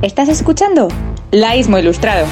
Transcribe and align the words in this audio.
¿Estás 0.00 0.28
escuchando? 0.28 0.86
Laísmo 1.32 1.76
Ilustrado. 1.76 2.26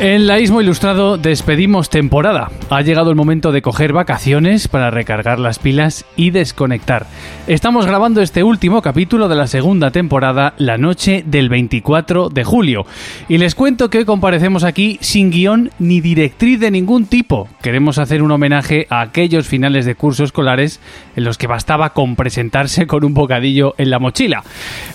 En 0.00 0.26
Laísmo 0.26 0.60
Ilustrado 0.60 1.18
despedimos 1.18 1.88
temporada. 1.88 2.50
Ha 2.68 2.82
llegado 2.82 3.10
el 3.10 3.16
momento 3.16 3.52
de 3.52 3.62
coger 3.62 3.92
vacaciones 3.92 4.66
para 4.66 4.90
recargar 4.90 5.38
las 5.38 5.60
pilas 5.60 6.04
y 6.16 6.30
desconectar. 6.30 7.06
Estamos 7.46 7.86
grabando 7.86 8.20
este 8.20 8.42
último 8.42 8.82
capítulo 8.82 9.28
de 9.28 9.36
la 9.36 9.46
segunda 9.46 9.92
temporada 9.92 10.54
la 10.58 10.78
noche 10.78 11.22
del 11.24 11.48
24 11.48 12.28
de 12.28 12.42
julio. 12.42 12.86
Y 13.28 13.38
les 13.38 13.54
cuento 13.54 13.88
que 13.88 13.98
hoy 13.98 14.04
comparecemos 14.04 14.64
aquí 14.64 14.98
sin 15.00 15.30
guion 15.30 15.70
ni 15.78 16.00
directriz 16.00 16.58
de 16.58 16.72
ningún 16.72 17.06
tipo. 17.06 17.48
Queremos 17.62 17.98
hacer 17.98 18.20
un 18.20 18.32
homenaje 18.32 18.88
a 18.90 19.00
aquellos 19.00 19.46
finales 19.46 19.84
de 19.84 19.94
curso 19.94 20.24
escolares 20.24 20.80
en 21.14 21.22
los 21.22 21.38
que 21.38 21.46
bastaba 21.46 21.90
con 21.90 22.16
presentarse 22.16 22.88
con 22.88 23.04
un 23.04 23.14
bocadillo 23.14 23.76
en 23.78 23.90
la 23.90 24.00
mochila. 24.00 24.42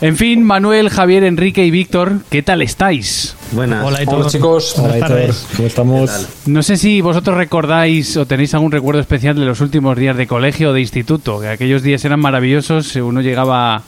En 0.02 0.17
fin, 0.17 0.43
Manuel, 0.43 0.89
Javier, 0.89 1.23
Enrique 1.23 1.66
y 1.66 1.71
Víctor, 1.71 2.19
¿qué 2.29 2.43
tal 2.43 2.61
estáis? 2.61 3.38
Buenas. 3.52 3.84
Hola, 3.85 3.99
Hola 4.05 4.27
chicos, 4.27 4.76
Buenas 4.77 4.99
tardes. 4.99 5.48
¿cómo 5.55 5.67
estamos? 5.67 6.27
No 6.45 6.62
sé 6.62 6.77
si 6.77 7.02
vosotros 7.02 7.35
recordáis 7.35 8.16
o 8.17 8.25
tenéis 8.25 8.53
algún 8.53 8.72
recuerdo 8.72 9.02
especial 9.02 9.35
de 9.35 9.45
los 9.45 9.59
últimos 9.62 9.98
días 9.98 10.16
de 10.16 10.27
colegio 10.27 10.70
o 10.70 10.73
de 10.73 10.81
instituto, 10.81 11.39
que 11.39 11.48
aquellos 11.48 11.81
días 11.81 12.03
eran 12.05 12.20
maravillosos, 12.20 12.95
uno 12.98 13.22
llegaba 13.22 13.81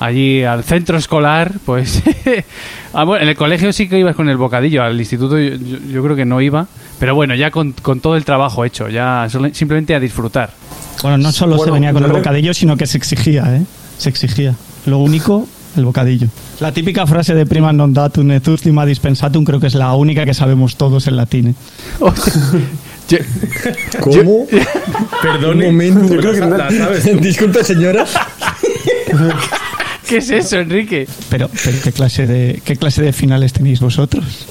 allí 0.00 0.42
al 0.42 0.64
centro 0.64 0.98
escolar, 0.98 1.52
pues 1.64 2.02
ah, 2.92 3.04
bueno, 3.04 3.22
en 3.22 3.28
el 3.28 3.36
colegio 3.36 3.72
sí 3.72 3.88
que 3.88 3.98
ibas 4.00 4.16
con 4.16 4.28
el 4.28 4.36
bocadillo, 4.36 4.82
al 4.82 4.98
instituto 4.98 5.38
yo, 5.38 5.54
yo- 5.54 5.78
yo 5.88 6.02
creo 6.02 6.16
que 6.16 6.24
no 6.24 6.40
iba, 6.40 6.66
pero 6.98 7.14
bueno, 7.14 7.36
ya 7.36 7.52
con, 7.52 7.70
con 7.72 8.00
todo 8.00 8.16
el 8.16 8.24
trabajo 8.24 8.64
hecho, 8.64 8.88
ya 8.88 9.28
solo- 9.30 9.54
simplemente 9.54 9.94
a 9.94 10.00
disfrutar. 10.00 10.50
Bueno, 11.02 11.18
no 11.18 11.30
solo 11.30 11.56
se 11.58 11.70
venía 11.70 11.92
con 11.92 12.02
el 12.04 12.10
bocadillo, 12.12 12.52
sino 12.52 12.76
que 12.76 12.86
se 12.88 12.98
exigía, 12.98 13.44
¿eh? 13.56 13.62
Se 13.98 14.08
exigía. 14.08 14.54
Lo 14.86 14.98
único, 14.98 15.46
el 15.76 15.84
bocadillo. 15.84 16.28
La 16.60 16.72
típica 16.72 17.06
frase 17.06 17.34
de 17.34 17.46
prima 17.46 17.72
non 17.72 17.92
datum 17.92 18.30
et 18.32 18.46
ultima 18.48 18.86
dispensatum 18.86 19.44
creo 19.44 19.58
que 19.60 19.66
es 19.68 19.74
la 19.74 19.92
única 19.94 20.24
que 20.24 20.34
sabemos 20.34 20.76
todos 20.76 21.06
en 21.06 21.16
latín. 21.16 21.48
¿eh? 21.48 21.54
Yo- 23.08 23.18
¿Cómo? 24.00 24.46
Perdone. 25.20 25.68
Un 25.68 25.72
momento. 25.76 26.14
Yo 26.14 26.20
creo 26.20 26.32
que 26.32 26.40
la- 26.40 26.56
la 26.56 26.70
sabes. 26.70 27.04
Disculpe, 27.20 27.62
señora. 27.64 28.06
¿Qué 30.08 30.18
es 30.18 30.30
eso, 30.30 30.56
Enrique? 30.58 31.06
Pero, 31.30 31.48
pero 31.64 31.76
¿qué, 31.82 31.92
clase 31.92 32.26
de, 32.26 32.60
¿qué 32.64 32.76
clase 32.76 33.02
de 33.02 33.12
finales 33.12 33.52
tenéis 33.52 33.80
vosotros? 33.80 34.46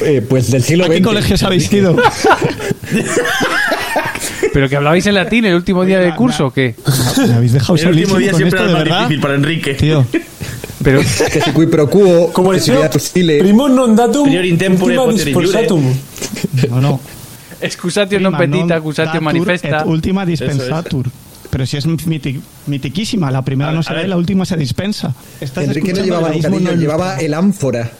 Eh, 0.00 0.22
pues 0.26 0.50
del 0.50 0.62
siglo 0.62 0.84
¿A 0.84 0.88
qué 0.88 0.98
XX. 0.98 1.04
colegios 1.04 1.42
habéis 1.42 1.72
ido? 1.72 1.96
¿Pero 4.52 4.68
que 4.68 4.76
hablabais 4.76 5.06
en 5.06 5.14
latín 5.14 5.44
el 5.44 5.54
último 5.54 5.84
día 5.84 5.98
de 6.00 6.14
curso 6.14 6.46
o 6.46 6.50
qué? 6.50 6.74
Me 7.26 7.34
habéis 7.34 7.52
dejado 7.52 7.76
El 7.76 7.88
último 7.88 8.16
día 8.16 8.32
siempre 8.34 8.58
esto, 8.58 8.62
era 8.62 8.66
de 8.66 8.72
más 8.72 8.84
verdad. 8.84 9.00
difícil 9.02 9.20
para 9.20 9.34
Enrique. 9.34 9.74
Tío, 9.74 10.06
Pero, 10.88 11.00
Que 11.04 11.40
si 11.44 11.52
cui 11.52 11.66
pro 11.68 11.84
quo, 11.90 12.30
Como 12.32 12.48
que 12.50 12.56
el 12.56 12.96
stile. 12.96 13.36
Primum 13.44 13.68
non 13.76 13.92
datum, 13.92 14.24
Prior 14.24 14.44
in 14.48 14.56
tempore, 14.56 14.96
dispensatum. 15.12 15.84
no, 16.72 16.80
no. 16.80 17.00
excusatio 17.60 18.16
non 18.16 18.32
petita, 18.32 18.80
accusatio 18.80 19.20
manifesta. 19.20 19.84
Et 19.84 19.86
última 19.86 20.24
dispensatur. 20.24 21.12
Pero 21.50 21.64
si 21.66 21.76
es 21.76 21.84
miti- 21.84 22.40
mitiquísima, 22.66 23.30
la 23.30 23.42
primera 23.42 23.70
A- 23.70 23.74
no 23.74 23.82
se 23.82 23.92
y 23.92 24.06
la 24.08 24.16
última 24.16 24.44
se 24.44 24.56
dispensa. 24.56 25.12
¿Estás 25.40 25.64
Enrique 25.64 25.92
no 25.92 26.00
escuchando 26.00 26.04
llevaba 26.04 26.28
el 26.34 26.78
llevaba 26.80 27.20
el 27.20 27.34
ánfora. 27.34 27.90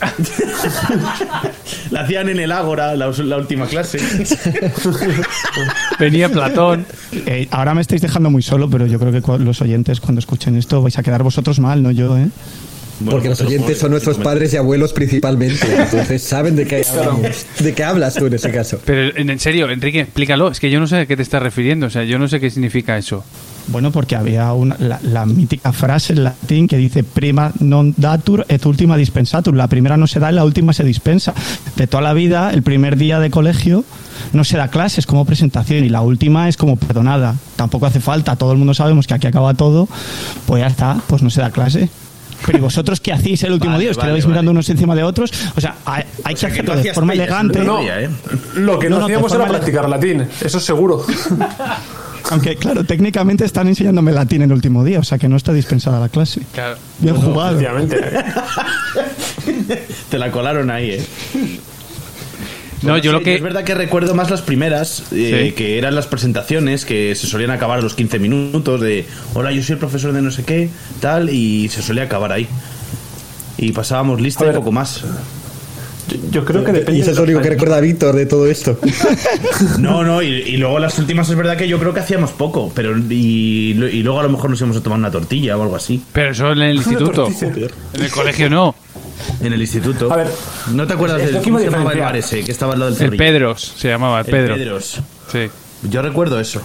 La 1.90 2.02
hacían 2.02 2.28
en 2.28 2.40
el 2.40 2.52
Ágora, 2.52 2.94
la, 2.94 3.10
la 3.10 3.36
última 3.36 3.66
clase. 3.66 3.98
Venía 5.98 6.28
Platón. 6.28 6.86
Eh, 7.12 7.48
ahora 7.50 7.74
me 7.74 7.80
estáis 7.80 8.02
dejando 8.02 8.30
muy 8.30 8.42
solo, 8.42 8.68
pero 8.68 8.86
yo 8.86 8.98
creo 8.98 9.12
que 9.12 9.44
los 9.44 9.60
oyentes 9.62 10.00
cuando 10.00 10.18
escuchen 10.18 10.56
esto 10.56 10.82
vais 10.82 10.98
a 10.98 11.02
quedar 11.02 11.22
vosotros 11.22 11.60
mal, 11.60 11.82
no 11.82 11.90
yo, 11.90 12.16
¿eh? 12.18 12.28
Porque 13.04 13.28
los 13.28 13.40
oyentes 13.42 13.78
son 13.78 13.90
nuestros 13.90 14.16
padres 14.16 14.54
y 14.54 14.56
abuelos 14.56 14.92
principalmente. 14.92 15.66
Entonces 15.78 16.22
saben 16.22 16.56
de 16.56 16.66
qué 16.66 16.82
hablamos. 16.88 17.46
¿De 17.58 17.74
qué 17.74 17.84
hablas 17.84 18.14
tú 18.14 18.26
en 18.26 18.34
ese 18.34 18.50
caso? 18.50 18.80
Pero 18.84 19.16
en 19.16 19.28
en 19.28 19.38
serio, 19.38 19.70
Enrique, 19.70 20.00
explícalo. 20.00 20.50
Es 20.50 20.60
que 20.60 20.70
yo 20.70 20.80
no 20.80 20.86
sé 20.86 20.96
a 20.96 21.06
qué 21.06 21.16
te 21.16 21.22
estás 21.22 21.42
refiriendo. 21.42 21.86
O 21.86 21.90
sea, 21.90 22.04
yo 22.04 22.18
no 22.18 22.26
sé 22.26 22.40
qué 22.40 22.50
significa 22.50 22.96
eso. 22.96 23.22
Bueno, 23.68 23.90
porque 23.90 24.14
había 24.14 24.52
una, 24.52 24.76
la, 24.78 25.00
la 25.02 25.26
mítica 25.26 25.72
frase 25.72 26.12
en 26.12 26.24
latín 26.24 26.68
que 26.68 26.76
dice 26.76 27.02
prima 27.02 27.50
non 27.58 27.90
datur 27.98 28.46
et 28.48 28.62
ultima 28.62 28.94
dispensatur. 28.96 29.56
La 29.58 29.66
primera 29.66 29.96
no 29.96 30.06
se 30.06 30.20
da 30.20 30.30
y 30.30 30.34
la 30.34 30.44
última 30.44 30.72
se 30.72 30.84
dispensa. 30.84 31.34
De 31.74 31.86
toda 31.86 32.02
la 32.02 32.14
vida, 32.14 32.50
el 32.54 32.62
primer 32.62 32.96
día 32.96 33.18
de 33.18 33.30
colegio 33.30 33.82
no 34.32 34.44
se 34.44 34.56
da 34.56 34.68
clases 34.68 35.06
como 35.06 35.24
presentación 35.24 35.84
y 35.84 35.88
la 35.88 36.00
última 36.00 36.48
es 36.48 36.56
como 36.56 36.76
perdonada. 36.76 37.34
Tampoco 37.56 37.86
hace 37.86 37.98
falta, 38.00 38.36
todo 38.36 38.52
el 38.52 38.58
mundo 38.58 38.72
sabemos 38.72 39.06
que 39.06 39.14
aquí 39.14 39.26
acaba 39.26 39.54
todo. 39.54 39.88
Pues 40.46 40.60
ya 40.62 40.68
está, 40.68 41.00
pues 41.08 41.22
no 41.22 41.30
se 41.30 41.40
da 41.40 41.50
clase. 41.50 41.88
Pero 42.44 42.58
¿y 42.58 42.60
vosotros 42.60 43.00
qué 43.00 43.12
hacéis 43.12 43.42
el 43.42 43.52
último 43.52 43.72
Vale, 43.72 43.82
día? 43.82 43.90
¿Os 43.90 43.96
vale, 43.96 44.08
quedáis 44.10 44.24
vale. 44.24 44.32
mirando 44.32 44.50
unos 44.52 44.68
encima 44.68 44.94
de 44.94 45.02
otros? 45.02 45.32
O 45.56 45.60
sea, 45.60 45.76
hay, 45.86 46.04
hay 46.22 46.34
O 46.34 46.36
sea, 46.36 46.50
que 46.50 46.54
que 46.54 46.60
hacerlo 46.60 46.74
de 46.74 46.80
hacías 46.80 46.94
forma 46.94 47.12
elegante. 47.14 47.60
No. 47.64 47.80
¿eh? 47.80 48.10
Lo 48.54 48.78
que 48.78 48.88
No, 48.88 48.96
no, 48.96 49.00
no, 49.00 49.04
hacíamos 49.06 49.32
de 49.32 49.38
era 49.38 49.48
practicar 49.48 49.88
latín, 49.88 50.28
eso 50.40 50.60
seguro. 50.60 51.04
Aunque, 52.30 52.56
claro, 52.56 52.84
técnicamente 52.84 53.44
están 53.44 53.68
enseñándome 53.68 54.12
latín 54.12 54.42
el 54.42 54.52
último 54.52 54.84
día, 54.84 54.98
o 55.00 55.04
sea 55.04 55.18
que 55.18 55.28
no 55.28 55.36
está 55.36 55.52
dispensada 55.52 56.00
la 56.00 56.08
clase. 56.08 56.42
Claro. 56.52 56.76
Bien 56.98 57.16
jugado. 57.16 57.58
Efectivamente. 57.60 58.00
Te 60.10 60.18
la 60.18 60.30
colaron 60.30 60.70
ahí, 60.70 60.90
¿eh? 60.92 61.06
No, 62.82 62.90
Bueno, 62.92 62.98
yo 62.98 63.10
sí, 63.10 63.16
lo 63.18 63.22
que. 63.22 63.34
Es 63.36 63.42
verdad 63.42 63.64
que 63.64 63.74
recuerdo 63.74 64.14
más 64.14 64.30
las 64.30 64.42
primeras, 64.42 65.04
eh, 65.12 65.46
Sí. 65.48 65.52
que 65.52 65.78
eran 65.78 65.94
las 65.94 66.06
presentaciones, 66.06 66.84
que 66.84 67.14
se 67.14 67.26
solían 67.26 67.50
acabar 67.50 67.78
a 67.78 67.82
los 67.82 67.94
15 67.94 68.18
minutos 68.18 68.80
de 68.80 69.06
hola, 69.34 69.50
yo 69.50 69.62
soy 69.62 69.74
el 69.74 69.78
profesor 69.78 70.12
de 70.12 70.20
no 70.22 70.30
sé 70.30 70.44
qué, 70.44 70.68
tal, 71.00 71.30
y 71.30 71.68
se 71.70 71.80
solía 71.82 72.02
acabar 72.04 72.32
ahí. 72.32 72.46
Y 73.56 73.72
pasábamos 73.72 74.20
lista 74.20 74.46
y 74.46 74.52
poco 74.54 74.72
más. 74.72 75.02
Yo, 76.30 76.44
creo 76.44 76.62
que 76.62 76.72
depende. 76.72 76.98
Y 76.98 77.02
eso 77.02 77.10
es 77.10 77.16
lo 77.16 77.24
único 77.24 77.40
que 77.40 77.50
recuerda 77.50 77.80
Víctor 77.80 78.14
de 78.14 78.26
todo 78.26 78.46
esto. 78.46 78.78
No, 79.78 80.04
no, 80.04 80.22
y, 80.22 80.28
y 80.28 80.56
luego 80.56 80.78
las 80.78 80.98
últimas 80.98 81.28
es 81.28 81.36
verdad 81.36 81.56
que 81.56 81.68
yo 81.68 81.78
creo 81.78 81.92
que 81.92 82.00
hacíamos 82.00 82.30
poco, 82.30 82.70
pero 82.74 82.96
y, 82.96 83.72
y 83.72 84.02
luego 84.02 84.20
a 84.20 84.22
lo 84.22 84.28
mejor 84.30 84.50
nos 84.50 84.60
íbamos 84.60 84.76
a 84.76 84.82
tomar 84.82 84.98
una 84.98 85.10
tortilla 85.10 85.56
o 85.56 85.62
algo 85.62 85.76
así. 85.76 86.02
Pero 86.12 86.30
eso 86.30 86.52
en 86.52 86.62
el 86.62 86.76
instituto. 86.76 87.28
En 87.94 88.02
el 88.02 88.10
colegio 88.10 88.50
no. 88.50 88.74
En 89.40 89.52
el 89.52 89.60
instituto. 89.60 90.12
A 90.12 90.16
ver, 90.16 90.28
¿No 90.72 90.86
te 90.86 90.94
acuerdas 90.94 91.18
del 91.18 91.42
cómo 91.42 91.58
se 91.58 91.66
llamaba 91.66 91.92
el 91.92 92.00
bar 92.00 92.16
ese 92.16 92.44
que 92.44 92.52
estaba 92.52 92.74
al 92.74 92.80
lado 92.80 92.92
del 92.92 93.12
El? 93.12 93.16
Pedros 93.16 93.74
se 93.76 93.88
llamaba, 93.88 94.20
el 94.20 94.26
El 94.26 94.32
Pedro. 94.32 94.54
Pedros. 94.54 95.00
Sí. 95.30 95.48
Yo 95.88 96.02
recuerdo 96.02 96.38
eso. 96.40 96.62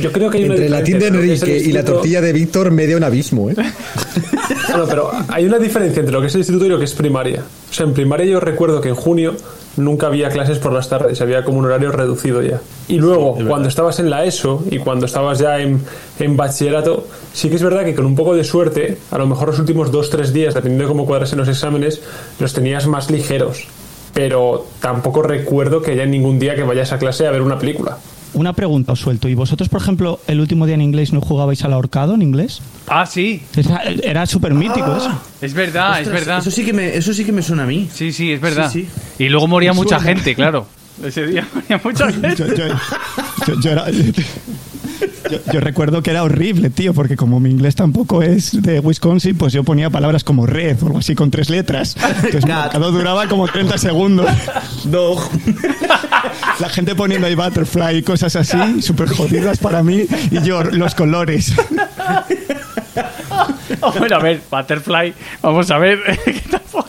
Yo 0.00 0.10
creo 0.10 0.30
que 0.30 0.38
hay 0.38 0.44
una 0.44 0.54
Entre 0.54 0.66
el 0.66 0.72
latín 0.72 0.98
de 0.98 1.06
Enrique 1.08 1.58
y 1.58 1.72
la 1.72 1.84
tortilla 1.84 2.20
de 2.20 2.32
Víctor, 2.32 2.70
media 2.70 2.96
un 2.96 3.04
abismo, 3.04 3.50
¿eh? 3.50 3.56
Bueno, 4.68 4.84
pero 4.88 5.10
hay 5.28 5.44
una 5.46 5.58
diferencia 5.58 6.00
entre 6.00 6.12
lo 6.12 6.20
que 6.20 6.26
es 6.26 6.34
el 6.34 6.40
instituto 6.40 6.66
y 6.66 6.68
lo 6.68 6.78
que 6.78 6.84
es 6.84 6.94
primaria. 6.94 7.42
O 7.70 7.72
sea, 7.72 7.86
en 7.86 7.94
primaria 7.94 8.26
yo 8.26 8.40
recuerdo 8.40 8.80
que 8.80 8.88
en 8.88 8.94
junio 8.94 9.34
nunca 9.76 10.06
había 10.06 10.28
clases 10.30 10.58
por 10.58 10.72
las 10.72 10.88
tardes, 10.88 11.20
había 11.20 11.44
como 11.44 11.58
un 11.58 11.66
horario 11.66 11.92
reducido 11.92 12.42
ya. 12.42 12.60
Y 12.88 12.98
luego, 12.98 13.36
cuando 13.46 13.68
estabas 13.68 13.98
en 14.00 14.10
la 14.10 14.24
ESO 14.24 14.64
y 14.70 14.78
cuando 14.78 15.06
estabas 15.06 15.38
ya 15.38 15.58
en, 15.60 15.80
en 16.18 16.36
bachillerato, 16.36 17.06
sí 17.32 17.48
que 17.48 17.56
es 17.56 17.62
verdad 17.62 17.84
que 17.84 17.94
con 17.94 18.06
un 18.06 18.16
poco 18.16 18.34
de 18.34 18.44
suerte, 18.44 18.98
a 19.10 19.18
lo 19.18 19.26
mejor 19.26 19.48
los 19.48 19.58
últimos 19.58 19.90
dos, 19.90 20.10
tres 20.10 20.32
días, 20.32 20.54
dependiendo 20.54 20.84
de 20.84 20.88
cómo 20.88 21.06
cuadrasen 21.06 21.38
los 21.38 21.48
exámenes, 21.48 22.00
los 22.38 22.52
tenías 22.52 22.86
más 22.86 23.10
ligeros. 23.10 23.68
Pero 24.14 24.64
tampoco 24.80 25.22
recuerdo 25.22 25.82
que 25.82 25.92
haya 25.92 26.06
ningún 26.06 26.38
día 26.38 26.54
que 26.54 26.62
vayas 26.62 26.92
a 26.92 26.98
clase 26.98 27.26
a 27.26 27.30
ver 27.30 27.42
una 27.42 27.58
película. 27.58 27.98
Una 28.36 28.52
pregunta 28.52 28.92
os 28.92 29.00
suelto. 29.00 29.28
¿Y 29.28 29.34
vosotros, 29.34 29.68
por 29.68 29.80
ejemplo, 29.80 30.20
el 30.26 30.40
último 30.40 30.66
día 30.66 30.74
en 30.74 30.82
inglés 30.82 31.12
no 31.12 31.20
jugabais 31.20 31.64
al 31.64 31.72
ahorcado 31.72 32.14
en 32.14 32.22
inglés? 32.22 32.60
Ah, 32.86 33.06
sí. 33.06 33.42
Era, 33.56 33.82
era 34.02 34.26
súper 34.26 34.52
mítico 34.54 34.94
eso. 34.96 35.10
Es 35.40 35.54
verdad, 35.54 36.00
es 36.02 36.08
verdad. 36.10 36.38
Eso 36.38 36.50
sí 36.50 36.64
que 36.64 36.72
me, 36.74 36.94
eso 36.96 37.12
sí 37.14 37.24
que 37.24 37.32
me 37.32 37.42
suena 37.42 37.62
a 37.62 37.66
mí. 37.66 37.88
Sí, 37.92 38.12
sí, 38.12 38.30
es 38.32 38.40
verdad. 38.40 38.70
Sí, 38.70 38.86
Y 39.18 39.28
luego 39.30 39.48
moría 39.48 39.72
Me 39.72 39.76
mucha 39.78 39.98
suena. 39.98 40.14
gente, 40.14 40.34
claro. 40.34 40.66
Ese 41.02 41.26
día 41.26 41.46
moría 41.54 41.80
mucha 41.82 42.06
gente. 42.12 42.34
Yo, 42.36 42.46
yo- 42.54 42.68
yo- 43.46 43.60
yo 43.60 43.70
era- 43.70 43.86
yo- 45.30 45.38
yo 45.52 45.60
recuerdo 45.60 46.02
que 46.02 46.10
era 46.10 46.22
horrible, 46.22 46.70
tío, 46.70 46.94
porque 46.94 47.16
como 47.16 47.40
mi 47.40 47.50
inglés 47.50 47.74
tampoco 47.74 48.22
es 48.22 48.62
de 48.62 48.80
Wisconsin, 48.80 49.36
pues 49.36 49.52
yo 49.52 49.64
ponía 49.64 49.90
palabras 49.90 50.24
como 50.24 50.46
red 50.46 50.82
o 50.82 50.86
algo 50.86 50.98
así 50.98 51.14
con 51.14 51.30
tres 51.30 51.50
letras. 51.50 51.96
Entonces, 52.24 52.42
duraba 52.92 53.26
como 53.28 53.46
30 53.48 53.78
segundos. 53.78 54.26
Dog. 54.84 55.20
La 56.60 56.68
gente 56.68 56.94
poniendo 56.94 57.26
ahí 57.26 57.34
butterfly 57.34 57.98
y 57.98 58.02
cosas 58.02 58.34
así, 58.36 58.80
súper 58.82 59.08
jodidas 59.08 59.58
para 59.58 59.82
mí, 59.82 60.04
y 60.30 60.40
yo 60.42 60.62
los 60.64 60.94
colores. 60.94 61.52
Oh, 63.80 63.92
bueno, 63.98 64.16
a 64.16 64.18
ver, 64.20 64.40
Butterfly, 64.50 65.12
vamos 65.42 65.70
a 65.70 65.78
ver, 65.78 65.98
que 66.24 66.32
tampoco. 66.50 66.85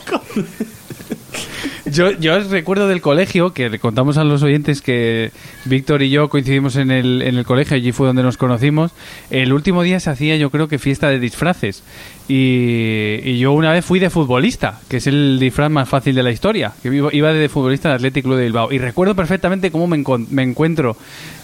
Yo, 1.92 2.10
yo 2.12 2.38
recuerdo 2.40 2.88
del 2.88 3.00
colegio, 3.00 3.52
que 3.52 3.68
le 3.68 3.78
contamos 3.78 4.18
a 4.18 4.24
los 4.24 4.42
oyentes 4.42 4.82
que 4.82 5.30
Víctor 5.64 6.02
y 6.02 6.10
yo 6.10 6.28
coincidimos 6.28 6.76
en 6.76 6.90
el, 6.90 7.22
en 7.22 7.36
el 7.36 7.44
colegio, 7.44 7.76
allí 7.76 7.92
fue 7.92 8.06
donde 8.06 8.22
nos 8.22 8.36
conocimos. 8.36 8.92
El 9.30 9.52
último 9.52 9.82
día 9.82 10.00
se 10.00 10.10
hacía, 10.10 10.36
yo 10.36 10.50
creo 10.50 10.68
que 10.68 10.78
fiesta 10.78 11.08
de 11.08 11.18
disfraces. 11.18 11.82
Y, 12.28 13.38
yo 13.38 13.52
una 13.52 13.72
vez 13.72 13.84
fui 13.84 13.98
de 13.98 14.10
futbolista, 14.10 14.80
que 14.88 14.98
es 14.98 15.06
el 15.06 15.38
disfraz 15.38 15.70
más 15.70 15.88
fácil 15.88 16.14
de 16.14 16.22
la 16.22 16.30
historia. 16.30 16.72
Que 16.82 16.88
iba, 16.88 17.32
de 17.32 17.48
futbolista 17.48 17.88
del 17.88 17.96
Athletic 17.96 18.24
Club 18.24 18.36
de 18.36 18.44
Bilbao. 18.44 18.72
Y 18.72 18.78
recuerdo 18.78 19.14
perfectamente 19.14 19.70
cómo 19.70 19.86
me, 19.86 20.02
me 20.30 20.42
encuentro. 20.42 20.96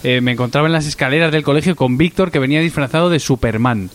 eh, 0.03 0.21
me 0.21 0.31
encontraba 0.31 0.67
en 0.67 0.73
las 0.73 0.85
escaleras 0.85 1.31
del 1.31 1.43
colegio 1.43 1.75
con 1.75 1.97
Víctor, 1.97 2.31
que 2.31 2.39
venía 2.39 2.59
disfrazado 2.59 3.09
de 3.09 3.19
Superman. 3.19 3.89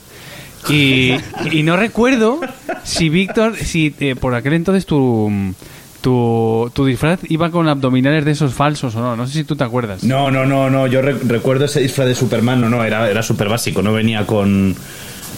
Y, 0.68 1.14
y 1.50 1.62
no 1.62 1.76
recuerdo 1.76 2.40
si 2.84 3.08
Víctor, 3.08 3.56
si 3.56 3.94
eh, 4.00 4.14
por 4.14 4.34
aquel 4.34 4.52
entonces 4.52 4.84
tu, 4.84 5.54
tu, 6.00 6.70
tu 6.74 6.84
disfraz 6.86 7.20
iba 7.28 7.50
con 7.50 7.68
abdominales 7.68 8.24
de 8.24 8.32
esos 8.32 8.54
falsos 8.54 8.94
o 8.96 9.00
no. 9.00 9.16
No 9.16 9.26
sé 9.26 9.32
si 9.34 9.44
tú 9.44 9.56
te 9.56 9.64
acuerdas. 9.64 10.02
No, 10.04 10.30
no, 10.30 10.46
no, 10.46 10.70
no. 10.70 10.86
Yo 10.86 11.02
re- 11.02 11.16
recuerdo 11.26 11.64
ese 11.66 11.80
disfraz 11.80 12.08
de 12.08 12.14
Superman. 12.14 12.60
No, 12.60 12.68
no, 12.68 12.84
era, 12.84 13.10
era 13.10 13.22
súper 13.22 13.48
básico. 13.48 13.82
No 13.82 13.92
venía 13.92 14.26
con. 14.26 14.74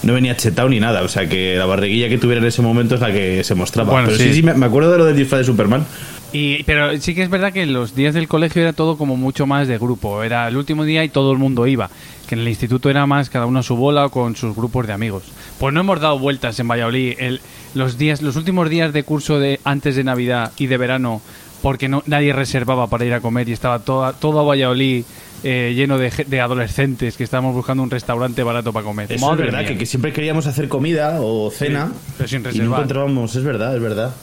No 0.02 0.14
venía 0.14 0.36
chetado 0.36 0.68
ni 0.68 0.80
nada. 0.80 1.02
O 1.02 1.08
sea 1.08 1.28
que 1.28 1.56
la 1.56 1.66
barriguilla 1.66 2.08
que 2.08 2.18
tuviera 2.18 2.40
en 2.40 2.46
ese 2.48 2.60
momento 2.62 2.94
es 2.96 3.00
la 3.00 3.12
que 3.12 3.44
se 3.44 3.54
mostraba. 3.54 3.92
Bueno, 3.92 4.06
Pero 4.08 4.18
sí. 4.18 4.28
sí, 4.28 4.34
sí, 4.34 4.42
me 4.42 4.54
me 4.54 4.66
acuerdo 4.66 4.90
de 4.92 4.98
lo 4.98 5.04
del 5.04 5.16
disfraz 5.16 5.40
de 5.40 5.44
Superman. 5.44 5.84
Y, 6.32 6.62
pero 6.64 6.98
sí 6.98 7.14
que 7.14 7.22
es 7.22 7.28
verdad 7.28 7.52
que 7.52 7.66
los 7.66 7.94
días 7.94 8.14
del 8.14 8.26
colegio 8.26 8.62
era 8.62 8.72
todo 8.72 8.96
como 8.96 9.16
mucho 9.16 9.46
más 9.46 9.68
de 9.68 9.76
grupo. 9.76 10.22
Era 10.22 10.48
el 10.48 10.56
último 10.56 10.84
día 10.84 11.04
y 11.04 11.10
todo 11.10 11.32
el 11.32 11.38
mundo 11.38 11.66
iba. 11.66 11.90
Que 12.26 12.34
en 12.34 12.40
el 12.40 12.48
instituto 12.48 12.88
era 12.88 13.06
más 13.06 13.28
cada 13.28 13.44
uno 13.44 13.58
a 13.58 13.62
su 13.62 13.76
bola 13.76 14.06
o 14.06 14.10
con 14.10 14.34
sus 14.34 14.56
grupos 14.56 14.86
de 14.86 14.94
amigos. 14.94 15.24
Pues 15.58 15.74
no 15.74 15.80
hemos 15.80 16.00
dado 16.00 16.18
vueltas 16.18 16.58
en 16.58 16.68
Valladolid. 16.68 17.16
El, 17.18 17.40
los 17.74 17.98
días, 17.98 18.22
los 18.22 18.36
últimos 18.36 18.70
días 18.70 18.92
de 18.92 19.02
curso 19.02 19.38
de 19.38 19.60
antes 19.64 19.94
de 19.94 20.04
Navidad 20.04 20.52
y 20.56 20.68
de 20.68 20.78
verano, 20.78 21.20
porque 21.60 21.88
no 21.88 22.02
nadie 22.06 22.32
reservaba 22.32 22.86
para 22.86 23.04
ir 23.04 23.12
a 23.12 23.20
comer 23.20 23.48
y 23.48 23.52
estaba 23.52 23.80
toda, 23.80 24.14
todo 24.14 24.46
Valladolid 24.46 25.04
eh, 25.44 25.72
lleno 25.74 25.98
de, 25.98 26.40
adolescentes 26.40 27.16
que 27.16 27.24
estábamos 27.24 27.54
buscando 27.54 27.82
un 27.82 27.90
restaurante 27.90 28.42
barato 28.42 28.72
para 28.72 28.84
comer. 28.84 29.12
Eso 29.12 29.26
Madre 29.26 29.48
es 29.48 29.52
verdad, 29.52 29.68
que, 29.68 29.76
que 29.76 29.86
siempre 29.86 30.12
queríamos 30.12 30.46
hacer 30.46 30.68
comida 30.68 31.20
o 31.20 31.50
cena. 31.50 31.88
Sí, 31.88 32.14
pero 32.16 32.28
sin 32.28 32.40
y 32.40 32.42
no 32.42 32.48
reservar. 32.50 32.78
encontrábamos, 32.78 33.36
es 33.36 33.44
verdad, 33.44 33.74
es 33.74 33.82
verdad. 33.82 34.14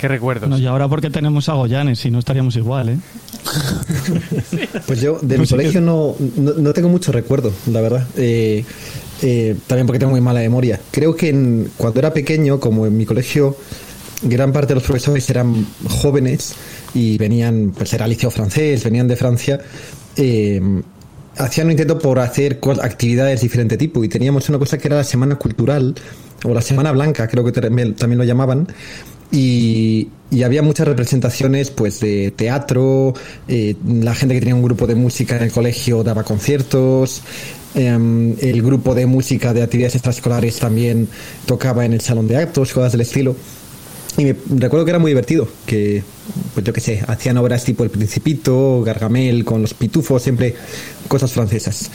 Qué 0.00 0.08
recuerdos. 0.08 0.48
Bueno, 0.48 0.62
y 0.62 0.66
ahora 0.66 0.88
porque 0.88 1.10
tenemos 1.10 1.48
a 1.50 1.52
Goyanes, 1.54 1.98
si 1.98 2.10
no 2.10 2.18
estaríamos 2.20 2.56
igual, 2.56 2.88
¿eh? 2.88 2.98
Pues 4.86 5.00
yo 5.00 5.18
de 5.20 5.36
mi 5.36 5.36
Pues 5.38 5.48
sí 5.50 5.54
que- 5.54 5.60
colegio 5.62 5.80
no, 5.82 6.16
no, 6.36 6.52
no 6.54 6.72
tengo 6.72 6.88
mucho 6.88 7.12
recuerdo, 7.12 7.52
la 7.70 7.80
verdad. 7.80 8.06
Eh, 8.16 8.64
eh, 9.22 9.56
también 9.66 9.86
porque 9.86 9.98
tengo 9.98 10.12
muy 10.12 10.20
mala 10.22 10.40
memoria. 10.40 10.80
Creo 10.90 11.14
que 11.14 11.28
en- 11.28 11.70
cuando 11.76 11.98
era 12.00 12.12
pequeño, 12.14 12.58
como 12.58 12.86
en 12.86 12.96
mi 12.96 13.04
colegio, 13.04 13.56
gran 14.22 14.52
parte 14.52 14.68
de 14.68 14.74
los 14.76 14.84
profesores 14.84 15.28
eran 15.28 15.66
jóvenes 15.88 16.54
y 16.94 17.18
venían, 17.18 17.72
pues 17.76 17.92
era 17.92 18.06
liceo 18.06 18.30
francés, 18.30 18.82
venían 18.84 19.06
de 19.08 19.16
Francia. 19.16 19.60
eh, 20.16 20.60
hacían 21.36 21.68
un 21.68 21.70
intento 21.72 21.98
por 21.98 22.18
hacer 22.18 22.58
co- 22.58 22.72
actividades 22.72 23.40
de 23.40 23.44
diferente 23.46 23.76
tipo 23.76 24.02
y 24.02 24.08
teníamos 24.08 24.48
una 24.48 24.58
cosa 24.58 24.76
que 24.78 24.88
era 24.88 24.96
la 24.96 25.04
semana 25.04 25.36
cultural 25.36 25.94
o 26.44 26.52
la 26.52 26.60
semana 26.60 26.90
blanca 26.92 27.28
creo 27.28 27.44
que 27.44 27.52
también 27.52 27.94
lo 28.18 28.24
llamaban 28.24 28.66
y, 29.30 30.08
había 30.44 30.62
muchas 30.62 30.86
representaciones 30.86 31.70
pues 31.70 31.98
de 31.98 32.30
teatro 32.30 33.14
eh, 33.48 33.74
la 33.84 34.14
gente 34.14 34.34
que 34.34 34.40
tenía 34.40 34.54
un 34.54 34.62
grupo 34.62 34.86
de 34.86 34.94
música 34.94 35.36
en 35.36 35.42
el 35.42 35.50
colegio 35.50 36.04
daba 36.04 36.22
conciertos 36.22 37.22
em, 37.74 38.36
el 38.40 38.62
grupo 38.62 38.94
de 38.94 39.06
música 39.06 39.52
de 39.52 39.64
actividades 39.64 39.96
extraescolares 39.96 40.56
también 40.60 41.08
tocaba 41.46 41.84
en 41.84 41.94
el 41.94 42.00
salón 42.00 42.28
de 42.28 42.36
actos 42.36 42.72
cosas 42.72 42.92
del 42.92 43.00
estilo 43.00 43.34
y 44.16 44.24
me 44.24 44.36
recuerdo 44.56 44.84
que 44.84 44.90
era 44.90 44.98
muy 44.98 45.12
divertido, 45.12 45.48
que, 45.66 46.02
pues 46.54 46.66
yo 46.66 46.72
qué 46.72 46.80
sé, 46.80 47.02
hacían 47.06 47.38
obras 47.38 47.64
tipo 47.64 47.84
El 47.84 47.90
Principito, 47.90 48.82
Gargamel, 48.82 49.44
con 49.44 49.62
los 49.62 49.72
pitufos, 49.72 50.22
siempre 50.22 50.54
cosas 51.08 51.32
francesas. 51.32 51.90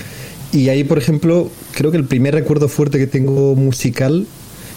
Y 0.51 0.69
ahí, 0.69 0.83
por 0.83 0.97
ejemplo, 0.97 1.51
creo 1.73 1.91
que 1.91 1.97
el 1.97 2.05
primer 2.05 2.33
recuerdo 2.33 2.69
fuerte 2.69 2.97
que 2.97 3.07
tengo 3.07 3.55
musical 3.55 4.25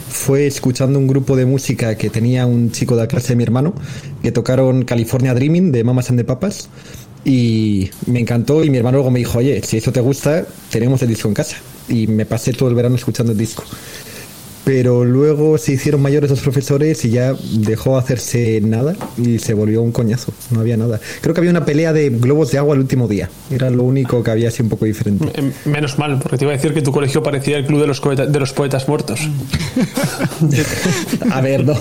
fue 0.09 0.47
escuchando 0.47 0.99
un 0.99 1.07
grupo 1.07 1.37
de 1.37 1.47
música 1.47 1.97
que 1.97 2.11
tenía 2.11 2.47
un 2.47 2.71
chico 2.73 2.97
de 2.97 3.03
la 3.03 3.09
clase 3.09 3.29
de 3.29 3.37
mi 3.37 3.43
hermano, 3.43 3.75
que 4.23 4.33
tocaron 4.33 4.85
California 4.85 5.35
Dreaming 5.35 5.73
de 5.73 5.85
Mamas 5.85 6.11
and 6.11 6.19
the 6.19 6.25
Papas. 6.25 6.69
Y 7.25 7.91
me 8.07 8.21
encantó 8.21 8.65
y 8.65 8.71
mi 8.71 8.79
hermano 8.79 8.99
luego 8.99 9.11
me 9.11 9.19
dijo, 9.19 9.39
oye, 9.39 9.61
si 9.63 9.77
eso 9.77 9.93
te 9.93 10.01
gusta, 10.01 10.47
tenemos 10.71 11.03
el 11.03 11.09
disco 11.09 11.29
en 11.29 11.35
casa. 11.35 11.57
Y 11.89 12.07
me 12.07 12.27
pasé 12.27 12.53
todo 12.53 12.69
el 12.69 12.75
verano 12.75 12.97
escuchando 12.97 13.33
el 13.33 13.39
disco 13.39 13.65
pero 14.69 15.03
luego 15.03 15.57
se 15.57 15.73
hicieron 15.73 16.03
mayores 16.03 16.29
los 16.29 16.41
profesores 16.41 17.03
y 17.07 17.09
ya 17.09 17.35
dejó 17.55 17.97
hacerse 17.97 18.61
nada 18.61 18.95
y 19.17 19.39
se 19.39 19.55
volvió 19.55 19.81
un 19.81 19.93
coñazo, 19.93 20.31
no 20.51 20.61
había 20.61 20.77
nada. 20.77 21.01
Creo 21.23 21.33
que 21.33 21.41
había 21.41 21.51
una 21.51 21.65
pelea 21.65 21.95
de 21.95 22.11
globos 22.11 22.51
de 22.51 22.59
agua 22.59 22.75
el 22.75 22.83
último 22.83 23.09
día, 23.09 23.31
era 23.51 23.71
lo 23.71 23.85
único 23.85 24.23
que 24.23 24.31
había 24.31 24.49
así 24.49 24.63
un 24.63 24.69
poco 24.69 24.85
diferente. 24.85 25.25
Em, 25.35 25.53
Menos 25.65 25.99
mal, 25.99 26.19
porque 26.19 26.37
te 26.37 26.45
iba 26.45 26.53
a 26.53 26.57
decir 26.57 26.75
que 26.75 26.83
tu 26.83 26.93
colegio 26.93 27.23
parecía 27.23 27.57
el 27.57 27.65
club 27.65 27.81
de 27.81 27.87
los, 27.87 28.03
de 28.31 28.41
los 28.41 28.53
poetas 28.53 28.87
muertos. 28.87 29.21
A 31.31 31.41
ver, 31.41 31.65
no. 31.65 31.75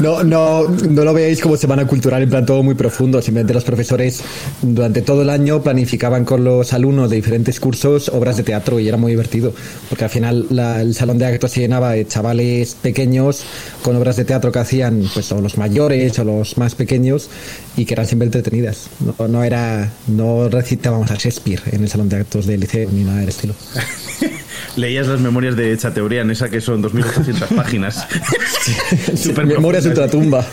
No, 0.00 0.22
no, 0.22 0.68
no 0.68 1.04
lo 1.04 1.14
veáis 1.14 1.40
como 1.40 1.56
semana 1.56 1.86
cultural 1.86 2.22
en 2.22 2.30
plan 2.30 2.46
todo 2.46 2.62
muy 2.62 2.74
profundo. 2.74 3.20
Simplemente 3.22 3.54
los 3.54 3.64
profesores 3.64 4.20
durante 4.62 5.02
todo 5.02 5.22
el 5.22 5.30
año 5.30 5.62
planificaban 5.62 6.24
con 6.24 6.44
los 6.44 6.72
alumnos 6.72 7.10
de 7.10 7.16
diferentes 7.16 7.60
cursos 7.60 8.08
obras 8.08 8.36
de 8.36 8.42
teatro 8.42 8.78
y 8.80 8.88
era 8.88 8.96
muy 8.96 9.12
divertido. 9.12 9.52
Porque 9.88 10.04
al 10.04 10.10
final 10.10 10.46
el 10.50 10.94
salón 10.94 11.18
de 11.18 11.26
actos 11.26 11.52
se 11.52 11.60
llenaba 11.60 11.92
de 11.92 12.06
chavales 12.06 12.74
pequeños 12.74 13.44
con 13.82 13.96
obras 13.96 14.16
de 14.16 14.24
teatro 14.24 14.52
que 14.52 14.58
hacían 14.58 15.08
pues 15.12 15.30
o 15.32 15.40
los 15.40 15.58
mayores 15.58 16.18
o 16.18 16.24
los 16.24 16.58
más 16.58 16.74
pequeños 16.74 17.28
y 17.76 17.84
que 17.84 17.94
eran 17.94 18.06
siempre 18.06 18.26
entretenidas. 18.26 18.88
No, 19.18 19.28
no 19.28 19.44
era, 19.44 19.92
no 20.06 20.48
recitábamos 20.48 21.10
a 21.10 21.14
Shakespeare 21.14 21.62
en 21.72 21.82
el 21.82 21.88
salón 21.88 22.08
de 22.08 22.16
actos 22.16 22.46
del 22.46 22.60
liceo 22.60 22.88
ni 22.92 23.04
nada 23.04 23.20
del 23.20 23.28
estilo. 23.28 23.54
Leías 24.76 25.06
las 25.06 25.20
memorias 25.20 25.56
de 25.56 25.76
Chateaubriand, 25.76 26.30
esa 26.30 26.48
que 26.48 26.60
son 26.60 26.82
2.800 26.82 27.54
páginas. 27.54 28.06
Súper 29.16 29.46
Memorias 29.46 29.84
de 29.84 29.90
ultratumba. 29.90 30.44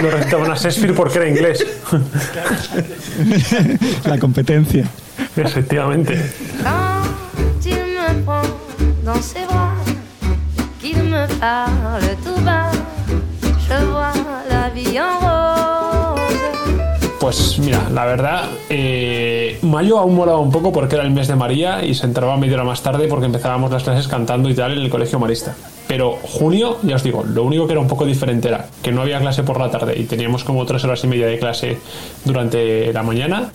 Lo 0.00 0.10
recitaban 0.10 0.50
a 0.50 0.54
Shakespeare 0.54 0.94
porque 0.94 1.18
era 1.18 1.28
inglés. 1.28 1.64
La 4.04 4.18
competencia. 4.18 4.84
Efectivamente. 5.36 6.18
Me 11.10 11.26
parle 11.40 12.16
tout 12.24 12.40
bas, 12.44 12.70
je 13.68 13.84
vois 13.84 14.12
la 14.48 14.70
vie 14.70 14.96
en 14.96 15.18
rose. 15.20 15.59
Pues 17.20 17.58
mira, 17.58 17.86
la 17.92 18.06
verdad, 18.06 18.48
eh, 18.70 19.58
mayo 19.60 19.98
aún 19.98 20.16
molaba 20.16 20.38
un 20.38 20.50
poco 20.50 20.72
porque 20.72 20.94
era 20.94 21.04
el 21.04 21.10
mes 21.10 21.28
de 21.28 21.36
María 21.36 21.84
y 21.84 21.94
se 21.94 22.06
entraba 22.06 22.34
media 22.38 22.54
hora 22.54 22.64
más 22.64 22.80
tarde 22.80 23.08
porque 23.08 23.26
empezábamos 23.26 23.70
las 23.70 23.82
clases 23.82 24.08
cantando 24.08 24.48
y 24.48 24.54
tal 24.54 24.72
en 24.72 24.78
el 24.78 24.88
colegio 24.88 25.18
marista. 25.18 25.54
Pero 25.86 26.12
junio, 26.12 26.78
ya 26.82 26.96
os 26.96 27.02
digo, 27.02 27.22
lo 27.22 27.44
único 27.44 27.66
que 27.66 27.74
era 27.74 27.80
un 27.82 27.88
poco 27.88 28.06
diferente 28.06 28.48
era 28.48 28.68
que 28.82 28.90
no 28.90 29.02
había 29.02 29.20
clase 29.20 29.42
por 29.42 29.60
la 29.60 29.70
tarde 29.70 30.00
y 30.00 30.04
teníamos 30.04 30.44
como 30.44 30.64
tres 30.64 30.82
horas 30.84 31.04
y 31.04 31.08
media 31.08 31.26
de 31.26 31.38
clase 31.38 31.76
durante 32.24 32.90
la 32.90 33.02
mañana. 33.02 33.52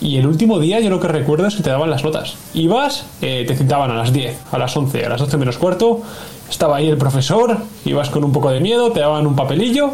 Y 0.00 0.16
el 0.16 0.26
último 0.26 0.58
día 0.58 0.80
yo 0.80 0.88
lo 0.88 0.98
que 0.98 1.08
recuerdo 1.08 1.46
es 1.46 1.54
que 1.54 1.62
te 1.62 1.68
daban 1.68 1.90
las 1.90 2.02
notas. 2.02 2.36
Ibas, 2.54 3.04
eh, 3.20 3.44
te 3.46 3.54
citaban 3.54 3.90
a 3.90 3.94
las 3.94 4.14
10, 4.14 4.38
a 4.52 4.56
las 4.56 4.74
11, 4.74 5.04
a 5.04 5.10
las 5.10 5.20
12 5.20 5.36
menos 5.36 5.58
cuarto, 5.58 6.00
estaba 6.48 6.76
ahí 6.76 6.88
el 6.88 6.96
profesor, 6.96 7.58
ibas 7.84 8.08
con 8.08 8.24
un 8.24 8.32
poco 8.32 8.50
de 8.50 8.60
miedo, 8.60 8.90
te 8.90 9.00
daban 9.00 9.26
un 9.26 9.36
papelillo, 9.36 9.90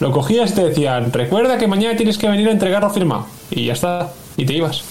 lo 0.00 0.12
cogías 0.12 0.50
y 0.50 0.54
te 0.54 0.64
decían, 0.64 1.12
recuerda 1.12 1.58
que 1.58 1.66
mañana 1.66 1.96
tienes 1.96 2.18
que 2.18 2.28
venir 2.28 2.48
a 2.48 2.52
entregarlo 2.52 2.90
firmado. 2.90 3.26
Y 3.50 3.66
ya 3.66 3.72
está, 3.72 4.10
y 4.36 4.44
te 4.46 4.54
ibas. 4.54 4.82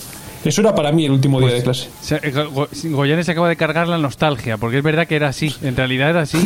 Eso 0.46 0.62
era 0.62 0.74
para 0.76 0.92
mí 0.92 1.04
el 1.06 1.12
último 1.12 1.42
día 1.42 1.50
de 1.52 1.64
clase. 1.64 1.90
Se- 2.02 2.16
eh, 2.24 2.32
Go- 2.32 2.50
Go- 2.52 2.68
Goyanes 2.92 3.26
se 3.26 3.32
acaba 3.34 3.50
de 3.50 3.56
cargar 3.58 3.88
la 3.88 3.98
nostalgia, 3.98 4.56
porque 4.58 4.78
es 4.78 4.84
verdad 4.84 5.06
que 5.08 5.16
era 5.16 5.28
así, 5.28 5.54
en 5.62 5.76
realidad 5.76 6.12
era 6.12 6.22
así. 6.22 6.38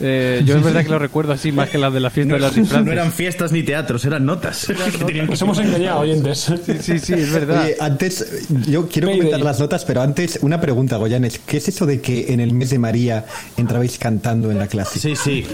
Eh, 0.00 0.42
yo 0.44 0.56
es 0.56 0.62
verdad 0.64 0.82
que 0.84 0.88
lo 0.90 0.98
recuerdo 0.98 1.32
así 1.32 1.52
más 1.52 1.68
que 1.68 1.76
la 1.78 1.90
de 1.90 2.00
la 2.00 2.10
fiesta 2.10 2.34
de 2.34 2.40
las 2.40 2.54
disfraces. 2.54 2.86
No 2.86 2.92
eran 2.92 3.12
fiestas 3.12 3.52
ni 3.52 3.62
teatros, 3.62 4.04
eran 4.04 4.24
notas. 4.24 4.66
Que 4.66 4.74
tenían 5.04 5.26
que 5.26 5.32
Nos 5.32 5.42
hemos 5.42 5.58
engañado, 5.58 6.00
oyentes. 6.00 6.50
Sí, 6.64 6.72
sí, 6.80 6.98
sí, 6.98 7.12
es 7.14 7.32
verdad. 7.32 7.64
Oye, 7.64 7.76
antes, 7.80 8.46
yo 8.68 8.88
quiero 8.88 9.08
Mayday. 9.08 9.20
comentar 9.26 9.44
las 9.44 9.60
notas, 9.60 9.84
pero 9.84 10.00
antes 10.02 10.38
una 10.42 10.60
pregunta, 10.60 10.96
Goyanes. 10.96 11.38
¿Qué 11.44 11.58
es 11.58 11.68
eso 11.68 11.86
de 11.86 12.00
que 12.00 12.32
en 12.32 12.40
el 12.40 12.54
mes 12.54 12.70
de 12.70 12.78
María 12.78 13.24
entrabais 13.56 13.98
cantando 13.98 14.50
en 14.50 14.58
la 14.58 14.68
clase? 14.68 14.98
Sí, 14.98 15.14
sí. 15.16 15.44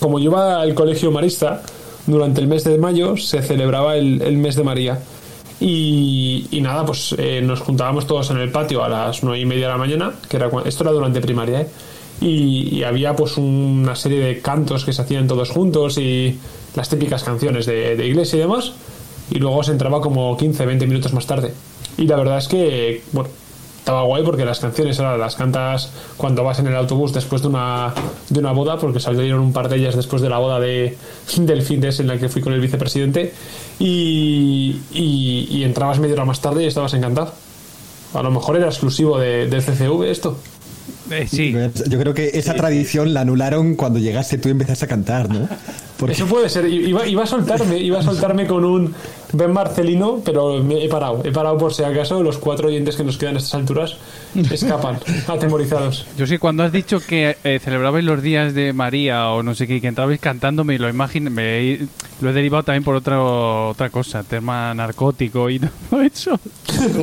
Como 0.00 0.18
yo 0.18 0.30
iba 0.30 0.60
al 0.60 0.74
colegio 0.74 1.10
marista, 1.10 1.62
durante 2.06 2.40
el 2.40 2.46
mes 2.46 2.64
de 2.64 2.78
mayo 2.78 3.16
se 3.16 3.42
celebraba 3.42 3.96
el, 3.96 4.36
mes 4.38 4.56
de 4.56 4.64
María. 4.64 4.98
Y, 5.60 6.46
nada, 6.62 6.86
pues 6.86 7.14
eh, 7.18 7.40
nos 7.42 7.60
juntábamos 7.60 8.06
todos 8.06 8.30
en 8.30 8.38
el 8.38 8.50
patio 8.50 8.84
a 8.84 8.88
las 8.88 9.22
nueve 9.24 9.40
y 9.40 9.46
media 9.46 9.66
de 9.66 9.72
la 9.72 9.78
mañana, 9.78 10.12
que 10.28 10.36
era 10.36 10.50
esto 10.64 10.84
era 10.84 10.92
durante 10.92 11.20
primaria, 11.20 11.62
¿eh? 11.62 11.68
y, 12.20 12.76
y 12.76 12.84
había 12.84 13.16
pues 13.16 13.36
una 13.36 13.96
serie 13.96 14.20
de 14.20 14.40
cantos 14.40 14.84
que 14.84 14.92
se 14.92 15.02
hacían 15.02 15.26
todos 15.26 15.50
juntos 15.50 15.98
y 15.98 16.38
las 16.76 16.88
típicas 16.88 17.24
canciones 17.24 17.66
de, 17.66 17.96
de 17.96 18.06
iglesia 18.06 18.36
y 18.36 18.40
demás, 18.40 18.72
y 19.30 19.38
luego 19.38 19.62
se 19.64 19.72
entraba 19.72 20.00
como 20.00 20.36
15, 20.36 20.64
20 20.64 20.86
minutos 20.86 21.12
más 21.12 21.26
tarde. 21.26 21.52
Y 21.96 22.06
la 22.06 22.16
verdad 22.16 22.38
es 22.38 22.46
que, 22.46 23.02
bueno, 23.12 23.28
estaba 23.88 24.02
guay 24.02 24.22
porque 24.22 24.44
las 24.44 24.60
canciones 24.60 25.00
ahora 25.00 25.16
las 25.16 25.34
cantas 25.34 25.90
cuando 26.18 26.44
vas 26.44 26.58
en 26.58 26.66
el 26.66 26.76
autobús 26.76 27.14
después 27.14 27.40
de 27.40 27.48
una, 27.48 27.94
de 28.28 28.38
una 28.38 28.52
boda, 28.52 28.76
porque 28.76 29.00
salieron 29.00 29.40
un 29.40 29.54
par 29.54 29.70
de 29.70 29.76
ellas 29.76 29.96
después 29.96 30.20
de 30.20 30.28
la 30.28 30.36
boda 30.36 30.60
de, 30.60 30.98
del 31.38 31.62
fin 31.62 31.80
de 31.80 31.88
ese 31.88 32.02
en 32.02 32.08
la 32.08 32.18
que 32.18 32.28
fui 32.28 32.42
con 32.42 32.52
el 32.52 32.60
vicepresidente, 32.60 33.32
y, 33.78 34.78
y, 34.92 35.48
y 35.50 35.64
entrabas 35.64 36.00
media 36.00 36.16
hora 36.16 36.26
más 36.26 36.38
tarde 36.42 36.64
y 36.64 36.66
estabas 36.66 36.92
encantado. 36.92 37.32
A 38.12 38.22
lo 38.22 38.30
mejor 38.30 38.58
era 38.58 38.66
exclusivo 38.66 39.18
de, 39.18 39.46
del 39.46 39.62
CCV 39.62 40.02
esto. 40.10 40.36
Eh, 41.10 41.26
sí. 41.26 41.54
Yo 41.88 41.98
creo 41.98 42.12
que 42.12 42.32
esa 42.34 42.52
tradición 42.54 43.14
la 43.14 43.22
anularon 43.22 43.74
cuando 43.74 43.98
llegaste 43.98 44.36
tú 44.36 44.48
y 44.48 44.52
empezaste 44.52 44.84
a 44.84 44.88
cantar, 44.88 45.30
¿no? 45.30 45.48
Porque 45.96 46.12
Eso 46.12 46.26
puede 46.26 46.50
ser. 46.50 46.66
Iba, 46.66 47.06
iba 47.06 47.22
a 47.22 47.26
soltarme, 47.26 47.78
iba 47.78 48.00
a 48.00 48.02
soltarme 48.02 48.46
con 48.46 48.64
un 48.66 48.94
Ben 49.32 49.52
Marcelino, 49.52 50.22
pero 50.24 50.62
me 50.62 50.84
he 50.84 50.88
parado. 50.88 51.20
He 51.24 51.30
parado 51.32 51.58
por 51.58 51.74
si 51.74 51.82
acaso 51.82 52.22
los 52.22 52.38
cuatro 52.38 52.68
oyentes 52.68 52.96
que 52.96 53.04
nos 53.04 53.18
quedan 53.18 53.34
a 53.36 53.38
estas 53.38 53.54
alturas 53.54 53.96
escapan, 54.50 54.98
atemorizados. 55.28 56.06
Yo 56.16 56.26
sí, 56.26 56.38
cuando 56.38 56.62
has 56.62 56.72
dicho 56.72 56.98
que 57.00 57.36
eh, 57.44 57.60
celebrabais 57.62 58.04
los 58.04 58.22
días 58.22 58.54
de 58.54 58.72
María 58.72 59.28
o 59.30 59.42
no 59.42 59.54
sé 59.54 59.66
qué, 59.66 59.76
y 59.76 59.80
que 59.80 59.88
entrabais 59.88 60.18
cantando, 60.20 60.64
me 60.64 60.78
lo 60.78 60.88
imagino, 60.88 61.30
me 61.30 61.60
he- 61.60 61.86
lo 62.20 62.30
he 62.30 62.32
derivado 62.32 62.62
también 62.64 62.82
por 62.84 62.94
otra 62.96 63.22
otra 63.22 63.90
cosa, 63.90 64.22
tema 64.24 64.72
narcótico 64.74 65.50
y 65.50 65.58
todo 65.90 66.00
eso. 66.02 66.40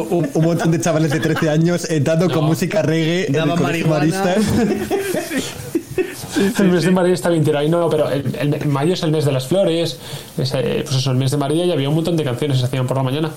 un, 0.10 0.28
un 0.34 0.44
montón 0.44 0.72
de 0.72 0.82
chavales 0.82 1.12
de 1.12 1.20
13 1.20 1.50
años 1.50 1.90
entrando 1.90 2.30
con 2.30 2.44
música 2.46 2.82
reggae 2.82 3.28
en 3.28 3.36
el 3.36 3.42
Daban 3.42 3.58
colegio 3.58 3.86
El 6.60 6.68
mes 6.70 6.84
de 6.84 6.92
María 6.92 7.14
está 7.14 7.30
bien 7.30 7.44
tirado. 7.44 7.66
Y 7.66 7.70
no, 7.70 7.90
pero 7.90 8.10
el, 8.10 8.36
el- 8.36 8.68
mayo 8.68 8.94
es 8.94 9.04
el 9.04 9.12
mes 9.12 9.26
de 9.26 9.32
las 9.32 9.48
flores. 9.48 9.98
es, 10.38 10.54
eh, 10.54 10.82
pues 10.84 10.98
eso, 10.98 11.12
el 11.12 11.18
mes 11.18 11.32
de 11.32 11.38
María 11.38 11.66
y 11.66 11.72
había 11.72 11.90
un 11.90 11.96
montón 11.96 12.18
de 12.18 12.24
canciones 12.24 12.58
que 12.58 12.62
se 12.62 12.66
hacían 12.68 12.88
por 12.88 12.98
la 12.98 13.04
mañana. 13.04 13.32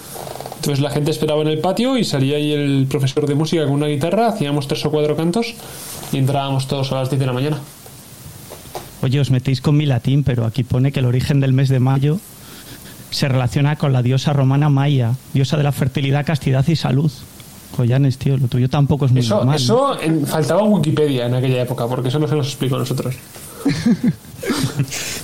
Entonces 0.57 0.81
la 0.81 0.91
gente 0.91 1.11
esperaba 1.13 1.41
en 1.43 1.49
el 1.49 1.59
patio 1.61 1.97
y 1.97 2.05
salía 2.05 2.37
ahí 2.37 2.53
el 2.53 2.87
profesor 2.91 3.27
de 3.27 3.35
música 3.35 3.65
con 3.65 3.75
una 3.75 3.87
guitarra, 3.87 4.29
hacíamos 4.29 4.67
tres 4.67 4.85
o 4.87 4.91
cuatro 4.91 5.15
cantos 5.17 5.55
y 6.13 6.19
entrábamos 6.19 6.67
todos 6.67 6.91
a 6.93 6.97
las 6.97 7.11
10 7.11 7.21
de 7.21 7.27
la 7.27 7.33
mañana. 7.33 7.59
Oye, 9.03 9.21
os 9.21 9.31
metéis 9.31 9.61
con 9.61 9.77
mi 9.77 9.87
latín, 9.87 10.25
pero 10.25 10.45
aquí 10.45 10.65
pone 10.65 10.91
que 10.91 10.99
el 10.99 11.07
origen 11.07 11.39
del 11.41 11.53
mes 11.53 11.69
de 11.69 11.79
mayo 11.79 12.19
se 13.11 13.29
relaciona 13.29 13.77
con 13.77 13.93
la 13.93 14.03
diosa 14.03 14.33
romana 14.33 14.69
Maya, 14.69 15.13
diosa 15.33 15.57
de 15.57 15.63
la 15.63 15.73
fertilidad, 15.73 16.27
castidad 16.27 16.67
y 16.67 16.75
salud. 16.75 17.11
Joyanes, 17.77 18.19
tío, 18.19 18.37
lo 18.37 18.49
tuyo 18.49 18.69
tampoco 18.69 19.07
es 19.07 19.13
muy 19.13 19.21
Eso, 19.21 19.53
eso 19.53 20.01
en- 20.01 20.27
faltaba 20.27 20.63
Wikipedia 20.65 21.27
en 21.27 21.35
aquella 21.35 21.63
época, 21.63 21.87
porque 21.87 22.09
eso 22.09 22.19
no 22.19 22.27
se 22.29 22.35
nos 22.35 22.47
explicó 22.47 22.77
a 22.77 22.81
nosotros. 22.81 23.15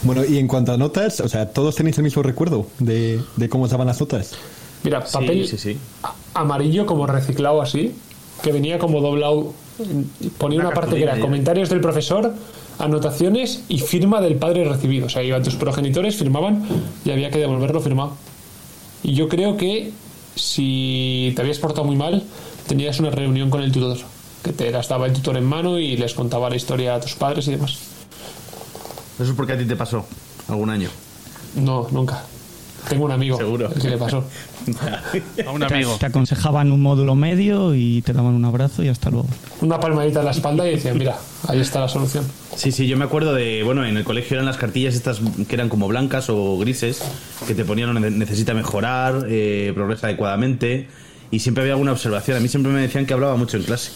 Bueno, 0.03 0.23
y 0.25 0.39
en 0.39 0.49
cuanto 0.49 0.73
a 0.73 0.77
notas, 0.77 1.21
o 1.21 1.29
sea, 1.29 1.49
¿todos 1.51 1.77
tenéis 1.77 1.97
el 1.99 2.05
mismo 2.05 2.23
recuerdo 2.23 2.67
de, 2.79 3.21
de 3.37 3.49
cómo 3.49 3.65
estaban 3.67 3.87
las 3.87 4.01
notas? 4.01 4.33
Mira, 4.83 5.03
papel 5.05 5.47
sí, 5.47 5.79
amarillo 6.35 6.85
como 6.85 7.07
reciclado 7.07 7.63
así, 7.63 7.95
que 8.43 8.53
venía 8.53 8.79
como 8.79 9.01
doblado, 9.01 9.55
ponía 10.37 10.59
Una 10.59 10.69
una, 10.69 10.75
parte 10.75 10.97
que 10.97 11.05
era 11.05 11.15
ya. 11.17 11.21
comentarios 11.23 11.69
del 11.71 11.81
profesor, 11.81 12.35
anotaciones 12.79 13.63
y 13.69 13.79
firma 13.79 14.21
del 14.21 14.35
padre 14.37 14.65
recibido. 14.65 15.07
O 15.07 15.09
sea, 15.09 15.23
iban 15.23 15.43
tus 15.43 15.55
progenitores, 15.55 16.17
firmaban 16.17 16.65
y 17.05 17.11
había 17.11 17.31
que 17.31 17.39
devolverlo 17.39 17.81
firmado. 17.81 18.17
Y 19.03 19.15
yo 19.15 19.29
creo 19.29 19.57
que 19.57 19.93
si 20.37 21.33
te 21.35 21.43
habías 21.43 21.59
portado 21.59 21.85
muy 21.85 21.97
mal, 21.97 22.23
tenías 22.67 22.99
una 23.01 23.11
reunión 23.11 23.51
con 23.51 23.63
el 23.63 23.73
tutor, 23.73 23.99
que 24.43 24.53
te 24.53 24.71
las 24.71 24.89
daba 24.89 25.07
el 25.07 25.13
tutor 25.13 25.37
en 25.37 25.45
mano 25.45 25.79
y 25.79 25.97
les 25.97 26.15
contaba 26.15 26.51
la 26.51 26.57
historia 26.57 26.95
a 26.95 27.01
tus 27.01 27.15
padres 27.15 27.47
y 27.49 27.53
demás. 27.53 27.79
Eso 29.19 29.31
es 29.31 29.37
porque 29.37 29.53
a 29.53 29.59
ti 29.59 29.65
te 29.65 29.77
pasó 29.77 30.05
algún 30.49 30.71
año. 30.71 30.89
No, 31.55 31.87
nunca. 31.91 32.25
Tengo 32.89 33.05
un 33.07 33.13
amigo 33.13 33.37
Seguro. 33.39 33.71
que 33.71 33.89
le 33.89 33.97
pasó. 33.97 34.25
A 35.47 35.51
un 35.51 35.63
amigo. 35.63 35.97
Te 35.99 36.07
aconsejaban 36.07 36.71
un 36.73 36.81
módulo 36.83 37.15
medio 37.15 37.75
y 37.75 38.03
te 38.03 38.13
daban 38.13 38.35
un 38.35 38.45
abrazo 38.45 38.83
y 38.83 38.89
hasta 38.89 39.11
luego. 39.11 39.27
Una 39.61 39.81
palmadita 39.81 40.21
en 40.21 40.25
la 40.27 40.31
espalda 40.33 40.69
y 40.69 40.73
decían, 40.73 40.99
mira, 40.99 41.17
ahí 41.49 41.61
está 41.61 41.81
la 41.81 41.89
solución. 41.89 42.25
Sí, 42.57 42.73
sí, 42.73 42.87
yo 42.87 42.97
me 42.97 43.05
acuerdo 43.05 43.33
de, 43.35 43.63
bueno, 43.65 43.85
en 43.85 43.97
el 43.97 44.05
colegio 44.05 44.35
eran 44.37 44.47
las 44.47 44.57
cartillas 44.57 44.95
estas 44.95 45.21
que 45.49 45.55
eran 45.55 45.69
como 45.69 45.89
blancas 45.89 46.29
o 46.31 46.59
grises, 46.59 47.03
que 47.47 47.55
te 47.55 47.65
ponían 47.65 47.95
"Ne- 48.01 48.11
necesita 48.11 48.55
mejorar, 48.55 49.27
eh, 49.29 49.73
progresa 49.75 50.07
adecuadamente, 50.09 50.89
y 51.31 51.41
siempre 51.41 51.63
había 51.63 51.73
alguna 51.75 51.93
observación. 51.93 52.37
A 52.37 52.41
mí 52.41 52.49
siempre 52.49 52.71
me 52.73 52.81
decían 52.81 53.07
que 53.07 53.15
hablaba 53.15 53.37
mucho 53.37 53.57
en 53.57 53.65
clase. 53.65 53.93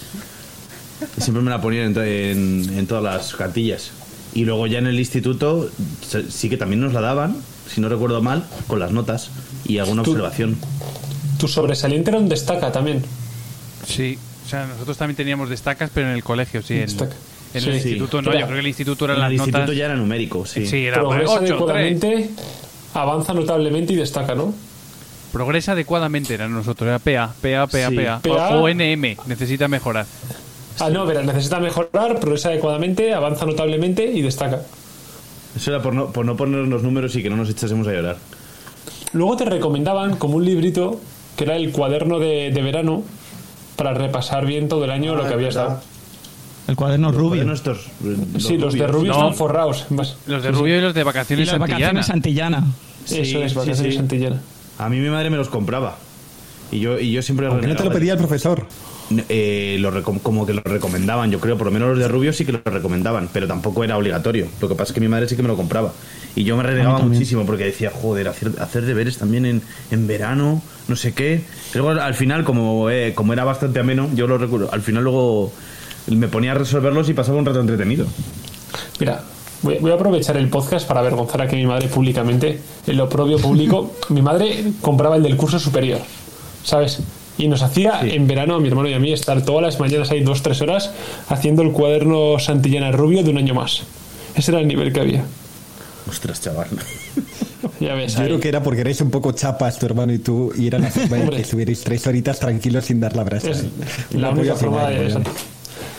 Y 1.16 1.20
siempre 1.20 1.42
me 1.42 1.50
la 1.50 1.60
ponían 1.60 1.96
en, 1.96 1.98
en- 1.98 2.78
en 2.78 2.86
todas 2.86 3.04
las 3.04 3.34
cartillas. 3.36 3.92
Y 4.38 4.44
luego 4.44 4.68
ya 4.68 4.78
en 4.78 4.86
el 4.86 5.00
instituto 5.00 5.68
se- 6.08 6.30
sí 6.30 6.48
que 6.48 6.56
también 6.56 6.80
nos 6.80 6.92
la 6.92 7.00
daban, 7.00 7.36
si 7.68 7.80
no 7.80 7.88
recuerdo 7.88 8.22
mal, 8.22 8.44
con 8.68 8.78
las 8.78 8.92
notas 8.92 9.30
y 9.66 9.78
alguna 9.78 10.02
observación. 10.02 10.56
Tu 11.40 11.48
sobresaliente 11.48 12.10
era 12.10 12.20
un 12.20 12.28
destaca 12.28 12.70
también. 12.70 13.02
Sí, 13.84 14.16
o 14.46 14.48
sea, 14.48 14.66
nosotros 14.66 14.96
también 14.96 15.16
teníamos 15.16 15.50
destacas, 15.50 15.90
pero 15.92 16.06
en 16.08 16.14
el 16.14 16.22
colegio, 16.22 16.62
sí. 16.62 16.74
En, 16.74 16.80
Destaca. 16.86 17.16
en 17.52 17.60
Sí. 17.62 17.68
el 17.68 17.74
instituto 17.74 18.22
no, 18.22 18.30
Era- 18.30 18.40
yo 18.42 18.46
creo 18.46 18.56
que 18.58 18.60
el 18.60 18.66
instituto 18.68 19.04
En 19.06 19.10
eran 19.10 19.20
las 19.22 19.28
el 19.30 19.34
instituto 19.38 19.58
notas. 19.62 19.76
ya 19.76 19.84
era 19.86 19.94
numérico, 19.96 20.46
sí. 20.46 20.66
Sí, 20.68 20.86
era 20.86 21.00
Progresa 21.00 21.32
8, 21.32 21.38
3. 21.40 21.50
adecuadamente, 21.50 22.30
avanza 22.94 23.34
notablemente 23.34 23.92
y 23.92 23.96
destaca, 23.96 24.36
¿no? 24.36 24.54
Progresa 25.32 25.72
adecuadamente 25.72 26.34
era 26.34 26.46
nosotros, 26.48 26.86
era 26.86 27.00
PA, 27.00 27.34
PA, 27.42 27.66
PA, 27.66 27.88
Sí. 27.90 27.96
PA. 27.96 28.20
PA. 28.22 28.48
O, 28.56 28.62
o 28.62 28.68
NM, 28.68 29.16
necesita 29.26 29.66
mejorar. 29.66 30.06
Ah, 30.80 30.90
no, 30.90 31.06
pero 31.06 31.22
necesita 31.22 31.58
mejorar, 31.60 32.20
progresa 32.20 32.48
adecuadamente, 32.50 33.12
avanza 33.14 33.44
notablemente 33.46 34.04
y 34.04 34.22
destaca. 34.22 34.60
Eso 35.56 35.70
era 35.70 35.82
por 35.82 35.94
no, 35.94 36.12
por 36.12 36.24
no 36.24 36.36
poner 36.36 36.66
los 36.68 36.82
números 36.82 37.14
y 37.16 37.22
que 37.22 37.30
no 37.30 37.36
nos 37.36 37.48
echásemos 37.50 37.86
a 37.88 37.92
llorar. 37.92 38.16
Luego 39.12 39.36
te 39.36 39.44
recomendaban 39.46 40.16
como 40.16 40.36
un 40.36 40.44
librito 40.44 41.00
que 41.36 41.44
era 41.44 41.56
el 41.56 41.72
cuaderno 41.72 42.18
de, 42.18 42.50
de 42.52 42.62
verano 42.62 43.02
para 43.76 43.94
repasar 43.94 44.44
bien 44.46 44.68
todo 44.68 44.84
el 44.84 44.90
año 44.90 45.14
lo 45.16 45.26
que 45.26 45.34
habías 45.34 45.54
dado. 45.54 45.80
El 46.66 46.76
cuaderno 46.76 47.10
rubio. 47.12 47.50
Estos, 47.50 47.86
Sí, 48.38 48.58
los 48.58 48.74
de. 48.74 48.86
Rubio 48.86 49.12
No. 49.12 49.18
están 49.18 49.34
forrados. 49.34 49.86
Más- 49.90 50.16
Los 50.26 50.42
de 50.42 50.50
Rubio 50.50 50.76
y 50.76 50.80
los 50.82 50.92
de 50.92 51.00
Y 51.00 51.04
vacaciones 51.04 51.46
las 51.48 51.58
vacaciones 51.58 52.06
Santillana. 52.06 52.58
Santillana. 53.06 53.22
Eso 53.24 53.42
es, 53.42 53.54
vacaciones 53.54 53.92
sí. 53.94 53.98
Santillana. 53.98 54.42
A 54.78 54.88
mí 54.90 54.98
mi 54.98 55.08
madre 55.08 55.30
me 55.30 55.38
los 55.38 55.48
compraba. 55.48 55.96
Y 56.70 56.80
yo, 56.80 56.98
y 56.98 57.10
yo 57.12 57.22
siempre 57.22 57.46
Aunque 57.46 57.66
no 57.66 57.74
te 57.74 57.84
lo 57.84 57.90
pedía 57.90 58.12
el 58.12 58.18
profesor. 58.18 58.66
Eh, 59.28 59.78
lo 59.80 60.02
como 60.02 60.44
que 60.44 60.52
lo 60.52 60.60
recomendaban, 60.62 61.30
yo 61.30 61.40
creo, 61.40 61.56
por 61.56 61.66
lo 61.66 61.70
menos 61.70 61.90
los 61.90 61.98
de 61.98 62.08
Rubio 62.08 62.32
sí 62.32 62.44
que 62.44 62.52
lo 62.52 62.60
recomendaban, 62.64 63.30
pero 63.32 63.46
tampoco 63.46 63.82
era 63.82 63.96
obligatorio. 63.96 64.48
Lo 64.60 64.68
que 64.68 64.74
pasa 64.74 64.90
es 64.90 64.94
que 64.94 65.00
mi 65.00 65.08
madre 65.08 65.28
sí 65.28 65.36
que 65.36 65.42
me 65.42 65.48
lo 65.48 65.56
compraba. 65.56 65.92
Y 66.34 66.44
yo 66.44 66.56
me 66.56 66.62
renegaba 66.62 66.98
muchísimo 66.98 67.46
porque 67.46 67.64
decía, 67.64 67.90
joder, 67.90 68.28
hacer, 68.28 68.52
hacer 68.60 68.84
deberes 68.84 69.18
también 69.18 69.46
en, 69.46 69.62
en 69.90 70.06
verano, 70.06 70.62
no 70.88 70.96
sé 70.96 71.14
qué. 71.14 71.42
Pero 71.72 71.84
luego, 71.86 72.00
al 72.00 72.14
final, 72.14 72.44
como, 72.44 72.90
eh, 72.90 73.12
como 73.14 73.32
era 73.32 73.44
bastante 73.44 73.80
ameno, 73.80 74.08
yo 74.14 74.26
lo 74.26 74.36
recuerdo, 74.36 74.70
al 74.72 74.82
final 74.82 75.04
luego 75.04 75.52
me 76.06 76.28
ponía 76.28 76.52
a 76.52 76.54
resolverlos 76.54 77.08
y 77.08 77.14
pasaba 77.14 77.38
un 77.38 77.46
rato 77.46 77.60
entretenido. 77.60 78.06
Mira, 79.00 79.22
voy, 79.62 79.78
voy 79.80 79.90
a 79.90 79.94
aprovechar 79.94 80.36
el 80.36 80.48
podcast 80.48 80.86
para 80.86 81.00
avergonzar 81.00 81.42
a 81.42 81.46
mi 81.46 81.66
madre 81.66 81.88
públicamente, 81.88 82.60
en 82.86 82.96
lo 82.96 83.08
propio 83.08 83.38
público. 83.38 83.94
mi 84.10 84.20
madre 84.20 84.64
compraba 84.82 85.16
el 85.16 85.22
del 85.22 85.36
curso 85.36 85.58
superior, 85.58 86.00
¿sabes? 86.62 87.00
Y 87.38 87.48
nos 87.48 87.62
hacía 87.62 88.00
en 88.02 88.26
verano 88.26 88.56
a 88.56 88.60
mi 88.60 88.68
hermano 88.68 88.88
y 88.88 88.94
a 88.94 88.98
mí 88.98 89.12
estar 89.12 89.44
todas 89.44 89.62
las 89.62 89.80
mañanas 89.80 90.10
ahí 90.10 90.22
dos, 90.22 90.42
tres 90.42 90.60
horas 90.60 90.90
haciendo 91.28 91.62
el 91.62 91.70
cuaderno 91.72 92.38
Santillana 92.38 92.90
Rubio 92.92 93.22
de 93.22 93.30
un 93.30 93.38
año 93.38 93.54
más. 93.54 93.82
Ese 94.34 94.50
era 94.50 94.60
el 94.60 94.66
nivel 94.66 94.92
que 94.92 95.00
había. 95.00 95.24
Ostras, 96.08 96.40
chaval. 96.40 96.68
Ya 97.80 97.94
ves. 97.94 98.14
Yo 98.14 98.20
ahí. 98.20 98.26
creo 98.26 98.40
que 98.40 98.48
era 98.48 98.62
porque 98.62 98.80
erais 98.80 99.00
un 99.00 99.10
poco 99.10 99.32
chapas 99.32 99.78
tu 99.78 99.86
hermano 99.86 100.12
y 100.12 100.18
tú 100.18 100.52
y 100.56 100.66
era 100.66 100.78
la 100.78 100.90
forma 100.90 101.16
Hombre. 101.16 101.36
que 101.36 101.42
estuvierais 101.42 101.80
tres 101.80 102.06
horitas 102.06 102.38
tranquilos 102.40 102.84
sin 102.86 102.98
dar 102.98 103.14
la 103.14 103.22
brasa. 103.24 103.50
Es 103.50 103.64
la 104.12 104.30
única 104.30 104.54
forma 104.56 104.88
de... 104.88 105.10
¿no? 105.10 105.20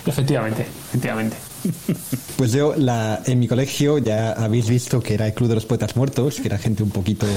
Efectivamente, 0.06 0.66
efectivamente. 0.90 1.38
Pues 2.38 2.54
yo, 2.54 2.74
la, 2.78 3.22
en 3.26 3.38
mi 3.38 3.50
colegio, 3.50 3.98
ya 3.98 4.32
habéis 4.32 4.70
visto 4.70 5.02
que 5.02 5.14
era 5.14 5.28
el 5.28 5.34
Club 5.34 5.50
de 5.50 5.56
los 5.56 5.66
Poetas 5.66 5.98
Muertos, 5.98 6.40
que 6.40 6.48
era 6.48 6.58
gente 6.58 6.84
un 6.84 6.90
poquito, 6.90 7.28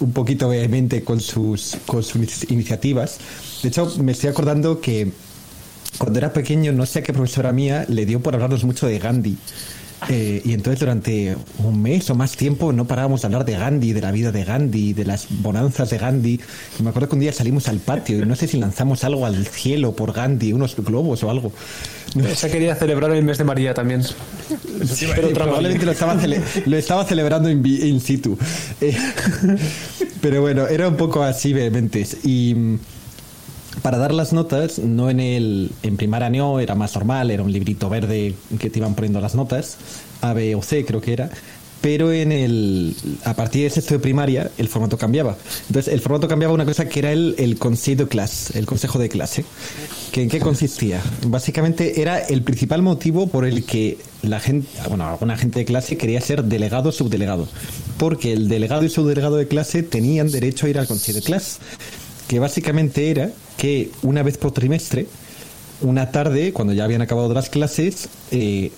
un 0.00 0.12
poquito 0.12 0.48
vehemente 0.48 1.02
con 1.02 1.20
sus, 1.20 1.76
con 1.86 2.02
sus 2.02 2.50
iniciativas. 2.50 3.18
De 3.62 3.68
hecho, 3.68 3.92
me 3.98 4.12
estoy 4.12 4.30
acordando 4.30 4.80
que 4.80 5.12
cuando 5.98 6.18
era 6.18 6.32
pequeño, 6.32 6.72
no 6.72 6.84
sé 6.86 7.00
a 7.00 7.02
qué 7.02 7.12
profesora 7.12 7.52
mía 7.52 7.86
le 7.88 8.04
dio 8.06 8.20
por 8.20 8.34
hablarnos 8.34 8.64
mucho 8.64 8.86
de 8.86 8.98
Gandhi. 8.98 9.36
Eh, 10.10 10.42
y 10.44 10.52
entonces 10.52 10.78
durante 10.80 11.36
un 11.58 11.80
mes 11.80 12.08
o 12.10 12.14
más 12.14 12.36
tiempo 12.36 12.70
no 12.72 12.84
parábamos 12.86 13.22
de 13.22 13.26
hablar 13.26 13.44
de 13.46 13.52
Gandhi, 13.56 13.92
de 13.94 14.00
la 14.02 14.12
vida 14.12 14.30
de 14.30 14.44
Gandhi, 14.44 14.92
de 14.92 15.04
las 15.06 15.26
bonanzas 15.30 15.88
de 15.90 15.98
Gandhi. 15.98 16.38
Y 16.78 16.82
me 16.82 16.90
acuerdo 16.90 17.08
que 17.08 17.14
un 17.14 17.20
día 17.20 17.32
salimos 17.32 17.66
al 17.68 17.78
patio 17.78 18.18
y 18.18 18.26
no 18.26 18.36
sé 18.36 18.46
si 18.46 18.58
lanzamos 18.58 19.04
algo 19.04 19.24
al 19.26 19.46
cielo 19.46 19.96
por 19.96 20.12
Gandhi, 20.12 20.52
unos 20.52 20.76
globos 20.76 21.22
o 21.24 21.30
algo. 21.30 21.50
Esa 22.30 22.50
quería 22.50 22.74
celebrar 22.76 23.10
el 23.12 23.24
mes 23.24 23.38
de 23.38 23.44
María 23.44 23.74
también. 23.74 24.02
Pero 25.14 25.28
otra 25.28 25.44
probablemente 25.44 25.84
lo 25.86 25.92
estaba, 25.92 26.14
cele- 26.20 26.42
lo 26.66 26.76
estaba 26.76 27.04
celebrando 27.04 27.50
in, 27.50 27.62
vi- 27.62 27.88
in 27.88 28.00
situ. 28.00 28.38
Eh, 28.80 28.96
pero 30.20 30.40
bueno, 30.40 30.66
era 30.66 30.88
un 30.88 30.96
poco 30.96 31.22
así 31.22 31.52
vehementes. 31.52 32.18
Y 32.24 32.54
mm, 32.54 32.78
para 33.82 33.98
dar 33.98 34.12
las 34.14 34.32
notas, 34.32 34.78
no 34.78 35.10
en 35.10 35.20
el 35.20 35.70
en 35.82 35.96
primaria 35.96 36.30
no, 36.30 36.60
era 36.60 36.74
más 36.74 36.94
normal, 36.94 37.30
era 37.30 37.42
un 37.42 37.52
librito 37.52 37.88
verde 37.88 38.34
que 38.58 38.70
te 38.70 38.78
iban 38.78 38.94
poniendo 38.94 39.20
las 39.20 39.34
notas, 39.34 39.76
A, 40.20 40.32
B 40.32 40.54
o 40.54 40.62
C 40.62 40.84
creo 40.84 41.00
que 41.00 41.12
era. 41.12 41.30
pero 41.80 42.10
en 42.12 42.32
el 42.32 42.96
a 43.24 43.34
partir 43.34 43.62
de 43.62 43.70
sexto 43.70 43.94
de 43.94 44.00
primaria 44.00 44.50
el 44.58 44.66
formato 44.68 44.96
cambiaba. 44.98 45.36
Entonces 45.68 45.92
el 45.92 46.00
formato 46.00 46.26
cambiaba 46.26 46.52
una 46.52 46.64
cosa 46.64 46.88
que 46.88 46.98
era 46.98 47.12
el, 47.12 47.34
el 47.38 47.58
consejo 47.58 48.08
clase, 48.08 48.58
el 48.58 48.66
consejo 48.66 48.98
de 48.98 49.08
clase. 49.08 49.44
¿Que 50.10 50.22
¿En 50.22 50.28
qué 50.28 50.40
consistía? 50.40 51.00
Básicamente 51.26 52.00
era 52.00 52.18
el 52.18 52.42
principal 52.42 52.82
motivo 52.82 53.28
por 53.28 53.44
el 53.44 53.64
que 53.64 53.98
la 54.22 54.40
gente, 54.40 54.66
bueno, 54.88 55.06
alguna 55.06 55.36
gente 55.36 55.60
de 55.60 55.64
clase 55.64 55.96
quería 55.96 56.20
ser 56.20 56.42
delegado 56.44 56.88
o 56.88 56.92
subdelegado, 56.92 57.46
porque 57.98 58.32
el 58.32 58.48
delegado 58.48 58.84
y 58.84 58.88
subdelegado 58.88 59.36
de 59.36 59.46
clase 59.46 59.82
tenían 59.82 60.30
derecho 60.30 60.66
a 60.66 60.70
ir 60.70 60.78
al 60.78 60.86
consejo 60.88 61.18
de 61.18 61.24
clase, 61.24 61.60
que 62.28 62.38
básicamente 62.38 63.10
era 63.10 63.30
que 63.56 63.90
una 64.02 64.22
vez 64.22 64.38
por 64.38 64.52
trimestre 64.52 65.06
una 65.80 66.10
tarde, 66.10 66.52
cuando 66.52 66.72
ya 66.72 66.84
habían 66.84 67.02
acabado 67.02 67.32
las 67.34 67.50
clases, 67.50 68.08
eh, 68.30 68.72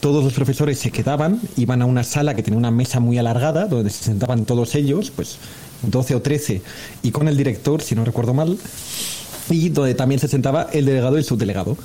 todos 0.00 0.24
los 0.24 0.32
profesores 0.32 0.78
se 0.78 0.90
quedaban, 0.90 1.40
iban 1.56 1.82
a 1.82 1.86
una 1.86 2.04
sala 2.04 2.34
que 2.34 2.42
tenía 2.42 2.58
una 2.58 2.70
mesa 2.70 3.00
muy 3.00 3.18
alargada, 3.18 3.66
donde 3.66 3.90
se 3.90 4.04
sentaban 4.04 4.44
todos 4.44 4.74
ellos, 4.74 5.12
pues 5.14 5.38
12 5.82 6.14
o 6.14 6.22
13, 6.22 6.62
y 7.02 7.10
con 7.10 7.28
el 7.28 7.36
director, 7.36 7.82
si 7.82 7.94
no 7.94 8.04
recuerdo 8.04 8.34
mal, 8.34 8.58
y 9.50 9.68
donde 9.68 9.94
también 9.94 10.20
se 10.20 10.28
sentaba 10.28 10.68
el 10.72 10.86
delegado 10.86 11.16
y 11.16 11.18
el 11.18 11.24
subdelegado. 11.24 11.76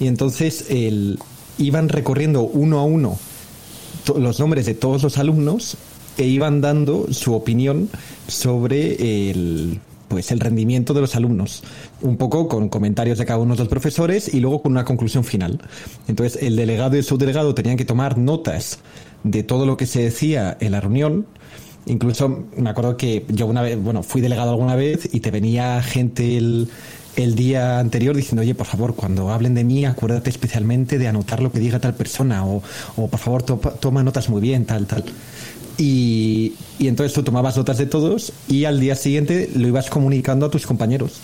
Y 0.00 0.06
entonces 0.06 0.66
el, 0.70 1.18
iban 1.58 1.88
recorriendo 1.88 2.42
uno 2.42 2.78
a 2.78 2.84
uno 2.84 3.18
los 4.16 4.38
nombres 4.38 4.66
de 4.66 4.74
todos 4.74 5.02
los 5.02 5.18
alumnos 5.18 5.76
e 6.18 6.26
iban 6.26 6.60
dando 6.60 7.06
su 7.12 7.34
opinión 7.34 7.88
sobre 8.28 9.30
el 9.30 9.80
pues 10.14 10.30
el 10.30 10.38
rendimiento 10.38 10.94
de 10.94 11.00
los 11.00 11.16
alumnos, 11.16 11.64
un 12.02 12.16
poco 12.16 12.46
con 12.46 12.68
comentarios 12.68 13.18
de 13.18 13.24
cada 13.26 13.40
uno 13.40 13.54
de 13.56 13.58
los 13.58 13.68
profesores 13.68 14.32
y 14.32 14.38
luego 14.38 14.62
con 14.62 14.70
una 14.70 14.84
conclusión 14.84 15.24
final. 15.24 15.60
Entonces, 16.06 16.40
el 16.40 16.54
delegado 16.54 16.94
y 16.94 16.98
el 16.98 17.04
subdelegado 17.04 17.52
tenían 17.52 17.76
que 17.76 17.84
tomar 17.84 18.16
notas 18.16 18.78
de 19.24 19.42
todo 19.42 19.66
lo 19.66 19.76
que 19.76 19.86
se 19.86 20.02
decía 20.04 20.56
en 20.60 20.70
la 20.70 20.80
reunión. 20.80 21.26
Incluso 21.86 22.44
me 22.56 22.70
acuerdo 22.70 22.96
que 22.96 23.24
yo 23.28 23.46
una 23.46 23.60
vez, 23.60 23.76
bueno, 23.76 24.04
fui 24.04 24.20
delegado 24.20 24.50
alguna 24.50 24.76
vez 24.76 25.08
y 25.12 25.18
te 25.18 25.32
venía 25.32 25.82
gente 25.82 26.36
el, 26.36 26.68
el 27.16 27.34
día 27.34 27.80
anterior 27.80 28.14
diciendo, 28.14 28.42
oye, 28.42 28.54
por 28.54 28.66
favor, 28.68 28.94
cuando 28.94 29.32
hablen 29.32 29.54
de 29.54 29.64
mí, 29.64 29.84
acuérdate 29.84 30.30
especialmente 30.30 30.96
de 30.96 31.08
anotar 31.08 31.42
lo 31.42 31.50
que 31.50 31.58
diga 31.58 31.80
tal 31.80 31.94
persona 31.94 32.46
o, 32.46 32.62
o 32.96 33.08
por 33.08 33.18
favor, 33.18 33.42
to- 33.42 33.58
toma 33.80 34.04
notas 34.04 34.28
muy 34.28 34.40
bien, 34.40 34.64
tal, 34.64 34.86
tal. 34.86 35.02
Y, 35.76 36.52
y 36.78 36.86
entonces 36.86 37.12
tú 37.12 37.22
tomabas 37.22 37.56
notas 37.56 37.78
de 37.78 37.86
todos 37.86 38.32
y 38.48 38.64
al 38.64 38.78
día 38.78 38.94
siguiente 38.94 39.50
lo 39.54 39.66
ibas 39.66 39.90
comunicando 39.90 40.46
a 40.46 40.50
tus 40.50 40.66
compañeros. 40.66 41.14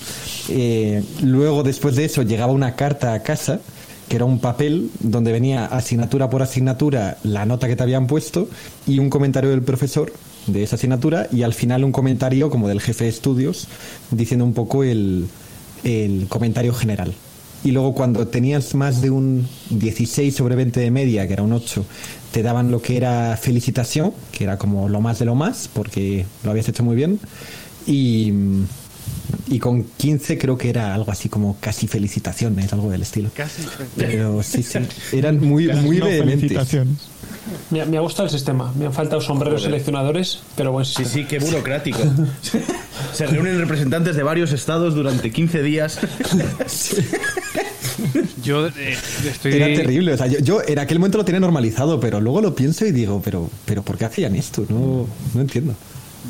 Eh, 0.49 1.05
luego, 1.23 1.63
después 1.63 1.97
de 1.97 2.05
eso, 2.07 2.23
llegaba 2.23 2.53
una 2.53 2.75
carta 2.75 3.15
a 3.15 3.23
casa 3.23 3.61
que 4.09 4.17
era 4.17 4.25
un 4.25 4.41
papel 4.41 4.91
donde 4.99 5.31
venía 5.31 5.67
asignatura 5.67 6.29
por 6.29 6.43
asignatura 6.43 7.19
la 7.23 7.47
nota 7.47 7.69
que 7.69 7.77
te 7.77 7.85
habían 7.85 8.09
puesto 8.09 8.49
y 8.85 8.99
un 8.99 9.09
comentario 9.09 9.51
del 9.51 9.63
profesor 9.63 10.13
de 10.49 10.65
esa 10.65 10.75
asignatura 10.75 11.29
y 11.31 11.43
al 11.43 11.55
final 11.55 11.85
un 11.85 11.93
comentario 11.93 12.51
como 12.51 12.67
del 12.67 12.81
jefe 12.81 13.05
de 13.05 13.11
estudios 13.11 13.69
diciendo 14.11 14.45
un 14.45 14.53
poco 14.53 14.83
el, 14.83 15.29
el 15.85 16.27
comentario 16.29 16.75
general. 16.75 17.15
Y 17.63 17.73
luego 17.73 17.95
cuando 17.95 18.27
tenías 18.27 18.75
más 18.75 19.03
de 19.03 19.11
un 19.11 19.47
16 19.71 20.35
sobre 20.35 20.57
20 20.57 20.81
de 20.81 20.91
media, 20.91 21.27
que 21.27 21.35
era 21.35 21.43
un 21.43 21.53
8, 21.53 21.85
te 22.33 22.43
daban 22.43 22.71
lo 22.71 22.81
que 22.81 22.97
era 22.97 23.37
felicitación, 23.37 24.13
que 24.33 24.45
era 24.45 24.57
como 24.57 24.89
lo 24.89 25.01
más 25.01 25.19
de 25.19 25.27
lo 25.27 25.35
más, 25.35 25.69
porque 25.73 26.25
lo 26.43 26.51
habías 26.51 26.69
hecho 26.69 26.83
muy 26.83 26.97
bien. 26.97 27.21
Y, 27.87 28.33
y 29.49 29.59
con 29.59 29.85
15 29.85 30.39
creo 30.39 30.57
que 30.59 30.71
era 30.71 30.95
algo 30.95 31.11
así 31.13 31.29
como 31.29 31.57
casi 31.61 31.87
felicitaciones, 31.87 32.73
algo 32.73 32.91
del 32.91 33.03
estilo. 33.03 33.31
Pero 33.97 34.43
sí, 34.43 34.63
sí, 34.63 34.79
eran 35.17 35.41
muy, 35.41 35.69
muy 35.69 35.99
No, 35.99 36.07
vehementes. 36.07 36.41
felicitaciones. 36.41 36.99
Me, 37.71 37.85
me 37.87 37.97
ha 37.97 38.01
gustado 38.01 38.25
el 38.27 38.31
sistema. 38.31 38.73
Me 38.79 38.87
han 38.87 38.93
faltado 38.93 39.21
sombreros 39.21 39.63
seleccionadores, 39.63 40.41
pero 40.57 40.73
buen 40.73 40.85
Sí, 40.85 41.05
sí, 41.05 41.25
qué 41.25 41.39
burocrático. 41.39 41.99
Se 43.15 43.27
reúnen 43.27 43.59
representantes 43.59 44.15
de 44.17 44.23
varios 44.23 44.53
estados 44.53 44.95
durante 44.95 45.31
15 45.31 45.63
días. 45.63 45.99
Yo 48.43 48.67
eh, 48.69 48.97
estoy. 49.29 49.55
Era 49.55 49.67
terrible, 49.67 50.15
o 50.15 50.17
sea, 50.17 50.27
yo, 50.27 50.39
yo 50.39 50.63
en 50.67 50.79
aquel 50.79 50.99
momento 50.99 51.19
lo 51.19 51.25
tenía 51.25 51.41
normalizado, 51.41 52.01
pero 52.01 52.21
luego 52.21 52.41
lo 52.41 52.55
pienso 52.55 52.87
y 52.87 52.93
digo, 52.93 53.21
pero, 53.25 53.51
pero 53.65 53.83
¿por 53.83 53.99
qué 53.99 54.07
hacían 54.07 54.35
esto? 54.37 54.65
No, 54.69 55.07
no 55.35 55.41
entiendo. 55.41 55.75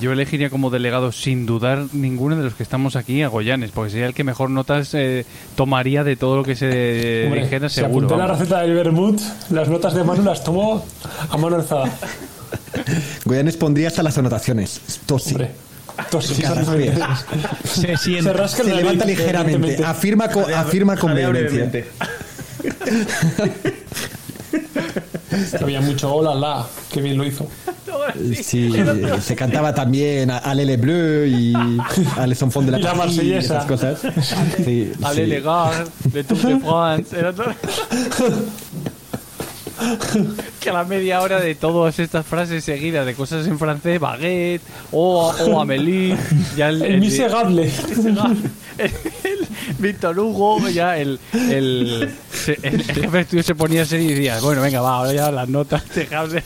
Yo 0.00 0.12
elegiría 0.12 0.50
como 0.50 0.70
delegado 0.70 1.10
sin 1.10 1.46
dudar 1.46 1.86
ninguno 1.92 2.36
de 2.36 2.44
los 2.44 2.54
que 2.54 2.62
estamos 2.62 2.94
aquí 2.94 3.22
a 3.22 3.28
Goyanes, 3.28 3.72
porque 3.72 3.90
sería 3.90 4.06
el 4.06 4.14
que 4.14 4.22
mejor 4.24 4.48
notas 4.50 4.94
eh, 4.94 5.26
tomaría 5.56 6.04
de 6.04 6.14
todo 6.16 6.36
lo 6.36 6.44
que 6.44 6.54
se 6.54 7.24
Hombre, 7.26 7.42
dijera 7.42 7.68
si 7.68 7.76
seguro. 7.80 8.06
apunté 8.06 8.16
la 8.16 8.26
receta 8.28 8.60
del 8.60 8.74
vermut, 8.74 9.20
las 9.50 9.68
notas 9.68 9.94
de 9.94 10.04
Manu 10.04 10.22
las 10.22 10.44
tomo 10.44 10.84
a 11.28 11.36
mano 11.36 11.56
alzada. 11.56 11.90
Goyanes 13.24 13.56
pondría 13.56 13.88
hasta 13.88 14.02
las 14.04 14.16
anotaciones. 14.16 14.80
Esto 14.86 15.18
sí. 15.18 15.32
Hombre, 15.32 15.50
tosis, 16.10 16.38
Cada 16.40 16.62
esas 16.62 16.74
vez. 16.76 16.94
diferentes. 16.94 17.26
Se 17.64 17.96
siente. 17.96 18.22
Se 18.22 18.32
rasca 18.32 18.62
Se 18.62 18.74
levanta 18.74 19.04
ligeramente, 19.04 19.84
afirma 19.84 20.28
con, 20.28 20.52
afirma 20.54 20.96
con 20.96 21.14
vehemencia. 21.14 21.68
Había 25.60 25.80
mucho 25.80 26.12
hola 26.14 26.34
la, 26.34 26.66
que 26.92 27.00
bien 27.00 27.16
lo 27.18 27.24
hizo. 27.24 27.46
Sí, 28.42 28.72
se 29.22 29.36
cantaba 29.36 29.74
también 29.74 30.30
a- 30.30 30.38
Alele 30.38 30.76
Bleu 30.76 31.26
y 31.26 31.52
a 32.16 32.26
Les 32.26 32.40
Enfants 32.42 32.66
de 32.66 32.72
la 32.72 32.78
Y 32.78 32.82
la 32.82 32.88
esas 33.38 33.64
cosas. 33.66 34.00
Sí, 34.64 34.92
Allez 35.02 35.24
sí. 35.24 35.30
le 35.30 35.40
Tour 36.24 36.38
de 36.38 36.58
France. 36.60 37.18
Era 37.18 37.32
todo- 37.32 37.46
que 40.60 40.70
a 40.70 40.72
la 40.72 40.84
media 40.84 41.20
hora 41.20 41.40
de 41.40 41.54
todas 41.54 41.98
estas 41.98 42.26
frases 42.26 42.64
seguidas 42.64 43.06
de 43.06 43.14
cosas 43.14 43.46
en 43.46 43.58
francés, 43.58 43.98
baguette, 44.00 44.62
o, 44.92 45.28
o 45.30 45.60
Amélie, 45.60 46.16
ya 46.56 46.68
el, 46.68 46.82
El 46.82 47.00
miserable. 47.00 47.70
el- 48.78 48.90
el 49.24 49.46
Víctor 49.78 50.18
Hugo, 50.18 50.68
ya 50.68 50.96
el, 50.98 51.18
el, 51.32 52.10
se- 52.32 52.58
el, 52.62 52.74
el 52.80 52.84
jefe 52.84 53.10
de 53.10 53.20
estudio 53.20 53.42
se 53.42 53.54
ponía 53.54 53.84
serio 53.84 54.10
y 54.10 54.14
decía, 54.14 54.38
bueno, 54.40 54.62
venga, 54.62 54.80
va, 54.80 54.96
ahora 54.96 55.12
ya 55.12 55.30
las 55.30 55.48
notas, 55.48 55.82
dejadme. 55.94 56.42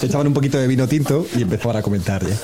Se 0.00 0.06
echaban 0.06 0.26
un 0.26 0.34
poquito 0.34 0.58
de 0.58 0.66
vino 0.66 0.86
tinto 0.88 1.26
y 1.36 1.42
empezaban 1.42 1.76
a 1.78 1.82
comentar 1.82 2.26
ya. 2.26 2.36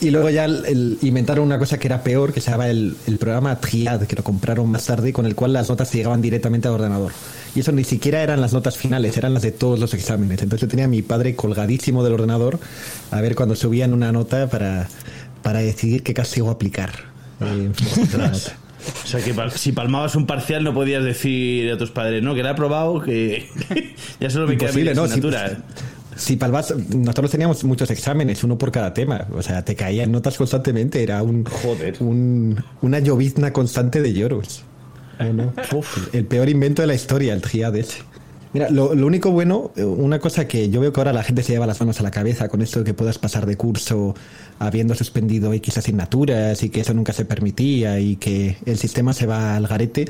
Y 0.00 0.10
luego 0.10 0.30
ya 0.30 0.46
el- 0.46 0.64
el- 0.64 0.98
inventaron 1.02 1.44
una 1.44 1.58
cosa 1.58 1.78
que 1.78 1.86
era 1.86 2.02
peor, 2.02 2.32
que 2.32 2.40
se 2.40 2.50
llamaba 2.50 2.70
el, 2.70 2.96
el 3.06 3.18
programa 3.18 3.60
Triad, 3.60 4.02
que 4.06 4.16
lo 4.16 4.22
compraron 4.24 4.70
más 4.70 4.86
tarde, 4.86 5.12
con 5.12 5.26
el 5.26 5.34
cual 5.34 5.52
las 5.52 5.68
notas 5.68 5.92
llegaban 5.92 6.22
directamente 6.22 6.68
al 6.68 6.74
ordenador. 6.74 7.12
Y 7.54 7.60
eso 7.60 7.70
ni 7.72 7.84
siquiera 7.84 8.22
eran 8.22 8.40
las 8.40 8.52
notas 8.52 8.78
finales, 8.78 9.16
eran 9.18 9.34
las 9.34 9.42
de 9.42 9.52
todos 9.52 9.78
los 9.78 9.92
exámenes. 9.92 10.40
Entonces 10.42 10.62
yo 10.62 10.68
tenía 10.68 10.86
a 10.86 10.88
mi 10.88 11.02
padre 11.02 11.36
colgadísimo 11.36 12.02
del 12.02 12.14
ordenador 12.14 12.58
a 13.10 13.20
ver 13.20 13.34
cuando 13.34 13.54
subían 13.56 13.92
una 13.92 14.10
nota 14.12 14.48
para, 14.48 14.88
para 15.42 15.58
decidir 15.60 16.02
qué 16.02 16.14
castigo 16.14 16.48
aplicar. 16.50 16.90
eh, 17.40 17.70
la 18.16 18.28
nota. 18.28 18.56
O 19.04 19.06
sea, 19.06 19.20
que 19.22 19.34
si 19.58 19.72
palmabas 19.72 20.14
un 20.14 20.26
parcial 20.26 20.64
no 20.64 20.72
podías 20.72 21.04
decir 21.04 21.70
a 21.70 21.76
tus 21.76 21.90
padres, 21.90 22.22
no, 22.22 22.34
que 22.34 22.42
la 22.42 22.52
he 22.52 22.54
probado, 22.54 23.02
que 23.02 23.46
ya 24.20 24.30
solo 24.30 24.46
me 24.46 24.56
queda 24.56 24.70
Imposible, 24.70 24.90
media 24.92 24.94
¿no? 25.02 25.06
Si, 25.06 25.12
asignatura. 25.12 25.58
Si 26.20 26.36
palmas, 26.36 26.72
nosotros 26.94 27.30
teníamos 27.30 27.64
muchos 27.64 27.90
exámenes, 27.90 28.44
uno 28.44 28.56
por 28.58 28.70
cada 28.70 28.92
tema. 28.94 29.26
O 29.34 29.42
sea, 29.42 29.64
te 29.64 29.74
caían 29.74 30.12
notas 30.12 30.36
constantemente. 30.36 31.02
Era 31.02 31.22
un, 31.22 31.44
Joder. 31.44 31.96
un- 32.00 32.62
una 32.82 32.98
llovizna 33.00 33.52
constante 33.52 34.00
de 34.02 34.12
lloros. 34.12 34.62
No, 35.18 35.32
no. 35.32 35.52
Uf, 35.76 36.14
el 36.14 36.24
peor 36.26 36.48
invento 36.48 36.82
de 36.82 36.86
la 36.88 36.94
historia, 36.94 37.34
el 37.34 37.42
triad 37.42 37.74
ese. 37.76 37.98
Mira, 38.52 38.68
lo, 38.68 38.96
lo 38.96 39.06
único 39.06 39.30
bueno, 39.30 39.70
eh, 39.76 39.84
una 39.84 40.18
cosa 40.18 40.48
que 40.48 40.70
yo 40.70 40.80
veo 40.80 40.92
que 40.92 41.00
ahora 41.00 41.12
la 41.12 41.22
gente 41.22 41.44
se 41.44 41.52
lleva 41.52 41.66
las 41.66 41.78
manos 41.78 42.00
a 42.00 42.02
la 42.02 42.10
cabeza 42.10 42.48
con 42.48 42.62
esto 42.62 42.80
de 42.80 42.84
que 42.84 42.94
puedas 42.94 43.16
pasar 43.16 43.46
de 43.46 43.56
curso 43.56 44.14
habiendo 44.58 44.94
suspendido 44.96 45.52
X 45.52 45.78
asignaturas 45.78 46.62
y 46.64 46.68
que 46.68 46.80
eso 46.80 46.92
nunca 46.92 47.12
se 47.12 47.24
permitía 47.24 48.00
y 48.00 48.16
que 48.16 48.56
el 48.66 48.76
sistema 48.76 49.12
se 49.12 49.26
va 49.26 49.56
al 49.56 49.68
garete. 49.68 50.06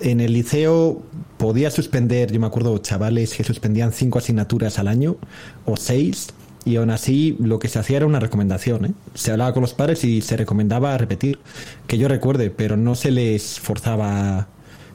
En 0.00 0.20
el 0.20 0.32
liceo 0.32 1.02
podía 1.36 1.70
suspender, 1.72 2.30
yo 2.30 2.38
me 2.38 2.46
acuerdo, 2.46 2.78
chavales 2.78 3.34
que 3.34 3.42
suspendían 3.42 3.92
cinco 3.92 4.18
asignaturas 4.18 4.78
al 4.78 4.86
año 4.86 5.16
o 5.64 5.76
seis 5.76 6.28
y 6.64 6.76
aún 6.76 6.90
así 6.90 7.36
lo 7.40 7.58
que 7.58 7.68
se 7.68 7.80
hacía 7.80 7.96
era 7.96 8.06
una 8.06 8.20
recomendación. 8.20 8.84
¿eh? 8.84 8.92
Se 9.14 9.32
hablaba 9.32 9.52
con 9.52 9.62
los 9.62 9.74
padres 9.74 10.04
y 10.04 10.20
se 10.20 10.36
recomendaba 10.36 10.96
repetir, 10.96 11.40
que 11.88 11.98
yo 11.98 12.06
recuerde, 12.06 12.50
pero 12.50 12.76
no 12.76 12.94
se 12.94 13.10
les 13.10 13.58
forzaba 13.58 14.48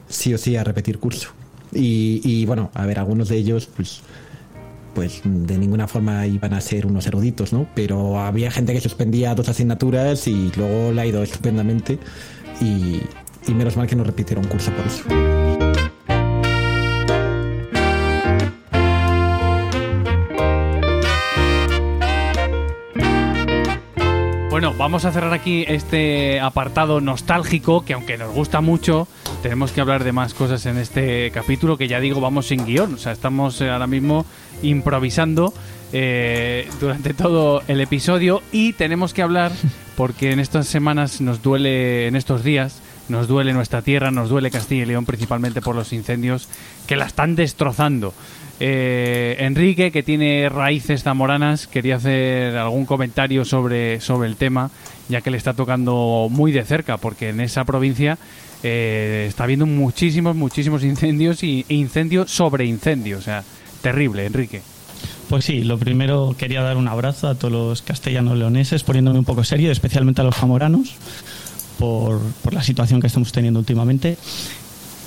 sí 0.08 0.32
o 0.32 0.38
sí 0.38 0.56
a 0.56 0.64
repetir 0.64 0.98
curso. 0.98 1.35
Y, 1.72 2.20
y, 2.24 2.46
bueno, 2.46 2.70
a 2.74 2.86
ver, 2.86 2.98
algunos 2.98 3.28
de 3.28 3.36
ellos, 3.36 3.68
pues, 3.74 4.00
pues 4.94 5.20
de 5.24 5.58
ninguna 5.58 5.86
forma 5.86 6.26
iban 6.26 6.54
a 6.54 6.60
ser 6.60 6.86
unos 6.86 7.06
eruditos, 7.06 7.52
¿no? 7.52 7.68
Pero 7.74 8.18
había 8.18 8.50
gente 8.50 8.72
que 8.72 8.80
suspendía 8.80 9.34
dos 9.34 9.48
asignaturas 9.48 10.26
y 10.26 10.50
luego 10.56 10.92
le 10.92 11.00
ha 11.02 11.06
ido 11.06 11.22
estupendamente 11.22 11.98
y, 12.60 13.00
y 13.46 13.54
menos 13.54 13.76
mal 13.76 13.86
que 13.86 13.96
no 13.96 14.04
repitieron 14.04 14.46
curso 14.46 14.70
por 14.72 14.86
eso. 14.86 15.45
Bueno, 24.56 24.72
vamos 24.72 25.04
a 25.04 25.12
cerrar 25.12 25.34
aquí 25.34 25.66
este 25.68 26.40
apartado 26.40 27.02
nostálgico 27.02 27.84
que 27.84 27.92
aunque 27.92 28.16
nos 28.16 28.32
gusta 28.32 28.62
mucho, 28.62 29.06
tenemos 29.42 29.70
que 29.70 29.82
hablar 29.82 30.02
de 30.02 30.12
más 30.12 30.32
cosas 30.32 30.64
en 30.64 30.78
este 30.78 31.30
capítulo 31.30 31.76
que 31.76 31.88
ya 31.88 32.00
digo, 32.00 32.22
vamos 32.22 32.46
sin 32.46 32.64
guion, 32.64 32.94
o 32.94 32.96
sea, 32.96 33.12
estamos 33.12 33.60
eh, 33.60 33.68
ahora 33.68 33.86
mismo 33.86 34.24
improvisando 34.62 35.52
eh, 35.92 36.70
durante 36.80 37.12
todo 37.12 37.64
el 37.68 37.82
episodio 37.82 38.40
y 38.50 38.72
tenemos 38.72 39.12
que 39.12 39.20
hablar 39.20 39.52
porque 39.94 40.32
en 40.32 40.40
estas 40.40 40.66
semanas 40.66 41.20
nos 41.20 41.42
duele, 41.42 42.06
en 42.06 42.16
estos 42.16 42.42
días, 42.42 42.80
nos 43.10 43.28
duele 43.28 43.52
nuestra 43.52 43.82
tierra, 43.82 44.10
nos 44.10 44.30
duele 44.30 44.50
Castilla 44.50 44.84
y 44.84 44.86
León 44.86 45.04
principalmente 45.04 45.60
por 45.60 45.76
los 45.76 45.92
incendios 45.92 46.48
que 46.86 46.96
la 46.96 47.04
están 47.04 47.36
destrozando. 47.36 48.14
Eh, 48.58 49.36
Enrique, 49.40 49.92
que 49.92 50.02
tiene 50.02 50.48
raíces 50.48 51.02
zamoranas, 51.02 51.66
quería 51.66 51.96
hacer 51.96 52.56
algún 52.56 52.86
comentario 52.86 53.44
sobre, 53.44 54.00
sobre 54.00 54.28
el 54.28 54.36
tema, 54.36 54.70
ya 55.08 55.20
que 55.20 55.30
le 55.30 55.36
está 55.36 55.52
tocando 55.52 56.28
muy 56.30 56.52
de 56.52 56.64
cerca, 56.64 56.96
porque 56.96 57.30
en 57.30 57.40
esa 57.40 57.64
provincia 57.64 58.18
eh, 58.62 59.26
está 59.28 59.44
habiendo 59.44 59.66
muchísimos, 59.66 60.34
muchísimos 60.34 60.84
incendios 60.84 61.42
y 61.42 61.66
e 61.68 61.74
incendio 61.74 62.26
sobre 62.26 62.64
incendio. 62.64 63.18
O 63.18 63.22
sea, 63.22 63.44
terrible, 63.82 64.24
Enrique. 64.24 64.62
Pues 65.28 65.44
sí, 65.44 65.62
lo 65.62 65.76
primero 65.76 66.34
quería 66.38 66.62
dar 66.62 66.76
un 66.76 66.88
abrazo 66.88 67.28
a 67.28 67.34
todos 67.34 67.52
los 67.52 67.82
castellanos 67.82 68.38
leoneses, 68.38 68.84
poniéndome 68.84 69.18
un 69.18 69.24
poco 69.24 69.44
serio, 69.44 69.70
especialmente 69.70 70.22
a 70.22 70.24
los 70.24 70.36
zamoranos, 70.36 70.94
por, 71.78 72.20
por 72.42 72.54
la 72.54 72.62
situación 72.62 73.00
que 73.00 73.08
estamos 73.08 73.32
teniendo 73.32 73.60
últimamente. 73.60 74.16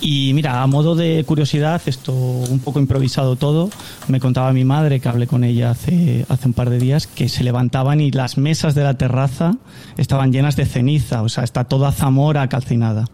Y 0.02 0.32
mira, 0.34 0.62
a 0.62 0.68
modo 0.68 0.96
de 0.96 1.24
curiosidad, 1.26 1.82
esto 1.86 2.14
un 2.14 2.60
poco 2.60 2.80
improvisado 2.80 3.36
todo, 3.36 3.70
me 4.08 4.20
contaba 4.20 4.54
mi 4.54 4.64
madre, 4.64 5.00
que 5.00 5.10
hablé 5.10 5.28
con 5.28 5.44
ella 5.44 5.72
hace, 5.72 6.26
hace 6.30 6.48
un 6.48 6.54
par 6.54 6.70
de 6.70 6.80
días, 6.80 7.06
que 7.06 7.28
se 7.28 7.44
levantaban 7.44 8.00
y 8.00 8.12
las 8.12 8.38
mesas 8.38 8.76
de 8.76 8.84
la 8.84 8.94
terraza 8.94 9.58
estaban 9.98 10.32
llenas 10.32 10.56
de 10.56 10.66
ceniza, 10.66 11.22
o 11.22 11.30
sea, 11.30 11.44
está 11.44 11.66
toda 11.66 11.92
Zamora 11.92 12.48
calcinada. 12.48 13.06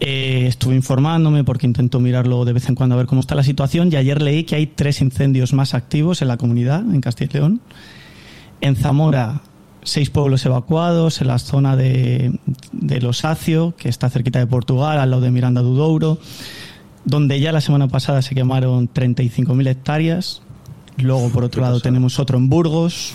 Eh, 0.00 0.44
estuve 0.46 0.76
informándome 0.76 1.44
porque 1.44 1.66
intento 1.66 1.98
mirarlo 1.98 2.44
de 2.44 2.52
vez 2.52 2.68
en 2.68 2.74
cuando 2.74 2.94
a 2.94 2.98
ver 2.98 3.06
cómo 3.06 3.20
está 3.20 3.34
la 3.34 3.42
situación 3.42 3.90
y 3.92 3.96
ayer 3.96 4.22
leí 4.22 4.44
que 4.44 4.54
hay 4.54 4.66
tres 4.66 5.00
incendios 5.00 5.52
más 5.52 5.74
activos 5.74 6.22
en 6.22 6.28
la 6.28 6.36
comunidad, 6.36 6.80
en 6.80 7.00
Castilla 7.00 7.30
y 7.32 7.36
León. 7.38 7.60
En 8.60 8.76
Zamora, 8.76 9.40
seis 9.88 10.10
pueblos 10.10 10.44
evacuados, 10.46 11.20
en 11.20 11.28
la 11.28 11.38
zona 11.38 11.76
de, 11.76 12.38
de 12.72 13.00
Los 13.00 13.24
Acio, 13.24 13.74
que 13.76 13.88
está 13.88 14.10
cerquita 14.10 14.38
de 14.38 14.46
Portugal, 14.46 14.98
al 14.98 15.10
lado 15.10 15.22
de 15.22 15.30
Miranda 15.30 15.62
do 15.62 15.74
Douro, 15.74 16.18
donde 17.04 17.40
ya 17.40 17.52
la 17.52 17.60
semana 17.60 17.88
pasada 17.88 18.22
se 18.22 18.34
quemaron 18.34 18.88
35.000 18.92 19.68
hectáreas. 19.68 20.42
Luego, 20.98 21.30
por 21.30 21.44
otro 21.44 21.62
lado, 21.62 21.80
tenemos 21.80 22.18
otro 22.18 22.38
en 22.38 22.48
Burgos 22.48 23.14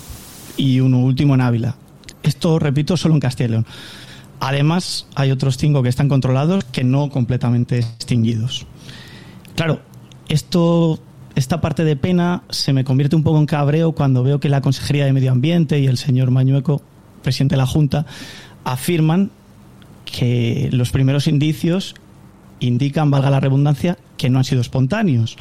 y 0.57 0.79
uno 0.79 0.99
último 0.99 1.35
en 1.35 1.41
Ávila. 1.41 1.75
Esto, 2.23 2.57
repito, 2.59 2.97
solo 2.97 3.13
en 3.13 3.19
Castilla 3.19 3.47
y 3.47 3.51
León. 3.51 3.65
Además, 4.39 5.07
hay 5.15 5.31
otros 5.31 5.57
cinco 5.57 5.83
que 5.83 5.89
están 5.89 6.09
controlados 6.09 6.63
que 6.65 6.83
no 6.83 7.09
completamente 7.09 7.79
extinguidos. 7.79 8.65
Claro, 9.55 9.79
esto, 10.27 10.99
esta 11.35 11.61
parte 11.61 11.83
de 11.83 11.95
pena 11.95 12.43
se 12.49 12.73
me 12.73 12.83
convierte 12.83 13.15
un 13.15 13.23
poco 13.23 13.39
en 13.39 13.45
cabreo 13.45 13.93
cuando 13.93 14.23
veo 14.23 14.39
que 14.39 14.49
la 14.49 14.61
Consejería 14.61 15.05
de 15.05 15.13
Medio 15.13 15.31
Ambiente 15.31 15.79
y 15.79 15.87
el 15.87 15.97
señor 15.97 16.31
Mañueco, 16.31 16.81
presidente 17.21 17.53
de 17.53 17.57
la 17.57 17.67
Junta, 17.67 18.05
afirman 18.63 19.31
que 20.05 20.69
los 20.71 20.91
primeros 20.91 21.27
indicios 21.27 21.95
indican, 22.59 23.09
valga 23.11 23.29
la 23.29 23.39
redundancia, 23.39 23.97
que 24.17 24.29
no 24.29 24.37
han 24.37 24.45
sido 24.45 24.61
espontáneos. 24.61 25.37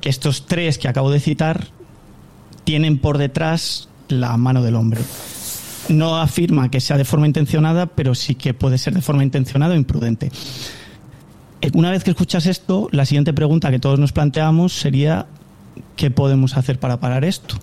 Que 0.00 0.08
estos 0.08 0.46
tres 0.46 0.78
que 0.78 0.88
acabo 0.88 1.10
de 1.10 1.20
citar 1.20 1.68
tienen 2.64 2.98
por 2.98 3.18
detrás 3.18 3.88
la 4.08 4.36
mano 4.36 4.62
del 4.62 4.74
hombre 4.74 5.00
no 5.88 6.18
afirma 6.18 6.70
que 6.70 6.80
sea 6.80 6.96
de 6.96 7.04
forma 7.04 7.26
intencionada, 7.26 7.86
pero 7.86 8.14
sí 8.14 8.34
que 8.34 8.54
puede 8.54 8.78
ser 8.78 8.94
de 8.94 9.02
forma 9.02 9.24
intencionada 9.24 9.74
o 9.74 9.76
imprudente. 9.76 10.30
Eh, 11.60 11.70
Una 11.74 11.90
vez 11.90 12.04
que 12.04 12.10
escuchas 12.10 12.46
esto, 12.46 12.88
la 12.92 13.04
siguiente 13.04 13.32
pregunta 13.32 13.70
que 13.70 13.78
todos 13.78 13.98
nos 13.98 14.12
planteamos 14.12 14.72
sería 14.72 15.26
¿qué 15.96 16.10
podemos 16.10 16.56
hacer 16.56 16.78
para 16.78 17.00
parar 17.00 17.24
esto? 17.24 17.56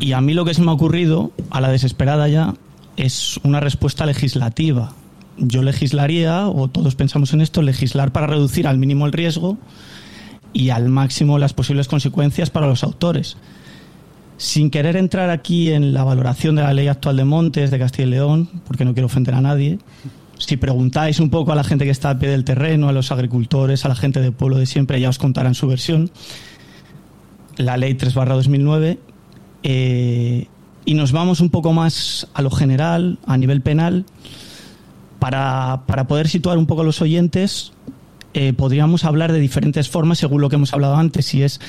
Y 0.00 0.12
a 0.12 0.20
mí 0.20 0.34
lo 0.34 0.44
que 0.44 0.54
se 0.54 0.62
me 0.62 0.70
ha 0.70 0.74
ocurrido, 0.74 1.30
a 1.50 1.60
la 1.60 1.68
desesperada 1.68 2.28
ya, 2.28 2.54
es 2.96 3.38
una 3.44 3.60
respuesta 3.60 4.04
legislativa. 4.06 4.92
Yo 5.36 5.62
legislaría, 5.62 6.48
o 6.48 6.68
todos 6.68 6.96
pensamos 6.96 7.32
en 7.34 7.40
esto, 7.40 7.62
legislar 7.62 8.10
para 8.10 8.26
reducir 8.26 8.66
al 8.66 8.78
mínimo 8.78 9.06
el 9.06 9.12
riesgo 9.12 9.58
y 10.52 10.70
al 10.70 10.88
máximo 10.88 11.38
las 11.38 11.52
posibles 11.52 11.88
consecuencias 11.88 12.50
para 12.50 12.66
los 12.66 12.82
autores. 12.82 13.36
Sin 14.38 14.70
querer 14.70 14.96
entrar 14.96 15.30
aquí 15.30 15.70
en 15.70 15.92
la 15.92 16.04
valoración 16.04 16.56
de 16.56 16.62
la 16.62 16.74
ley 16.74 16.88
actual 16.88 17.16
de 17.16 17.24
montes 17.24 17.70
de 17.70 17.78
Castilla 17.78 18.08
y 18.08 18.10
León, 18.10 18.48
porque 18.66 18.84
no 18.84 18.92
quiero 18.92 19.06
ofender 19.06 19.34
a 19.34 19.40
nadie, 19.40 19.78
si 20.38 20.56
preguntáis 20.56 21.20
un 21.20 21.30
poco 21.30 21.52
a 21.52 21.54
la 21.54 21.64
gente 21.64 21.84
que 21.84 21.90
está 21.90 22.10
a 22.10 22.18
pie 22.18 22.28
del 22.28 22.44
terreno, 22.44 22.88
a 22.88 22.92
los 22.92 23.12
agricultores, 23.12 23.84
a 23.84 23.88
la 23.88 23.94
gente 23.94 24.20
del 24.20 24.32
pueblo 24.32 24.58
de 24.58 24.66
siempre, 24.66 25.00
ya 25.00 25.08
os 25.08 25.18
contarán 25.18 25.54
su 25.54 25.66
versión. 25.66 26.10
La 27.56 27.76
ley 27.76 27.94
3 27.94 28.14
2009. 28.14 28.98
eh, 29.62 30.46
y 30.84 30.94
nos 30.94 31.10
vamos 31.10 31.40
un 31.40 31.50
poco 31.50 31.72
más 31.72 32.28
a 32.32 32.42
lo 32.42 32.50
general, 32.50 33.18
a 33.26 33.36
nivel 33.36 33.60
penal, 33.60 34.06
para, 35.18 35.82
para 35.86 36.06
poder 36.06 36.28
situar 36.28 36.58
un 36.58 36.66
poco 36.66 36.82
a 36.82 36.84
los 36.84 37.02
oyentes, 37.02 37.72
eh, 38.34 38.52
podríamos 38.52 39.04
hablar 39.04 39.32
de 39.32 39.40
diferentes 39.40 39.88
formas 39.88 40.18
según 40.18 40.40
lo 40.40 40.48
que 40.48 40.54
hemos 40.54 40.72
hablado 40.72 40.94
antes, 40.94 41.26
si 41.26 41.42
es 41.42 41.60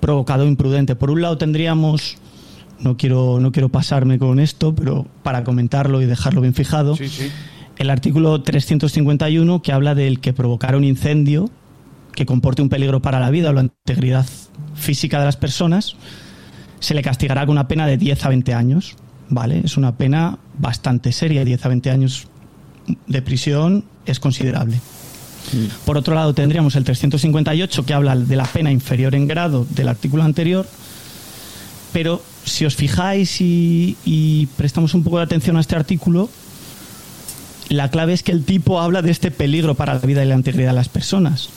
provocado 0.00 0.44
o 0.44 0.46
imprudente. 0.48 0.96
Por 0.96 1.10
un 1.10 1.22
lado 1.22 1.38
tendríamos, 1.38 2.16
no 2.80 2.96
quiero, 2.96 3.38
no 3.38 3.52
quiero 3.52 3.68
pasarme 3.68 4.18
con 4.18 4.40
esto, 4.40 4.74
pero 4.74 5.06
para 5.22 5.44
comentarlo 5.44 6.02
y 6.02 6.06
dejarlo 6.06 6.40
bien 6.40 6.54
fijado, 6.54 6.96
el 7.78 7.90
artículo 7.90 8.42
351 8.42 9.62
que 9.62 9.72
habla 9.72 9.94
del 9.94 10.20
que 10.20 10.32
provocara 10.32 10.76
un 10.76 10.84
incendio 10.84 11.50
que 12.14 12.26
comporte 12.26 12.62
un 12.62 12.68
peligro 12.68 13.02
para 13.02 13.20
la 13.20 13.30
vida 13.30 13.50
o 13.50 13.52
la 13.52 13.62
integridad 13.62 14.26
física 14.74 15.18
de 15.18 15.24
las 15.24 15.36
personas, 15.36 15.96
se 16.80 16.94
le 16.94 17.02
castigará 17.02 17.44
con 17.46 17.52
una 17.52 17.68
pena 17.68 17.86
de 17.86 17.96
10 17.96 18.24
a 18.24 18.28
20 18.28 18.54
años. 18.54 18.96
¿Vale? 19.30 19.62
Es 19.64 19.76
una 19.76 19.96
pena 19.96 20.38
bastante 20.58 21.10
seria, 21.10 21.44
10 21.44 21.64
a 21.64 21.68
20 21.68 21.90
años 21.90 22.28
de 23.06 23.22
prisión 23.22 23.84
es 24.04 24.20
considerable. 24.20 24.80
Por 25.84 25.96
otro 25.96 26.14
lado, 26.14 26.34
tendríamos 26.34 26.76
el 26.76 26.84
358 26.84 27.84
que 27.84 27.94
habla 27.94 28.16
de 28.16 28.36
la 28.36 28.44
pena 28.44 28.70
inferior 28.70 29.14
en 29.14 29.26
grado 29.26 29.66
del 29.70 29.88
artículo 29.88 30.22
anterior, 30.22 30.66
pero 31.92 32.22
si 32.44 32.64
os 32.64 32.76
fijáis 32.76 33.40
y, 33.40 33.96
y 34.04 34.46
prestamos 34.56 34.94
un 34.94 35.04
poco 35.04 35.18
de 35.18 35.24
atención 35.24 35.56
a 35.56 35.60
este 35.60 35.76
artículo, 35.76 36.28
la 37.74 37.90
clave 37.90 38.12
es 38.12 38.22
que 38.22 38.32
el 38.32 38.44
tipo 38.44 38.80
habla 38.80 39.02
de 39.02 39.10
este 39.10 39.30
peligro 39.30 39.74
para 39.74 39.94
la 39.94 40.00
vida 40.00 40.24
y 40.24 40.28
la 40.28 40.34
integridad 40.34 40.70
de 40.70 40.76
las 40.76 40.88
personas. 40.88 41.50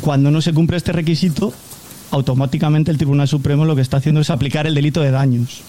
Cuando 0.00 0.30
no 0.30 0.40
se 0.42 0.52
cumple 0.52 0.76
este 0.76 0.92
requisito, 0.92 1.52
automáticamente 2.10 2.90
el 2.90 2.98
Tribunal 2.98 3.28
Supremo 3.28 3.64
lo 3.64 3.74
que 3.74 3.82
está 3.82 3.98
haciendo 3.98 4.20
es 4.20 4.30
aplicar 4.30 4.66
el 4.66 4.74
delito 4.74 5.00
de 5.00 5.10
daños. 5.10 5.62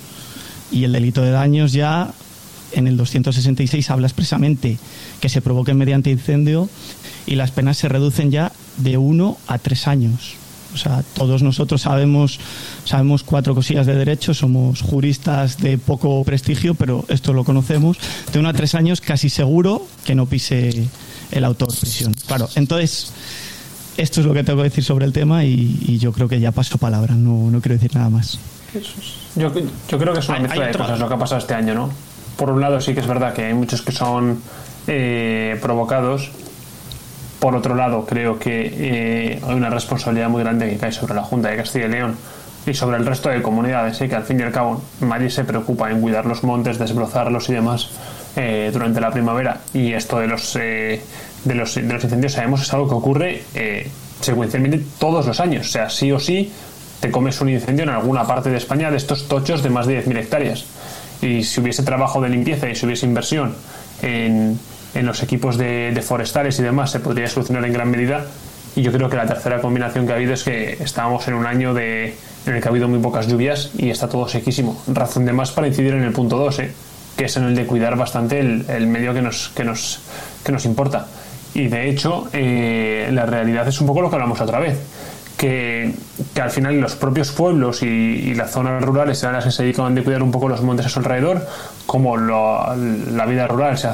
Y 0.72 0.84
el 0.84 0.92
delito 0.92 1.22
de 1.22 1.32
daños 1.32 1.72
ya 1.72 2.12
en 2.74 2.88
el 2.88 2.98
266 2.98 3.90
habla 3.90 4.08
expresamente 4.08 4.78
que 5.22 5.30
se 5.30 5.42
provoque 5.42 5.74
mediante 5.74 6.10
incendio 6.12 6.70
y 7.26 7.36
las 7.36 7.52
penas 7.52 7.78
se 7.78 7.88
reducen 7.88 8.32
ya 8.32 8.52
de 8.78 8.98
uno 8.98 9.38
a 9.48 9.58
tres 9.58 9.88
años. 9.88 10.36
O 10.74 10.78
sea, 10.78 11.04
todos 11.16 11.42
nosotros 11.44 11.82
sabemos, 11.82 12.40
sabemos 12.86 13.24
cuatro 13.24 13.56
cosillas 13.56 13.86
de 13.86 13.96
derecho, 13.96 14.34
somos 14.34 14.82
juristas 14.82 15.58
de 15.58 15.78
poco 15.78 16.24
prestigio, 16.24 16.76
pero 16.76 17.06
esto 17.08 17.34
lo 17.34 17.44
conocemos. 17.44 17.98
De 18.32 18.40
uno 18.40 18.50
a 18.50 18.54
tres 18.54 18.76
años 18.76 19.02
casi 19.02 19.30
seguro 19.30 19.86
que 20.06 20.14
no 20.16 20.26
pise 20.26 20.88
el 21.32 21.44
autor 21.46 21.70
prisión. 21.80 22.14
Claro, 22.28 22.48
entonces, 22.56 23.12
esto 23.98 24.22
es 24.22 24.28
lo 24.28 24.34
que 24.34 24.44
tengo 24.44 24.60
que 24.60 24.70
decir 24.70 24.84
sobre 24.84 25.06
el 25.06 25.14
tema 25.14 25.44
y, 25.46 25.80
y 25.88 25.98
yo 25.98 26.12
creo 26.12 26.28
que 26.28 26.40
ya 26.40 26.52
paso 26.52 26.78
palabra, 26.78 27.16
no, 27.16 27.50
no 27.50 27.60
quiero 27.62 27.76
decir 27.76 27.96
nada 27.96 28.10
más. 28.10 28.38
Yo, 29.36 29.52
yo 29.90 29.98
creo 29.98 30.14
que 30.14 30.20
es 30.20 30.30
una 30.30 30.40
mezcla 30.40 30.66
de 30.66 30.70
otro- 30.72 30.84
cosas 30.84 31.00
lo 31.00 31.08
que 31.08 31.14
ha 31.14 31.18
pasado 31.18 31.40
este 31.40 31.54
año, 31.54 31.74
¿no? 31.74 31.90
Por 32.38 32.52
un 32.52 32.62
lado 32.62 32.80
sí 32.82 32.94
que 32.94 33.00
es 33.00 33.08
verdad 33.08 33.34
que 33.34 33.46
hay 33.46 33.54
muchos 33.56 33.82
que 33.82 33.92
son 33.92 34.40
eh, 34.86 35.58
provocados. 35.62 36.30
Por 37.40 37.56
otro 37.56 37.76
lado, 37.76 38.06
creo 38.06 38.40
que 38.40 38.74
eh, 38.74 39.42
hay 39.48 39.56
una 39.56 39.70
responsabilidad 39.70 40.30
muy 40.30 40.42
grande 40.42 40.70
que 40.70 40.78
cae 40.78 40.92
sobre 40.92 41.14
la 41.14 41.24
Junta 41.24 41.50
de 41.50 41.58
Castilla 41.58 41.86
y 41.86 41.90
León 41.90 42.18
y 42.66 42.74
sobre 42.74 42.98
el 42.98 43.06
resto 43.06 43.30
de 43.30 43.42
comunidades, 43.42 44.02
¿eh? 44.02 44.10
que 44.10 44.16
al 44.16 44.24
fin 44.24 44.40
y 44.40 44.44
al 44.44 44.52
cabo 44.52 44.82
nadie 45.02 45.30
se 45.30 45.44
preocupa 45.44 45.90
en 45.92 46.02
cuidar 46.02 46.26
los 46.26 46.44
montes, 46.44 46.80
desbrozarlos 46.80 47.48
y 47.50 47.54
demás 47.54 47.90
eh, 48.36 48.72
durante 48.74 49.00
la 49.00 49.12
primavera. 49.12 49.62
Y 49.74 49.94
esto 49.94 50.20
de 50.20 50.28
los, 50.28 50.56
eh, 50.56 51.02
de 51.46 51.56
los, 51.56 51.76
de 51.76 51.94
los 51.94 52.04
incendios 52.04 52.34
sabemos 52.34 52.64
es 52.64 52.74
algo 52.74 52.90
que 52.90 52.96
ocurre 52.96 53.44
secuencialmente 54.20 54.84
todos 55.00 55.28
los 55.28 55.40
años. 55.40 55.68
O 55.68 55.72
sea, 55.72 55.90
sí 55.90 56.12
o 56.12 56.20
sí 56.20 56.52
te 57.00 57.12
comes 57.12 57.40
un 57.40 57.50
incendio 57.50 57.84
en 57.84 57.90
alguna 57.90 58.26
parte 58.26 58.50
de 58.50 58.58
España 58.58 58.90
de 58.90 58.98
estos 58.98 59.28
tochos 59.28 59.62
de 59.62 59.70
más 59.70 59.86
de 59.86 60.04
10.000 60.04 60.18
hectáreas. 60.18 60.66
Y 61.22 61.44
si 61.44 61.62
hubiese 61.62 61.84
trabajo 61.84 62.20
de 62.20 62.30
limpieza 62.30 62.68
y 62.68 62.76
si 62.76 62.86
hubiese 62.86 63.06
inversión 63.06 63.56
en, 64.02 64.60
en 64.94 65.06
los 65.06 65.22
equipos 65.24 65.58
de, 65.58 65.92
de 65.94 66.02
forestales 66.02 66.58
y 66.60 66.64
demás, 66.64 66.92
se 66.92 67.00
podría 67.00 67.28
solucionar 67.28 67.66
en 67.66 67.74
gran 67.74 67.90
medida. 67.92 68.26
Y 68.76 68.82
yo 68.84 68.92
creo 68.92 69.10
que 69.10 69.16
la 69.18 69.26
tercera 69.26 69.60
combinación 69.60 70.06
que 70.06 70.14
ha 70.14 70.16
habido 70.16 70.34
es 70.34 70.44
que 70.44 70.74
estábamos 70.84 71.28
en 71.28 71.34
un 71.34 71.46
año 71.48 71.74
de, 71.74 72.16
en 72.46 72.54
el 72.56 72.62
que 72.62 72.68
ha 72.68 72.72
habido 72.72 72.88
muy 72.88 73.00
pocas 73.00 73.28
lluvias 73.28 73.72
y 73.78 73.90
está 73.90 74.08
todo 74.08 74.28
sequísimo. 74.28 74.80
Razón 74.88 75.26
de 75.26 75.34
más 75.34 75.52
para 75.52 75.68
incidir 75.68 75.94
en 75.96 76.04
el 76.04 76.12
punto 76.12 76.38
2, 76.38 76.60
¿eh? 76.60 76.72
que 77.18 77.26
es 77.26 77.36
en 77.38 77.46
el 77.46 77.56
de 77.56 77.66
cuidar 77.66 77.96
bastante 77.98 78.40
el, 78.40 78.66
el 78.70 78.86
medio 78.86 79.16
que 79.16 79.24
nos, 79.24 79.50
que, 79.56 79.64
nos, 79.64 80.00
que 80.44 80.52
nos 80.52 80.64
importa. 80.66 81.08
Y 81.56 81.68
de 81.70 81.90
hecho, 81.90 82.30
eh, 82.34 83.10
la 83.12 83.26
realidad 83.26 83.68
es 83.68 83.82
un 83.82 83.88
poco 83.88 84.02
lo 84.02 84.10
que 84.12 84.16
hablamos 84.16 84.40
otra 84.42 84.60
vez. 84.60 84.78
Que, 85.38 85.94
que 86.34 86.42
al 86.42 86.50
final 86.52 86.80
los 86.80 86.96
propios 86.96 87.32
pueblos 87.32 87.82
y, 87.84 87.86
y 87.86 88.34
las 88.36 88.52
zonas 88.52 88.82
rurales 88.84 89.20
serán 89.20 89.36
las 89.36 89.46
que 89.46 89.52
se 89.52 89.64
dedican 89.64 89.96
a 89.98 90.04
cuidar 90.04 90.22
un 90.24 90.32
poco 90.32 90.50
los 90.50 90.62
montes 90.62 90.86
a 90.88 90.90
su 90.90 91.00
alrededor, 91.00 91.48
como 91.88 92.18
lo- 92.18 92.76
la 92.76 93.26
vida 93.28 93.48
rural 93.48 93.78
se 93.78 93.88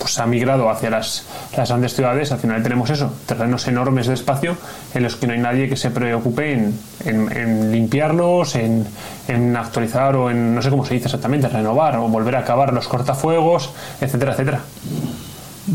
pues, 0.00 0.18
ha 0.18 0.26
migrado 0.26 0.68
hacia 0.70 0.90
las, 0.90 1.24
las 1.56 1.68
grandes 1.68 1.94
ciudades, 1.94 2.32
al 2.32 2.38
final 2.40 2.60
tenemos 2.62 2.90
eso, 2.90 3.12
terrenos 3.26 3.68
enormes 3.68 4.08
de 4.08 4.14
espacio 4.14 4.56
en 4.94 5.04
los 5.04 5.14
que 5.14 5.28
no 5.28 5.34
hay 5.34 5.38
nadie 5.38 5.68
que 5.68 5.76
se 5.76 5.90
preocupe 5.90 6.52
en, 6.54 6.74
en- 7.04 7.30
en 7.36 7.70
limpiarlos, 7.70 8.56
en, 8.56 8.84
en 9.28 9.56
actualizar 9.56 10.16
o 10.16 10.30
en, 10.30 10.54
no 10.56 10.62
sé 10.62 10.70
cómo 10.70 10.84
se 10.84 10.94
dice 10.94 11.06
exactamente, 11.06 11.48
renovar 11.48 11.96
o 11.98 12.08
volver 12.08 12.34
a 12.36 12.40
acabar 12.40 12.72
los 12.72 12.88
cortafuegos, 12.88 13.70
etcétera, 14.00 14.32
etcétera. 14.32 14.60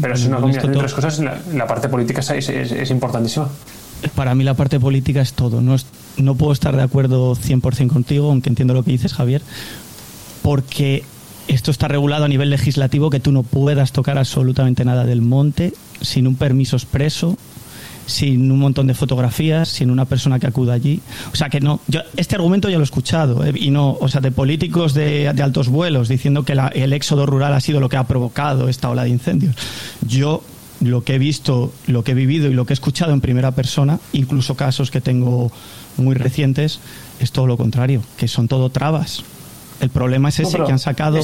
Pero 0.02 0.14
es 0.14 0.26
una 0.26 0.38
combinación 0.42 0.74
de 0.74 0.80
tres 0.80 0.94
cosas, 0.94 1.20
la, 1.20 1.38
la 1.54 1.68
parte 1.68 1.88
política 1.88 2.20
es, 2.20 2.30
es- 2.32 2.50
es- 2.50 2.72
es 2.74 2.92
importantísima. 2.92 3.48
Para 4.16 4.36
mí 4.36 4.44
la 4.44 4.54
parte 4.56 4.80
política 4.80 5.22
es 5.22 5.34
todo. 5.34 5.62
No, 5.62 5.76
es- 5.76 5.86
no 6.18 6.36
puedo 6.36 6.52
estar 6.52 6.76
de 6.76 6.84
acuerdo 6.84 7.36
100% 7.36 7.88
contigo, 7.94 8.30
aunque 8.30 8.50
entiendo 8.50 8.74
lo 8.74 8.84
que 8.84 8.92
dices, 8.92 9.14
Javier, 9.14 9.42
porque 10.42 11.04
esto 11.48 11.72
está 11.72 11.88
regulado 11.88 12.26
a 12.26 12.28
nivel 12.28 12.50
legislativo 12.50 13.10
que 13.10 13.20
tú 13.20 13.32
no 13.32 13.44
puedas 13.44 13.92
tocar 13.92 14.18
absolutamente 14.18 14.84
nada 14.86 15.04
del 15.06 15.22
monte 15.22 15.74
sin 16.02 16.28
un 16.28 16.36
permiso 16.36 16.76
expreso, 16.76 17.38
sin 18.08 18.52
un 18.52 18.60
montón 18.60 18.88
de 18.88 18.94
fotografías, 18.94 19.68
sin 19.70 19.90
una 19.92 20.06
persona 20.06 20.40
que 20.40 20.48
acuda 20.48 20.74
allí. 20.74 21.02
O 21.34 21.36
sea 21.36 21.50
que 21.50 21.60
no, 21.60 21.80
yo 21.88 22.02
este 22.18 22.36
argumento 22.36 22.70
ya 22.70 22.78
lo 22.78 22.84
he 22.84 22.86
escuchado 22.86 23.44
eh, 23.46 23.54
y 23.56 23.72
no, 23.72 23.98
o 24.00 24.08
sea, 24.10 24.22
de 24.22 24.32
políticos 24.32 24.94
de, 24.94 25.32
de 25.34 25.44
altos 25.44 25.70
vuelos 25.70 26.08
diciendo 26.08 26.44
que 26.44 26.56
la- 26.56 26.68
el 26.70 26.94
éxodo 26.94 27.26
rural 27.26 27.54
ha 27.54 27.60
sido 27.62 27.80
lo 27.80 27.90
que 27.90 27.98
ha 27.98 28.04
provocado 28.06 28.68
esta 28.70 28.90
ola 28.90 29.04
de 29.04 29.10
incendios. 29.10 29.56
Yo 30.08 30.44
lo 30.82 31.04
que 31.04 31.16
he 31.16 31.20
visto, 31.20 31.72
lo 31.88 32.04
que 32.04 32.12
he 32.12 32.16
vivido 32.16 32.48
y 32.48 32.54
lo 32.54 32.66
que 32.66 32.74
he 32.74 32.76
escuchado 32.76 33.14
en 33.14 33.22
primera 33.22 33.52
persona, 33.52 34.00
incluso 34.14 34.56
casos 34.56 34.92
que 34.92 35.02
tengo 35.02 35.52
muy 35.98 36.16
recientes, 36.16 36.80
es 37.20 37.32
todo 37.32 37.48
lo 37.48 37.56
contrario, 37.58 38.02
que 38.18 38.28
son 38.28 38.48
todo 38.48 38.70
trabas. 38.70 39.24
El 39.82 39.90
problema 39.90 40.30
es 40.30 40.40
ese, 40.40 40.58
que 40.66 40.72
han 40.72 40.80
sacado 40.80 41.18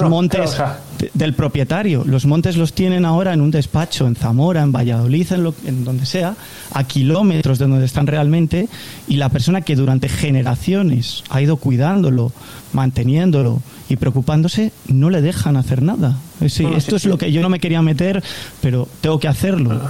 los 0.00 0.10
montes 0.10 0.40
claro, 0.40 0.50
o 0.50 0.54
sea, 0.54 0.78
de- 0.98 1.10
del 1.12 1.34
propietario. 1.34 2.04
Los 2.06 2.24
montes 2.24 2.56
los 2.56 2.72
tienen 2.72 3.04
ahora 3.04 3.34
en 3.34 3.40
un 3.42 3.50
despacho, 3.50 4.06
en 4.06 4.16
Zamora, 4.16 4.62
en 4.62 4.72
Valladolid, 4.72 5.30
en, 5.32 5.42
lo- 5.44 5.54
en 5.66 5.84
donde 5.84 6.06
sea, 6.06 6.34
a 6.72 6.84
kilómetros 6.84 7.58
de 7.58 7.66
donde 7.68 7.84
están 7.84 8.06
realmente, 8.06 8.68
y 9.08 9.16
la 9.16 9.28
persona 9.28 9.60
que 9.60 9.76
durante 9.76 10.08
generaciones 10.08 11.22
ha 11.28 11.42
ido 11.42 11.56
cuidándolo, 11.58 12.32
manteniéndolo 12.72 13.60
y 13.88 13.96
preocupándose, 13.96 14.72
no 14.88 15.10
le 15.10 15.20
dejan 15.22 15.56
hacer 15.56 15.82
nada. 15.82 16.16
No, 16.40 16.46
esto 16.46 16.90
sí, 16.90 16.96
es 16.96 17.02
sí. 17.02 17.08
lo 17.08 17.18
que 17.18 17.30
yo 17.30 17.42
no 17.42 17.48
me 17.50 17.60
quería 17.60 17.82
meter, 17.82 18.22
pero 18.60 18.88
tengo 19.00 19.20
que 19.20 19.28
hacerlo. 19.28 19.80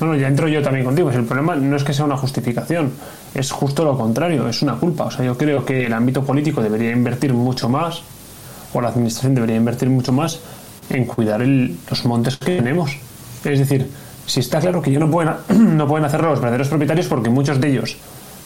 No, 0.00 0.08
no, 0.08 0.16
ya 0.16 0.26
entro 0.28 0.48
yo 0.48 0.60
también 0.62 0.84
contigo. 0.84 1.10
El 1.10 1.24
problema 1.24 1.54
no 1.54 1.76
es 1.76 1.84
que 1.84 1.92
sea 1.92 2.04
una 2.04 2.16
justificación, 2.16 2.92
es 3.34 3.52
justo 3.52 3.84
lo 3.84 3.96
contrario, 3.96 4.48
es 4.48 4.60
una 4.62 4.74
culpa. 4.74 5.04
O 5.04 5.10
sea, 5.10 5.24
yo 5.24 5.38
creo 5.38 5.64
que 5.64 5.86
el 5.86 5.92
ámbito 5.92 6.24
político 6.24 6.62
debería 6.62 6.90
invertir 6.90 7.32
mucho 7.32 7.68
más, 7.68 8.02
o 8.72 8.80
la 8.80 8.88
administración 8.88 9.34
debería 9.34 9.56
invertir 9.56 9.88
mucho 9.88 10.12
más 10.12 10.40
en 10.90 11.04
cuidar 11.04 11.42
el- 11.42 11.78
los 11.88 12.04
montes 12.06 12.36
que 12.36 12.56
tenemos. 12.56 12.96
Es 13.44 13.58
decir, 13.58 13.88
si 14.26 14.40
está 14.40 14.58
claro 14.58 14.82
que 14.82 14.90
ya 14.90 14.98
no 14.98 15.10
pueden, 15.10 15.32
no 15.76 15.86
pueden 15.86 16.04
hacerlo 16.04 16.30
los 16.30 16.40
verdaderos 16.40 16.68
propietarios 16.68 17.06
porque 17.06 17.30
muchos 17.30 17.60
de 17.60 17.68
ellos 17.70 17.96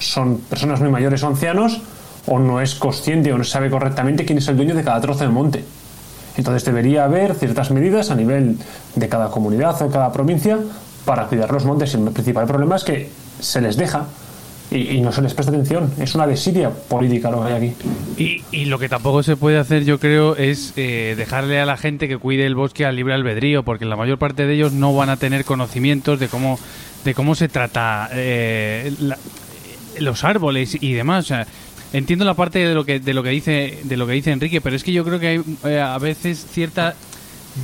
son 0.01 0.39
personas 0.39 0.81
muy 0.81 0.91
mayores 0.91 1.23
o 1.23 1.29
ancianos, 1.29 1.81
o 2.27 2.39
no 2.39 2.61
es 2.61 2.75
consciente 2.75 3.33
o 3.33 3.39
no 3.39 3.45
sabe 3.45 3.71
correctamente 3.71 4.27
quién 4.27 4.37
es 4.39 4.47
el 4.49 4.57
dueño 4.57 4.75
de 4.75 4.85
cada 4.85 5.01
trozo 5.01 5.25
de 5.25 5.31
monte. 5.31 5.65
Entonces 6.37 6.63
debería 6.65 7.05
haber 7.05 7.35
ciertas 7.35 7.71
medidas 7.71 8.11
a 8.11 8.15
nivel 8.15 8.59
de 8.95 9.09
cada 9.09 9.31
comunidad 9.31 9.81
o 9.81 9.87
de 9.87 9.91
cada 9.91 10.13
provincia 10.13 10.59
para 11.05 11.27
cuidar 11.27 11.51
los 11.53 11.65
montes. 11.65 11.95
El 11.95 12.11
principal 12.11 12.47
problema 12.47 12.77
es 12.77 12.85
que 12.85 13.09
se 13.41 13.61
les 13.61 13.77
deja 13.77 14.07
y, 14.71 14.97
y 14.97 15.01
no 15.01 15.13
se 15.13 15.23
les 15.23 15.33
presta 15.35 15.51
atención. 15.53 15.91
Es 15.99 16.15
una 16.15 16.27
desidia 16.27 16.71
política 16.71 17.31
lo 17.31 17.43
que 17.45 17.53
hay 17.53 17.69
aquí. 17.69 17.75
Y, 18.23 18.43
y 18.53 18.65
lo 18.67 18.79
que 18.79 18.89
tampoco 18.89 19.23
se 19.23 19.37
puede 19.37 19.59
hacer, 19.59 19.85
yo 19.85 19.99
creo, 19.99 20.37
es 20.37 20.75
eh, 20.77 21.15
dejarle 21.17 21.61
a 21.61 21.67
la 21.67 21.77
gente 21.77 22.09
que 22.09 22.19
cuide 22.19 22.45
el 22.45 22.55
bosque 22.55 22.85
al 22.85 22.97
libre 22.97 23.15
albedrío, 23.15 23.63
porque 23.63 23.85
la 23.87 23.97
mayor 23.97 24.19
parte 24.19 24.47
de 24.47 24.55
ellos 24.55 24.73
no 24.73 24.95
van 24.95 25.09
a 25.09 25.17
tener 25.17 25.45
conocimientos 25.45 26.21
de 26.21 26.29
cómo, 26.29 26.59
de 27.05 27.15
cómo 27.15 27.35
se 27.35 27.49
trata 27.49 28.11
eh, 28.13 28.93
la- 29.01 29.19
los 30.01 30.23
árboles 30.25 30.77
y 30.81 30.93
demás. 30.93 31.25
O 31.25 31.29
sea, 31.29 31.47
entiendo 31.95 32.25
la 32.27 32.35
parte 32.35 32.59
de 32.59 32.75
lo 32.75 32.85
que 32.85 33.01
de 33.01 33.15
lo 33.15 33.23
que 33.23 33.31
dice 33.31 33.79
de 33.85 33.97
lo 33.97 34.07
que 34.07 34.13
dice 34.13 34.31
Enrique, 34.31 34.61
pero 34.61 34.77
es 34.77 34.85
que 34.85 34.93
yo 34.93 35.03
creo 35.05 35.19
que 35.19 35.27
hay 35.29 35.41
eh, 35.65 35.81
a 35.81 35.97
veces 35.99 36.47
cierta 36.53 36.95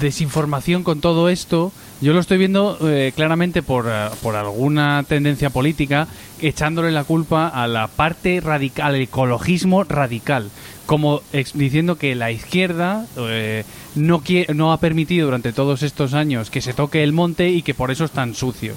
desinformación 0.01 0.83
con 0.85 1.01
todo 1.01 1.29
esto. 1.29 1.73
Yo 2.01 2.13
lo 2.13 2.21
estoy 2.21 2.39
viendo 2.39 2.79
eh, 2.83 3.13
claramente 3.15 3.63
por, 3.63 3.87
eh, 3.89 4.09
por 4.23 4.37
alguna 4.37 5.05
tendencia 5.09 5.51
política 5.51 6.09
echándole 6.41 6.91
la 6.91 7.05
culpa 7.05 7.49
a 7.49 7.67
la 7.67 7.87
parte 7.89 8.41
radical, 8.41 8.89
al 8.95 9.01
ecologismo 9.01 9.85
radical, 9.85 10.51
como 10.87 11.23
diciendo 11.55 11.97
que 11.97 12.15
la 12.15 12.31
izquierda 12.31 13.07
eh, 13.17 13.65
no, 13.95 14.23
quie- 14.23 14.53
no 14.55 14.73
ha 14.73 14.81
permitido 14.81 15.27
durante 15.27 15.53
todos 15.53 15.83
estos 15.83 16.13
años 16.13 16.51
que 16.51 16.61
se 16.61 16.75
toque 16.75 17.03
el 17.03 17.13
monte 17.13 17.49
y 17.51 17.63
que 17.63 17.73
por 17.75 17.91
eso 17.91 18.05
están 18.05 18.35
sucios. 18.35 18.77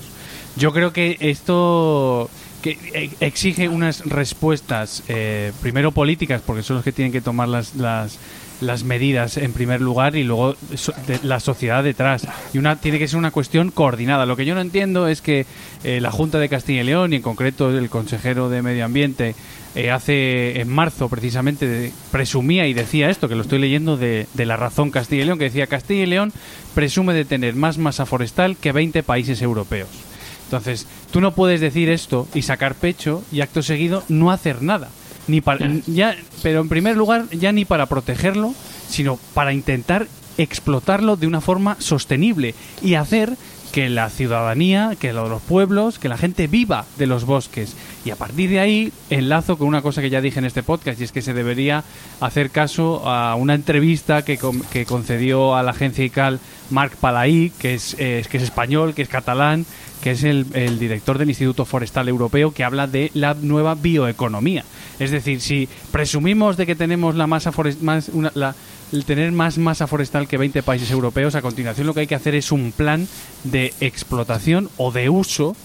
Yo 0.55 0.71
creo 0.71 0.93
que 0.93 1.17
esto 1.19 2.29
que 2.61 2.77
eh, 2.93 3.09
exige 3.19 3.67
unas 3.69 4.05
respuestas, 4.05 5.03
eh, 5.07 5.51
primero 5.61 5.91
políticas, 5.91 6.41
porque 6.45 6.63
son 6.63 6.77
los 6.77 6.83
que 6.85 6.91
tienen 6.91 7.11
que 7.11 7.21
tomar 7.21 7.47
las, 7.49 7.75
las, 7.75 8.17
las 8.61 8.83
medidas 8.83 9.37
en 9.37 9.53
primer 9.53 9.81
lugar 9.81 10.15
y 10.15 10.23
luego 10.23 10.55
la 11.23 11.39
sociedad 11.39 11.83
detrás. 11.83 12.27
Y 12.53 12.57
una 12.57 12.75
tiene 12.77 12.97
que 12.99 13.07
ser 13.07 13.17
una 13.19 13.31
cuestión 13.31 13.71
coordinada. 13.71 14.25
Lo 14.25 14.35
que 14.35 14.45
yo 14.45 14.55
no 14.55 14.61
entiendo 14.61 15.07
es 15.07 15.21
que 15.21 15.45
eh, 15.83 15.99
la 16.01 16.11
Junta 16.11 16.39
de 16.39 16.49
Castilla 16.49 16.81
y 16.81 16.85
León, 16.85 17.13
y 17.13 17.17
en 17.17 17.21
concreto 17.21 17.69
el 17.69 17.89
consejero 17.89 18.49
de 18.49 18.61
Medio 18.61 18.85
Ambiente, 18.85 19.35
eh, 19.75 19.91
hace 19.91 20.59
en 20.59 20.69
marzo 20.69 21.07
precisamente 21.07 21.67
de- 21.67 21.91
presumía 22.11 22.67
y 22.67 22.73
decía 22.73 23.09
esto, 23.11 23.29
que 23.29 23.35
lo 23.35 23.41
estoy 23.43 23.59
leyendo 23.59 23.95
de, 23.95 24.25
de 24.33 24.45
La 24.45 24.57
Razón 24.57 24.89
Castilla 24.89 25.21
y 25.21 25.25
León, 25.25 25.37
que 25.37 25.45
decía 25.45 25.67
Castilla 25.67 26.03
y 26.03 26.07
León 26.07 26.33
presume 26.73 27.13
de 27.13 27.25
tener 27.25 27.55
más 27.55 27.77
masa 27.77 28.05
forestal 28.07 28.57
que 28.57 28.71
20 28.71 29.03
países 29.03 29.41
europeos. 29.41 29.89
Entonces, 30.45 30.87
tú 31.11 31.19
no 31.21 31.33
puedes 31.35 31.59
decir 31.61 31.89
esto 31.89 32.27
y 32.33 32.41
sacar 32.41 32.73
pecho 32.75 33.23
y 33.31 33.41
acto 33.41 33.61
seguido 33.61 34.03
no 34.07 34.31
hacer 34.31 34.61
nada. 34.61 34.89
Ni 35.27 35.41
para, 35.41 35.69
ya, 35.87 36.15
pero 36.41 36.61
en 36.61 36.69
primer 36.69 36.95
lugar, 36.97 37.25
ya 37.31 37.51
ni 37.51 37.65
para 37.65 37.85
protegerlo, 37.87 38.53
sino 38.89 39.17
para 39.33 39.53
intentar 39.53 40.07
explotarlo 40.37 41.15
de 41.15 41.27
una 41.27 41.41
forma 41.41 41.75
sostenible 41.79 42.53
y 42.81 42.93
hacer 42.95 43.33
que 43.71 43.89
la 43.89 44.09
ciudadanía, 44.09 44.93
que 44.97 45.11
lo- 45.11 45.27
los 45.27 45.41
pueblos, 45.41 45.99
que 45.99 46.07
la 46.07 46.17
gente 46.17 46.47
viva 46.47 46.85
de 46.97 47.05
los 47.05 47.25
bosques. 47.25 47.75
Y 48.05 48.11
a 48.11 48.15
partir 48.15 48.49
de 48.49 48.59
ahí 48.61 48.93
enlazo 49.09 49.57
con 49.57 49.67
una 49.67 49.81
cosa 49.81 50.01
que 50.01 50.09
ya 50.09 50.21
dije 50.21 50.39
en 50.39 50.45
este 50.45 50.63
podcast, 50.63 51.01
y 51.01 51.03
es 51.03 51.11
que 51.11 51.21
se 51.21 51.33
debería 51.33 51.83
hacer 52.21 52.49
caso 52.49 53.07
a 53.07 53.35
una 53.35 53.55
entrevista 53.55 54.23
que, 54.23 54.37
con- 54.37 54.61
que 54.61 54.85
concedió 54.85 55.55
a 55.55 55.63
la 55.63 55.71
agencia 55.71 56.05
ICAL 56.05 56.39
Marc 56.69 56.95
Palaí, 56.95 57.51
que 57.59 57.73
es, 57.73 57.95
eh, 57.99 58.23
que 58.29 58.37
es 58.37 58.43
español, 58.43 58.93
que 58.93 59.01
es 59.01 59.09
catalán, 59.09 59.65
que 60.01 60.11
es 60.11 60.23
el, 60.23 60.79
director 60.79 61.17
del 61.17 61.29
Instituto 61.29 61.65
Forestal 61.65 62.07
Europeo, 62.07 62.51
que 62.51 62.63
habla 62.63 62.87
de 62.87 63.11
la 63.13 63.33
nueva 63.33 63.75
bioeconomía. 63.75 64.63
Es 64.99 65.11
decir, 65.11 65.41
si 65.41 65.67
presumimos 65.91 66.57
de 66.57 66.65
que 66.65 66.75
tenemos 66.75 67.15
la 67.15 67.27
masa 67.27 67.51
forestal, 67.51 67.83
más, 67.83 68.11
tener 69.05 69.31
más 69.31 69.57
masa 69.57 69.87
forestal 69.87 70.27
que 70.27 70.37
20 70.37 70.63
países 70.63 70.91
europeos, 70.91 71.35
a 71.35 71.41
continuación 71.41 71.87
lo 71.87 71.93
que 71.93 72.01
hay 72.01 72.07
que 72.07 72.15
hacer 72.15 72.35
es 72.35 72.51
un 72.51 72.71
plan 72.71 73.07
de 73.43 73.73
explotación 73.81 74.69
o 74.77 74.91
de 74.91 75.09
uso 75.09 75.55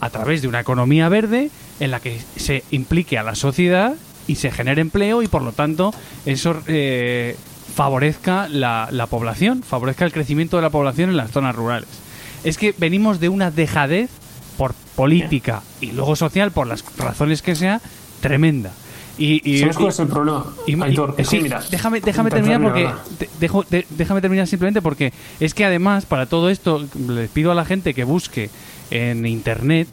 a 0.00 0.10
través 0.10 0.42
de 0.42 0.48
una 0.48 0.60
economía 0.60 1.08
verde 1.08 1.50
en 1.80 1.90
la 1.90 2.00
que 2.00 2.20
se 2.36 2.62
implique 2.70 3.18
a 3.18 3.22
la 3.22 3.34
sociedad 3.34 3.94
y 4.26 4.36
se 4.36 4.50
genere 4.50 4.80
empleo 4.80 5.22
y 5.22 5.28
por 5.28 5.42
lo 5.42 5.52
tanto 5.52 5.92
eso 6.24 6.56
eh, 6.66 7.36
favorezca 7.74 8.48
la 8.48 9.06
población, 9.10 9.62
favorezca 9.62 10.04
el 10.04 10.12
crecimiento 10.12 10.56
de 10.56 10.62
la 10.62 10.70
población 10.70 11.10
en 11.10 11.16
las 11.16 11.30
zonas 11.30 11.54
rurales. 11.54 12.03
Es 12.44 12.58
que 12.58 12.74
venimos 12.76 13.20
de 13.20 13.28
una 13.28 13.50
dejadez 13.50 14.10
por 14.58 14.74
política 14.94 15.62
y 15.80 15.92
luego 15.92 16.14
social, 16.16 16.52
por 16.52 16.66
las 16.66 16.84
razones 16.96 17.42
que 17.42 17.54
sea, 17.56 17.80
tremenda. 18.20 18.70
Y, 19.16 19.48
y- 19.48 19.60
¿Sabes 19.60 19.76
cuál 19.76 19.88
es 19.90 19.98
el 20.00 20.08
problema? 20.08 20.44
y- 20.66 20.80
Aitor? 20.82 21.14
sí, 21.24 21.38
mira, 21.40 21.62
déjame, 21.70 22.00
déjame 22.00 22.30
terminar 22.30 22.60
porque 22.60 22.88
te- 23.18 23.30
dejo- 23.40 23.64
déjame 23.90 24.20
terminar 24.20 24.46
simplemente 24.48 24.82
porque 24.82 25.12
es 25.40 25.54
que 25.54 25.64
además 25.64 26.04
para 26.04 26.26
todo 26.26 26.50
esto 26.50 26.84
les 27.08 27.30
pido 27.30 27.52
a 27.52 27.54
la 27.54 27.64
gente 27.64 27.94
que 27.94 28.02
busque 28.04 28.50
en 28.90 29.24
internet 29.26 29.86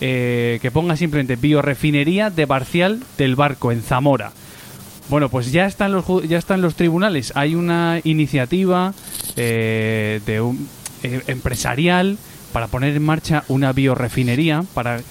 eh, 0.00 0.60
que 0.62 0.70
ponga 0.70 0.96
simplemente 0.96 1.34
biorefinería 1.34 2.30
de 2.30 2.46
Barcial 2.46 3.02
del 3.18 3.34
Barco 3.34 3.72
en 3.72 3.82
Zamora. 3.82 4.30
Bueno, 5.08 5.28
pues 5.28 5.50
ya 5.50 5.66
están 5.66 5.90
los 5.90 6.04
ya 6.28 6.38
están 6.38 6.60
los 6.60 6.76
tribunales. 6.76 7.32
Hay 7.34 7.56
una 7.56 8.00
iniciativa 8.04 8.94
eh, 9.36 10.20
de 10.24 10.40
un 10.40 10.68
eh, 11.02 11.22
empresarial 11.26 12.18
para 12.52 12.66
poner 12.66 12.96
en 12.96 13.02
marcha 13.04 13.44
una 13.48 13.74
biorefinería 13.74 14.64
para 14.72 15.02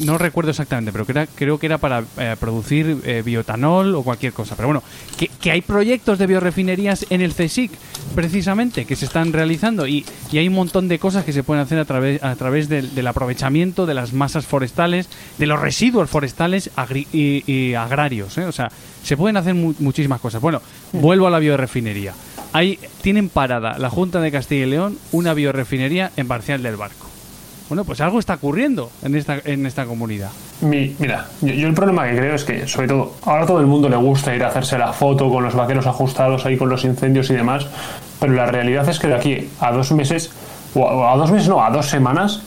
no 0.00 0.16
recuerdo 0.16 0.50
exactamente 0.52 0.92
pero 0.92 1.04
que 1.04 1.10
era- 1.12 1.26
creo 1.26 1.58
que 1.58 1.66
era 1.66 1.78
para 1.78 2.04
eh, 2.18 2.36
producir 2.38 2.98
eh, 3.04 3.22
bioetanol 3.24 3.96
o 3.96 4.02
cualquier 4.04 4.32
cosa. 4.32 4.54
Pero 4.54 4.68
bueno 4.68 4.84
que, 5.16 5.26
que 5.40 5.50
hay 5.50 5.60
proyectos 5.60 6.20
de 6.20 6.28
biorefinerías 6.28 7.04
en 7.10 7.20
el 7.20 7.34
CSIC 7.34 7.72
precisamente 8.14 8.84
que 8.84 8.94
se 8.94 9.06
están 9.06 9.32
realizando 9.32 9.88
y, 9.88 10.04
y 10.30 10.38
hay 10.38 10.46
un 10.46 10.54
montón 10.54 10.86
de 10.86 11.00
cosas 11.00 11.24
que 11.24 11.32
se 11.32 11.42
pueden 11.42 11.62
hacer 11.64 11.80
a 11.80 11.84
través 11.84 12.22
a 12.22 12.36
través 12.36 12.68
del, 12.68 12.94
del 12.94 13.06
aprovechamiento 13.08 13.84
de 13.84 13.94
las 13.94 14.12
masas 14.12 14.46
forestales 14.46 15.08
de 15.36 15.46
los 15.46 15.60
residuos 15.60 16.08
forestales 16.08 16.70
agri- 16.76 17.08
y, 17.12 17.42
y 17.50 17.74
agrarios 17.74 18.38
¿eh? 18.38 18.44
o 18.44 18.52
sea 18.52 18.70
se 19.02 19.16
pueden 19.16 19.36
hacer 19.36 19.54
mu- 19.54 19.74
muchísimas 19.80 20.20
cosas. 20.20 20.40
Bueno 20.40 20.62
vuelvo 20.92 21.26
a 21.26 21.30
la 21.30 21.40
biorefinería 21.40 22.14
Ahí 22.52 22.78
tienen 23.02 23.28
parada 23.28 23.76
la 23.78 23.90
Junta 23.90 24.20
de 24.20 24.30
Castilla 24.32 24.64
y 24.66 24.70
León 24.70 24.98
una 25.12 25.34
biorefinería 25.34 26.10
en 26.16 26.28
Parcial 26.28 26.62
del 26.62 26.76
Barco. 26.76 27.06
Bueno, 27.68 27.84
pues 27.84 28.00
algo 28.00 28.18
está 28.18 28.34
ocurriendo 28.34 28.90
en 29.02 29.14
esta, 29.14 29.38
en 29.44 29.66
esta 29.66 29.84
comunidad. 29.84 30.30
Mi- 30.62 30.96
mira, 30.98 31.26
yo, 31.42 31.52
yo 31.52 31.68
el 31.68 31.74
problema 31.74 32.08
que 32.08 32.16
creo 32.16 32.34
es 32.34 32.44
que, 32.44 32.66
sobre 32.66 32.88
todo, 32.88 33.12
ahora 33.26 33.44
todo 33.44 33.60
el 33.60 33.66
mundo 33.66 33.90
le 33.90 33.96
gusta 33.96 34.34
ir 34.34 34.42
a 34.42 34.48
hacerse 34.48 34.78
la 34.78 34.92
foto 34.94 35.28
con 35.30 35.44
los 35.44 35.54
vaqueros 35.54 35.86
ajustados 35.86 36.46
ahí 36.46 36.56
con 36.56 36.70
los 36.70 36.84
incendios 36.84 37.28
y 37.28 37.34
demás, 37.34 37.66
pero 38.18 38.32
la 38.32 38.46
realidad 38.46 38.88
es 38.88 38.98
que 38.98 39.08
de 39.08 39.14
aquí 39.14 39.48
a 39.60 39.70
dos 39.70 39.92
meses, 39.92 40.30
o 40.74 40.88
a, 40.88 40.94
o 40.94 41.08
a 41.14 41.16
dos 41.18 41.30
meses 41.30 41.48
no, 41.48 41.62
a 41.62 41.70
dos 41.70 41.86
semanas, 41.86 42.40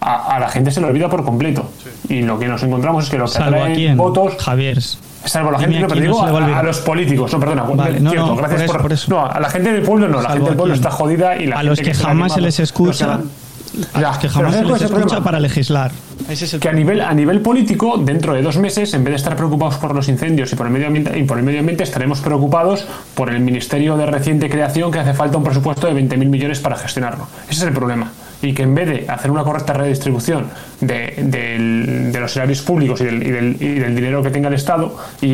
a, 0.00 0.34
a 0.36 0.40
la 0.40 0.48
gente 0.48 0.70
se 0.70 0.80
le 0.80 0.86
olvida 0.86 1.10
por 1.10 1.22
completo. 1.24 1.70
Y 2.08 2.22
lo 2.22 2.38
que 2.38 2.48
nos 2.48 2.62
encontramos 2.62 3.04
es 3.04 3.10
que 3.10 3.18
lo 3.18 3.26
que 3.26 3.32
Salvo 3.32 3.56
a 3.56 3.60
atrae 3.60 3.74
quién, 3.74 3.98
votos 3.98 4.34
Javier. 4.42 4.78
Salvo 5.24 5.48
a 5.48 5.52
la 5.52 5.58
gente, 5.58 5.80
no, 5.80 5.88
pero 5.88 6.00
no 6.00 6.06
digo 6.06 6.18
va 6.18 6.46
a 6.46 6.58
a, 6.58 6.62
los 6.62 6.78
políticos, 6.78 7.32
no, 7.32 7.40
perdona, 7.40 7.62
Vale, 7.62 8.00
no, 8.00 8.10
cierto, 8.10 8.28
no, 8.28 8.36
gracias 8.36 8.62
por 8.62 8.76
eso, 8.76 8.82
por 8.82 8.92
eso. 8.92 9.10
No, 9.10 9.26
a 9.26 9.40
la 9.40 9.48
gente 9.48 9.72
del 9.72 9.82
pueblo 9.82 10.08
no, 10.08 10.16
la 10.20 10.22
Salvo 10.22 10.34
gente 10.34 10.50
del 10.50 10.56
pueblo 10.56 10.74
está 10.74 10.90
jodida 10.90 11.36
y 11.36 11.46
la 11.46 11.56
A 11.56 11.58
gente 11.58 11.70
los 11.70 11.80
que 11.80 11.90
está 11.90 12.08
jamás 12.08 12.34
se 12.34 12.40
les 12.40 12.60
escucha, 12.60 13.14
a 13.14 14.00
Ya, 14.00 14.08
los 14.08 14.18
que 14.18 14.28
jamás 14.28 14.54
¿sabes 14.54 14.66
se 14.66 14.72
les 14.72 14.82
escucha 14.82 15.20
para 15.22 15.40
legislar. 15.40 15.92
Ese 16.28 16.44
es 16.44 16.54
el 16.54 16.60
que 16.60 16.68
a 16.68 16.72
nivel, 16.72 17.00
a 17.00 17.12
nivel 17.12 17.40
político, 17.40 17.96
dentro 17.98 18.34
de 18.34 18.42
dos 18.42 18.56
meses, 18.58 18.94
en 18.94 19.02
vez 19.04 19.12
de 19.12 19.16
estar 19.16 19.36
preocupados 19.36 19.76
por 19.76 19.94
los 19.94 20.08
incendios 20.08 20.52
y 20.52 20.56
por 20.56 20.66
el 20.66 20.72
medio 20.72 20.86
ambiente, 20.86 21.18
y 21.18 21.24
por 21.24 21.38
el 21.38 21.44
medio 21.44 21.60
ambiente 21.60 21.84
estaremos 21.84 22.20
preocupados 22.20 22.86
por 23.14 23.30
el 23.30 23.40
ministerio 23.40 23.96
de 23.96 24.06
reciente 24.06 24.48
creación 24.48 24.90
que 24.90 24.98
hace 24.98 25.14
falta 25.14 25.36
un 25.38 25.44
presupuesto 25.44 25.86
de 25.86 25.94
20.000 25.94 26.26
millones 26.26 26.60
para 26.60 26.76
gestionarlo. 26.76 27.26
Ese 27.48 27.60
es 27.60 27.62
el 27.62 27.72
problema. 27.72 28.10
Y 28.42 28.52
que 28.52 28.62
en 28.62 28.74
vez 28.74 28.88
de 28.88 29.06
hacer 29.08 29.30
una 29.30 29.42
correcta 29.42 29.72
redistribución 29.72 30.46
de, 30.80 31.14
del- 31.18 32.12
de 32.12 32.20
los 32.20 32.32
salarios 32.32 32.60
públicos 32.62 33.00
y 33.00 33.04
del, 33.04 33.22
y 33.26 33.30
del- 33.30 33.56
y 33.60 33.74
del 33.78 33.94
dinero 33.96 34.22
que 34.22 34.30
tenga 34.30 34.48
el 34.48 34.54
Estado 34.54 34.96
y, 35.22 35.26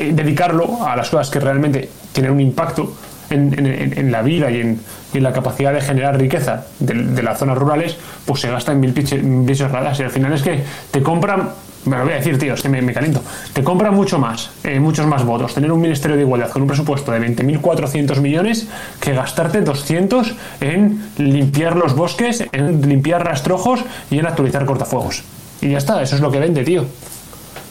y 0.00 0.12
dedicarlo 0.12 0.86
a 0.86 0.96
las 0.96 1.10
cosas 1.10 1.30
que 1.30 1.40
realmente 1.40 1.88
tienen 2.12 2.32
un 2.32 2.40
impacto 2.40 2.94
en, 3.30 3.52
en- 3.66 4.12
la 4.12 4.22
vida 4.22 4.50
y 4.50 4.60
en, 4.60 4.80
en 5.14 5.22
la 5.22 5.32
capacidad 5.32 5.72
de 5.72 5.80
generar 5.80 6.18
riqueza 6.18 6.66
de, 6.78 6.94
de 6.94 7.22
las 7.22 7.38
zonas 7.38 7.56
rurales, 7.58 7.96
pues 8.24 8.40
se 8.40 8.50
gasta 8.50 8.72
en 8.72 8.80
mil 8.80 8.94
piche- 8.94 9.22
mil 9.22 9.46
bichos 9.46 9.70
raras. 9.70 9.98
Y 10.00 10.02
al 10.04 10.10
final 10.10 10.32
es 10.32 10.42
que 10.42 10.60
te 10.90 11.02
compran, 11.02 11.50
me 11.86 11.96
lo 11.96 12.04
voy 12.04 12.12
a 12.12 12.16
decir, 12.16 12.38
tío, 12.38 12.54
es 12.54 12.62
que 12.62 12.68
me, 12.68 12.92
caliento, 12.92 13.22
te 13.52 13.62
compran 13.62 13.94
mucho 13.94 14.18
más, 14.18 14.50
eh, 14.62 14.80
muchos 14.80 15.06
más 15.06 15.24
votos, 15.24 15.54
tener 15.54 15.70
un 15.70 15.80
ministerio 15.80 16.16
de 16.16 16.22
igualdad 16.22 16.50
con 16.50 16.62
un 16.62 16.68
presupuesto 16.68 17.12
de 17.12 17.20
20.400 17.20 18.20
millones 18.20 18.68
que 19.00 19.12
gastarte 19.12 19.60
200 19.60 20.34
en 20.60 21.02
limpiar 21.18 21.76
los 21.76 21.94
bosques, 21.94 22.44
en 22.52 22.88
limpiar 22.88 23.24
rastrojos 23.24 23.80
y 24.10 24.18
en 24.18 24.26
actualizar 24.26 24.64
cortafuegos. 24.64 25.24
Y 25.60 25.70
ya 25.70 25.78
está, 25.78 26.02
eso 26.02 26.16
es 26.16 26.20
lo 26.20 26.30
que 26.30 26.38
vende, 26.38 26.64
tío. 26.64 26.84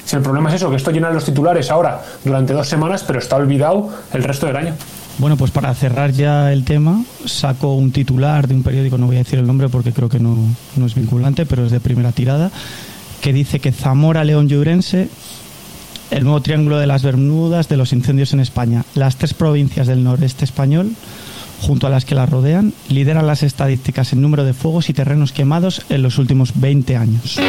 Si 0.05 0.15
el 0.15 0.21
problema 0.21 0.49
es 0.49 0.55
eso, 0.55 0.69
que 0.69 0.75
esto 0.75 0.91
llena 0.91 1.09
los 1.11 1.25
titulares 1.25 1.71
ahora 1.71 2.01
durante 2.23 2.53
dos 2.53 2.67
semanas, 2.67 3.03
pero 3.05 3.19
está 3.19 3.37
olvidado 3.37 3.89
el 4.13 4.23
resto 4.23 4.45
del 4.45 4.57
año. 4.57 4.73
Bueno, 5.17 5.37
pues 5.37 5.51
para 5.51 5.73
cerrar 5.75 6.11
ya 6.11 6.51
el 6.51 6.65
tema, 6.65 7.03
saco 7.25 7.75
un 7.75 7.91
titular 7.91 8.47
de 8.47 8.55
un 8.55 8.63
periódico, 8.63 8.97
no 8.97 9.05
voy 9.05 9.17
a 9.17 9.19
decir 9.19 9.39
el 9.39 9.45
nombre 9.47 9.69
porque 9.69 9.93
creo 9.93 10.09
que 10.09 10.19
no, 10.19 10.35
no 10.75 10.85
es 10.85 10.95
vinculante, 10.95 11.45
pero 11.45 11.65
es 11.65 11.71
de 11.71 11.79
primera 11.79 12.11
tirada, 12.11 12.51
que 13.23 13.31
dice 13.31 13.59
que 13.59 13.71
Zamora, 13.71 14.25
León 14.25 14.47
y 14.49 14.55
Ourense, 14.55 15.07
el 16.11 16.25
nuevo 16.25 16.41
triángulo 16.41 16.77
de 16.77 16.87
las 16.87 17.03
Bermudas 17.03 17.69
de 17.69 17.77
los 17.77 17.93
incendios 17.93 18.33
en 18.33 18.41
España, 18.41 18.83
las 18.95 19.15
tres 19.15 19.33
provincias 19.33 19.87
del 19.87 20.03
noreste 20.03 20.43
español, 20.43 20.91
junto 21.61 21.87
a 21.87 21.89
las 21.89 22.03
que 22.03 22.15
las 22.15 22.29
rodean, 22.29 22.73
lideran 22.89 23.25
las 23.25 23.41
estadísticas 23.41 24.11
en 24.11 24.21
número 24.21 24.43
de 24.43 24.53
fuegos 24.53 24.89
y 24.89 24.93
terrenos 24.93 25.31
quemados 25.31 25.85
en 25.87 26.03
los 26.03 26.17
últimos 26.17 26.51
20 26.59 26.97
años. 26.97 27.39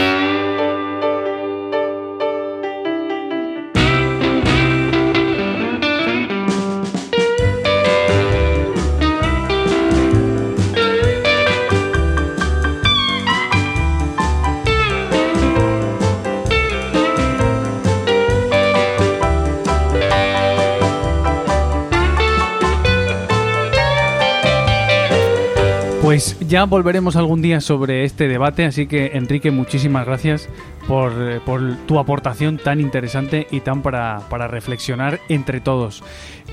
Pues 26.14 26.38
ya 26.46 26.62
volveremos 26.64 27.16
algún 27.16 27.42
día 27.42 27.61
sobre 27.61 28.05
este 28.05 28.29
debate, 28.29 28.64
así 28.64 28.87
que 28.87 29.11
Enrique, 29.14 29.50
muchísimas 29.50 30.07
gracias 30.07 30.48
por, 30.87 31.12
eh, 31.18 31.40
tu 31.88 31.98
aportación 31.98 32.57
tan 32.57 32.81
interesante 32.81 33.48
y 33.50 33.62
tan 33.62 33.83
para, 33.83 34.20
reflexionar 34.46 35.18
entre 35.29 35.59
todos. 35.59 36.05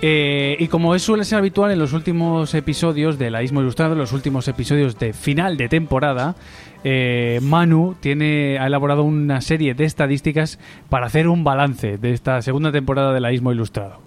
Eh, 0.02 0.56
y 0.58 0.68
como 0.68 0.96
es, 0.96 1.04
suele 1.04 1.26
ser 1.26 1.38
habitual 1.38 1.70
en 1.70 1.78
los 1.78 1.94
últimos 1.94 2.56
episodios 2.56 3.20
de 3.20 3.30
La 3.30 3.44
Ismo 3.44 3.62
Ilustrado, 3.62 3.94
los 3.94 4.14
últimos 4.14 4.48
episodios 4.48 4.98
de 4.98 5.14
final 5.14 5.58
de 5.58 5.70
temporada, 5.70 6.36
eh, 6.84 7.40
Manu 7.44 7.96
tiene, 8.00 8.58
ha 8.58 8.66
elaborado 8.66 9.04
una 9.04 9.42
serie 9.42 9.76
de 9.76 9.86
estadísticas 9.86 10.58
para 10.90 11.06
hacer 11.06 11.28
un 11.28 11.44
balance 11.44 12.00
de 12.00 12.14
esta 12.14 12.42
segunda 12.42 12.72
temporada 12.72 13.14
de 13.14 13.20
La 13.20 13.32
Ismo 13.32 13.52
Ilustrado. 13.52 14.00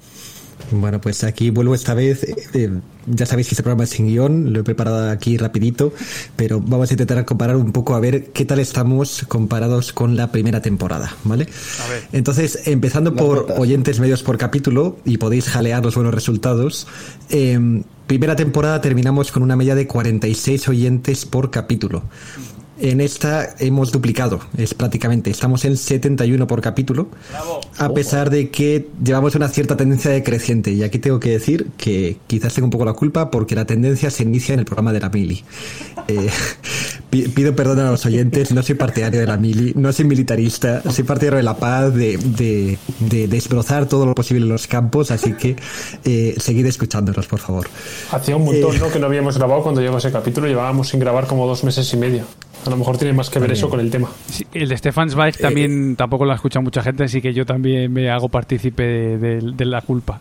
Bueno, 0.71 1.01
pues 1.01 1.25
aquí 1.25 1.51
vuelvo 1.51 1.75
esta 1.75 1.95
vez. 1.95 2.25
eh, 2.25 2.35
eh, 2.55 2.71
ya 3.07 3.27
sabéis 3.27 3.49
que 3.49 3.55
este 3.55 3.63
programa 3.63 3.85
es 3.85 3.91
sin 3.91 4.07
guion, 4.07 4.53
lo 4.53 4.61
he 4.61 4.65
preparado 4.65 5.11
aquí 5.11 5.37
rapidito, 5.37 5.93
pero 6.37 6.61
vamos 6.61 6.91
a 6.91 6.95
intentar 6.95 7.25
comparar 7.25 7.57
un 7.57 7.73
poco 7.73 7.95
a 7.95 8.01
ver 8.01 8.27
qué 8.33 8.45
tal 8.45 8.59
estamos 8.59 9.25
comparados 9.29 9.93
con 9.93 10.17
la 10.17 10.33
primera 10.33 10.63
temporada, 10.63 11.15
¿vale? 11.25 11.47
Entonces, 12.13 12.67
empezando 12.67 13.15
por 13.15 13.53
oyentes 13.59 14.01
medios 14.01 14.23
por 14.23 14.39
capítulo, 14.39 14.97
y 15.05 15.19
podéis 15.19 15.49
jalear 15.49 15.85
los 15.85 15.95
buenos 15.95 16.15
resultados, 16.15 16.87
eh, 17.31 17.83
primera 18.07 18.37
temporada 18.37 18.81
terminamos 18.81 19.33
con 19.33 19.43
una 19.43 19.57
media 19.57 19.75
de 19.75 19.87
46 19.87 20.69
oyentes 20.69 21.27
por 21.27 21.51
capítulo. 21.51 22.05
En 22.81 23.01
esta 23.01 23.55
hemos 23.61 23.93
duplicado, 23.93 24.41
es 24.57 24.75
prácticamente, 24.75 25.31
estamos 25.31 25.65
en 25.65 25.77
71 25.77 26.47
por 26.49 26.61
capítulo, 26.61 27.07
a 27.79 27.89
pesar 27.95 28.31
de 28.31 28.51
que 28.51 28.89
llevamos 29.03 29.37
una 29.37 29.49
cierta 29.49 29.77
tendencia 29.77 30.11
decreciente. 30.11 30.73
Y 30.73 30.83
aquí 30.83 30.99
tengo 30.99 31.21
que 31.21 31.31
decir 31.31 31.69
que 31.77 32.17
quizás 32.27 32.53
tengo 32.53 32.67
un 32.67 32.71
poco 32.73 32.85
la 32.85 32.95
culpa 32.95 33.31
porque 33.31 33.55
la 33.55 33.65
tendencia 33.65 34.11
se 34.11 34.25
inicia 34.25 34.55
en 34.55 34.59
el 34.59 34.65
programa 34.67 34.93
de 34.93 35.01
la 35.01 35.09
Mili. 35.09 35.45
Eh, 36.07 36.29
pi- 37.09 37.29
pido 37.29 37.57
perdón 37.57 37.79
a 37.81 37.91
los 37.91 38.05
oyentes, 38.05 38.53
no 38.53 38.63
soy 38.63 38.75
partidario 38.75 39.21
de 39.21 39.27
la 39.27 39.39
Mili, 39.39 39.73
no 39.75 39.91
soy 39.91 40.05
militarista, 40.05 40.83
soy 40.93 41.03
partidario 41.05 41.39
de 41.39 41.43
la 41.43 41.57
paz, 41.57 41.95
de, 41.95 42.19
de, 42.19 42.77
de 43.01 43.27
destrozar 43.27 43.89
todo 43.89 44.05
lo 44.05 44.15
posible 44.15 44.43
en 44.43 44.51
los 44.51 44.67
campos, 44.67 45.11
así 45.11 45.33
que 45.33 45.57
eh, 46.05 46.35
seguid 46.37 46.67
escuchándonos, 46.67 47.27
por 47.27 47.39
favor. 47.39 47.69
Hacía 48.11 48.37
un 48.37 48.45
montón 48.45 48.77
Eh. 48.77 48.79
¿no? 48.81 48.91
que 48.91 48.99
no 48.99 49.07
habíamos 49.07 49.39
grabado 49.39 49.63
cuando 49.63 49.81
llegó 49.81 49.97
ese 49.97 50.13
capítulo, 50.13 50.47
llevábamos 50.47 50.89
sin 50.89 51.01
grabar 51.01 51.27
como 51.27 51.47
dos 51.47 51.65
meses 51.65 51.91
y 51.95 51.97
medio. 51.97 52.25
A 52.67 52.71
lo 52.71 52.77
mejor 52.77 52.97
tiene 52.97 53.13
más 53.13 53.29
que 53.31 53.39
ver 53.39 53.53
eso 53.53 53.69
con 53.69 53.81
el 53.81 53.91
tema. 53.91 54.09
Sí, 54.31 54.47
el 54.55 54.69
de 54.69 54.77
Stefan 54.79 55.11
Zweig 55.11 55.37
también 55.37 55.97
tampoco 55.97 56.25
lo 56.25 56.33
ha 56.33 56.37
escuchado 56.37 56.63
mucha 56.63 56.83
gente, 56.83 57.05
así 57.05 57.21
que 57.21 57.35
yo 57.35 57.45
también 57.45 57.93
me 57.93 58.11
hago 58.11 58.29
partícipe 58.29 58.83
de, 58.83 59.19
de- 59.19 59.53
de 59.55 59.65
la 59.67 59.83
culpa. 59.83 60.21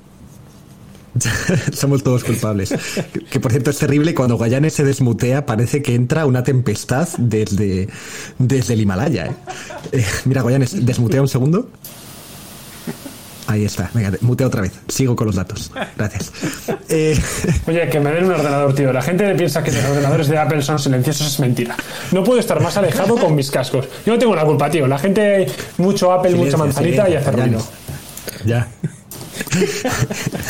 Somos 1.74 2.04
todos 2.04 2.24
culpables. 2.24 2.74
Que, 3.14 3.20
que, 3.20 3.40
por 3.40 3.52
cierto 3.52 3.70
es 3.70 3.78
terrible, 3.78 4.16
cuando 4.16 4.36
Guayane 4.36 4.70
se 4.72 4.84
desmutea 4.84 5.46
parece 5.46 5.82
que 5.84 5.94
entra 5.94 6.26
una 6.26 6.44
tempestad 6.44 7.08
desde, 7.20 7.88
desde 8.40 8.74
el 8.74 8.82
Himalaya. 8.82 9.28
¿eh? 9.28 9.32
Eh, 9.92 10.06
mira, 10.26 10.42
Guayane, 10.42 10.66
desmutea 10.82 11.22
un 11.22 11.28
segundo. 11.28 11.70
Ahí 13.48 13.66
está, 13.66 13.90
venga, 13.94 14.12
mutea 14.22 14.48
otra 14.48 14.62
vez. 14.62 14.72
Sigo 14.88 15.16
con 15.16 15.28
los 15.28 15.36
datos. 15.36 15.72
Gracias. 15.98 16.32
Eh, 16.96 17.20
Oye, 17.66 17.90
que 17.90 18.00
me 18.00 18.12
den 18.12 18.26
un 18.26 18.34
ordenador, 18.34 18.76
tío. 18.76 18.94
La 18.94 19.02
gente 19.02 19.34
piensa 19.34 19.64
que 19.64 19.72
los 19.72 19.84
ordenadores 19.84 20.28
de 20.28 20.38
Apple 20.38 20.62
son 20.62 20.78
silenciosos, 20.78 21.26
es 21.26 21.40
mentira. 21.40 21.76
No 22.12 22.24
puedo 22.24 22.40
estar 22.40 22.62
más 22.62 22.78
alejado 22.78 23.16
con 23.16 23.34
mis 23.34 23.50
cascos. 23.50 23.88
Yo 24.06 24.14
no 24.14 24.20
tengo 24.20 24.36
la 24.36 24.46
culpa, 24.46 24.70
tío. 24.70 24.86
La 24.86 25.00
gente, 25.00 25.48
mucho 25.78 26.12
Apple, 26.12 26.32
Silencio, 26.32 26.58
mucha 26.58 26.66
manzanita 26.66 27.10
y 27.10 27.14
silencio, 27.14 27.20
hace 27.20 27.32
Guayane. 27.32 27.58
ruido. 27.58 27.68
Ya. 28.46 28.68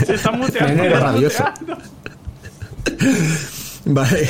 Se 0.06 0.16
está 0.16 0.32
Veneno 0.32 1.00
rabioso. 1.00 1.46
Vale, 3.86 4.28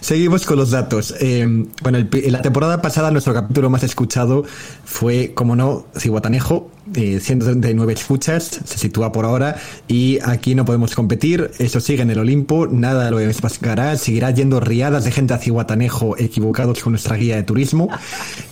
seguimos 0.00 0.46
con 0.46 0.56
los 0.58 0.70
datos. 0.70 1.14
Eh, 1.20 1.46
bueno, 1.82 1.98
el 1.98 2.08
la 2.32 2.42
temporada 2.42 2.80
pasada 2.82 3.10
nuestro 3.10 3.34
capítulo 3.34 3.70
más 3.70 3.82
escuchado 3.82 4.44
fue, 4.84 5.32
como 5.34 5.56
no, 5.56 5.86
Cihuatanejo, 5.96 6.70
eh, 6.94 7.20
139 7.20 7.92
escuchas, 7.92 8.60
se 8.64 8.78
sitúa 8.78 9.12
por 9.12 9.24
ahora 9.24 9.56
y 9.88 10.18
aquí 10.24 10.54
no 10.54 10.64
podemos 10.64 10.94
competir, 10.94 11.50
eso 11.58 11.80
sigue 11.80 12.02
en 12.02 12.10
el 12.10 12.18
Olimpo, 12.18 12.66
nada 12.66 13.10
lo 13.10 13.18
pasará, 13.40 13.96
seguirá 13.96 14.30
yendo 14.30 14.60
riadas 14.60 15.04
de 15.04 15.12
gente 15.12 15.34
hacia 15.34 15.52
Guatanejo 15.52 16.16
equivocados 16.18 16.82
con 16.82 16.92
nuestra 16.92 17.16
guía 17.16 17.36
de 17.36 17.42
turismo, 17.42 17.88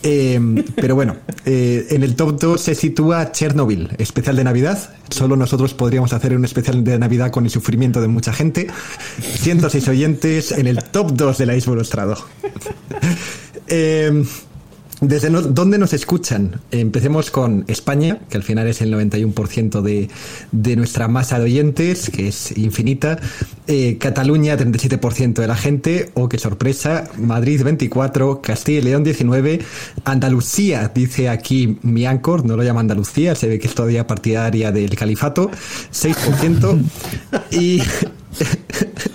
Eh, 0.06 0.38
pero 0.76 0.94
bueno, 0.94 1.16
eh, 1.46 1.86
en 1.90 2.02
el 2.02 2.14
top 2.14 2.38
2 2.38 2.60
se 2.60 2.74
sitúa 2.74 3.32
Chernobyl, 3.32 3.88
especial 3.96 4.36
de 4.36 4.44
Navidad, 4.44 4.78
solo 5.08 5.34
nosotros 5.34 5.72
podríamos 5.72 6.12
hacer 6.12 6.36
un 6.36 6.44
especial 6.44 6.84
de 6.84 6.98
Navidad 6.98 7.30
con 7.30 7.44
el 7.44 7.50
sufrimiento 7.50 8.02
de 8.02 8.08
mucha 8.08 8.32
gente, 8.32 8.66
106 9.20 9.88
oyentes 9.88 10.52
en 10.52 10.66
el 10.66 10.84
top 10.84 11.12
2 11.12 11.38
de 11.38 11.46
la 11.46 11.56
Isla 11.56 11.72
Ilustrado. 11.72 12.16
Eh, 13.66 14.22
¿Desde 15.00 15.28
no- 15.28 15.42
dónde 15.42 15.76
nos 15.76 15.92
escuchan? 15.92 16.60
Empecemos 16.70 17.30
con 17.30 17.64
España, 17.66 18.20
que 18.30 18.36
al 18.36 18.42
final 18.42 18.68
es 18.68 18.80
el 18.80 18.92
91% 18.94 19.82
de, 19.82 20.08
de 20.52 20.76
nuestra 20.76 21.08
masa 21.08 21.38
de 21.38 21.44
oyentes, 21.46 22.10
que 22.10 22.28
es 22.28 22.56
infinita. 22.56 23.18
Eh, 23.66 23.98
Cataluña, 23.98 24.56
37% 24.56 25.34
de 25.42 25.46
la 25.48 25.56
gente. 25.56 26.10
Oh, 26.14 26.28
qué 26.28 26.38
sorpresa. 26.38 27.04
Madrid, 27.18 27.60
24%. 27.62 28.40
Castilla 28.40 28.78
y 28.78 28.82
León, 28.82 29.04
19%. 29.04 29.62
Andalucía, 30.04 30.90
dice 30.94 31.28
aquí 31.28 31.76
mi 31.82 32.06
Anchor, 32.06 32.46
no 32.46 32.56
lo 32.56 32.62
llama 32.62 32.80
Andalucía, 32.80 33.34
se 33.34 33.48
ve 33.48 33.58
que 33.58 33.66
es 33.66 33.74
todavía 33.74 34.06
partidaria 34.06 34.70
del 34.72 34.94
califato. 34.96 35.50
6%. 35.92 36.80
y. 37.50 37.82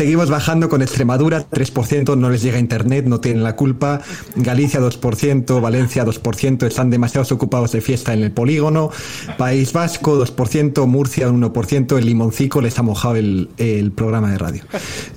Seguimos 0.00 0.30
bajando 0.30 0.70
con 0.70 0.80
Extremadura, 0.80 1.44
3%, 1.50 2.16
no 2.16 2.30
les 2.30 2.40
llega 2.40 2.58
internet, 2.58 3.04
no 3.04 3.20
tienen 3.20 3.44
la 3.44 3.54
culpa. 3.54 4.00
Galicia, 4.34 4.80
2%, 4.80 5.60
Valencia, 5.60 6.06
2%, 6.06 6.66
están 6.66 6.88
demasiados 6.88 7.32
ocupados 7.32 7.72
de 7.72 7.82
fiesta 7.82 8.14
en 8.14 8.22
el 8.22 8.32
polígono. 8.32 8.90
País 9.36 9.74
Vasco, 9.74 10.18
2%, 10.18 10.86
Murcia, 10.86 11.28
1%, 11.28 11.98
el 11.98 12.06
limoncico 12.06 12.62
les 12.62 12.78
ha 12.78 12.82
mojado 12.82 13.16
el, 13.16 13.50
el 13.58 13.92
programa 13.92 14.30
de 14.30 14.38
radio. 14.38 14.64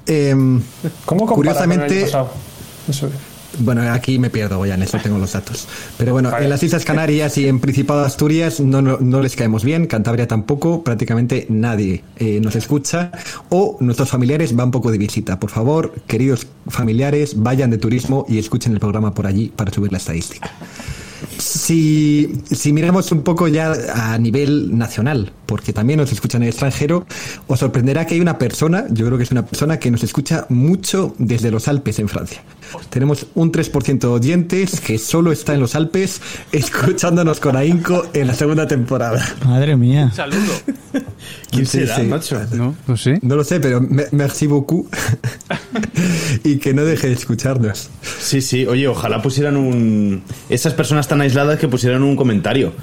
Em, 0.05 0.61
¿Cómo 1.05 1.27
compara 1.27 1.61
con 1.61 1.71
el 1.71 1.79
año 1.79 1.87
curiosamente, 1.87 2.01
pasado? 2.01 2.31
Bueno, 3.59 3.81
aquí 3.91 4.19
me 4.19 4.29
pierdo, 4.29 4.57
Goyan, 4.57 4.81
eso 4.81 4.97
tengo 5.01 5.17
los 5.17 5.33
datos. 5.33 5.67
Pero 5.97 6.13
bueno, 6.13 6.31
Vale. 6.31 6.45
en 6.45 6.49
las 6.49 6.63
Islas 6.63 6.85
Canarias 6.85 7.37
y 7.37 7.47
en 7.47 7.59
Principado 7.59 8.01
de 8.01 8.07
Asturias 8.07 8.59
no, 8.59 8.81
no, 8.81 8.97
no 8.99 9.21
les 9.21 9.35
caemos 9.35 9.63
bien, 9.63 9.87
Cantabria 9.87 10.27
tampoco, 10.27 10.83
prácticamente 10.83 11.45
nadie 11.49 12.03
eh, 12.17 12.39
nos 12.41 12.55
escucha 12.55 13.11
o 13.49 13.77
nuestros 13.79 14.09
familiares 14.09 14.55
van 14.55 14.71
poco 14.71 14.91
de 14.91 14.97
visita. 14.97 15.39
Por 15.39 15.49
favor, 15.49 15.93
queridos 16.07 16.47
familiares, 16.67 17.41
vayan 17.41 17.69
de 17.69 17.77
turismo 17.77 18.25
y 18.27 18.39
escuchen 18.39 18.73
el 18.73 18.79
programa 18.79 19.13
por 19.13 19.27
allí 19.27 19.51
para 19.55 19.71
subir 19.71 19.91
la 19.91 19.97
estadística. 19.99 20.49
Si, 21.37 22.33
si 22.51 22.73
miramos 22.73 23.11
un 23.11 23.21
poco 23.23 23.47
ya 23.47 23.73
a 23.93 24.17
nivel 24.17 24.77
nacional, 24.77 25.31
porque 25.45 25.73
también 25.73 25.99
nos 25.99 26.11
escuchan 26.11 26.41
en 26.41 26.47
el 26.47 26.49
extranjero, 26.49 27.05
os 27.47 27.59
sorprenderá 27.59 28.05
que 28.05 28.15
hay 28.15 28.21
una 28.21 28.37
persona, 28.37 28.85
yo 28.89 29.05
creo 29.05 29.17
que 29.17 29.23
es 29.23 29.31
una 29.31 29.45
persona 29.45 29.79
que 29.79 29.91
nos 29.91 30.03
escucha 30.03 30.45
mucho 30.49 31.15
desde 31.17 31.51
los 31.51 31.67
Alpes 31.67 31.99
en 31.99 32.07
Francia. 32.09 32.41
Tenemos 32.89 33.27
un 33.35 33.51
3% 33.51 33.99
de 33.99 34.07
oyentes 34.07 34.79
que 34.81 34.97
solo 34.97 35.31
está 35.31 35.53
en 35.53 35.59
los 35.59 35.75
Alpes 35.75 36.21
escuchándonos 36.51 37.39
con 37.39 37.55
ahínco 37.55 38.05
en 38.13 38.27
la 38.27 38.33
segunda 38.33 38.67
temporada. 38.67 39.23
Madre 39.45 39.75
mía. 39.75 40.11
Saludo. 40.15 40.39
¿Quién 41.51 41.65
Sí, 41.65 41.79
será, 41.79 41.95
sí. 41.97 42.03
macho? 42.03 42.39
No, 42.53 42.75
no 42.87 42.97
sé. 42.97 43.19
No 43.21 43.35
lo 43.35 43.43
sé, 43.43 43.59
pero 43.59 43.79
me- 43.79 44.05
merci 44.11 44.47
beaucoup 44.47 44.87
y 46.43 46.57
que 46.57 46.73
no 46.73 46.83
deje 46.83 47.07
de 47.07 47.13
escucharnos. 47.13 47.89
Sí, 48.19 48.41
sí. 48.41 48.65
Oye, 48.65 48.87
ojalá 48.87 49.21
pusieran 49.21 49.55
un... 49.57 50.23
Esas 50.49 50.73
personas 50.73 51.07
tan 51.13 51.21
aisladas 51.21 51.59
que 51.59 51.67
pusieran 51.67 52.01
un 52.01 52.15
comentario. 52.15 52.73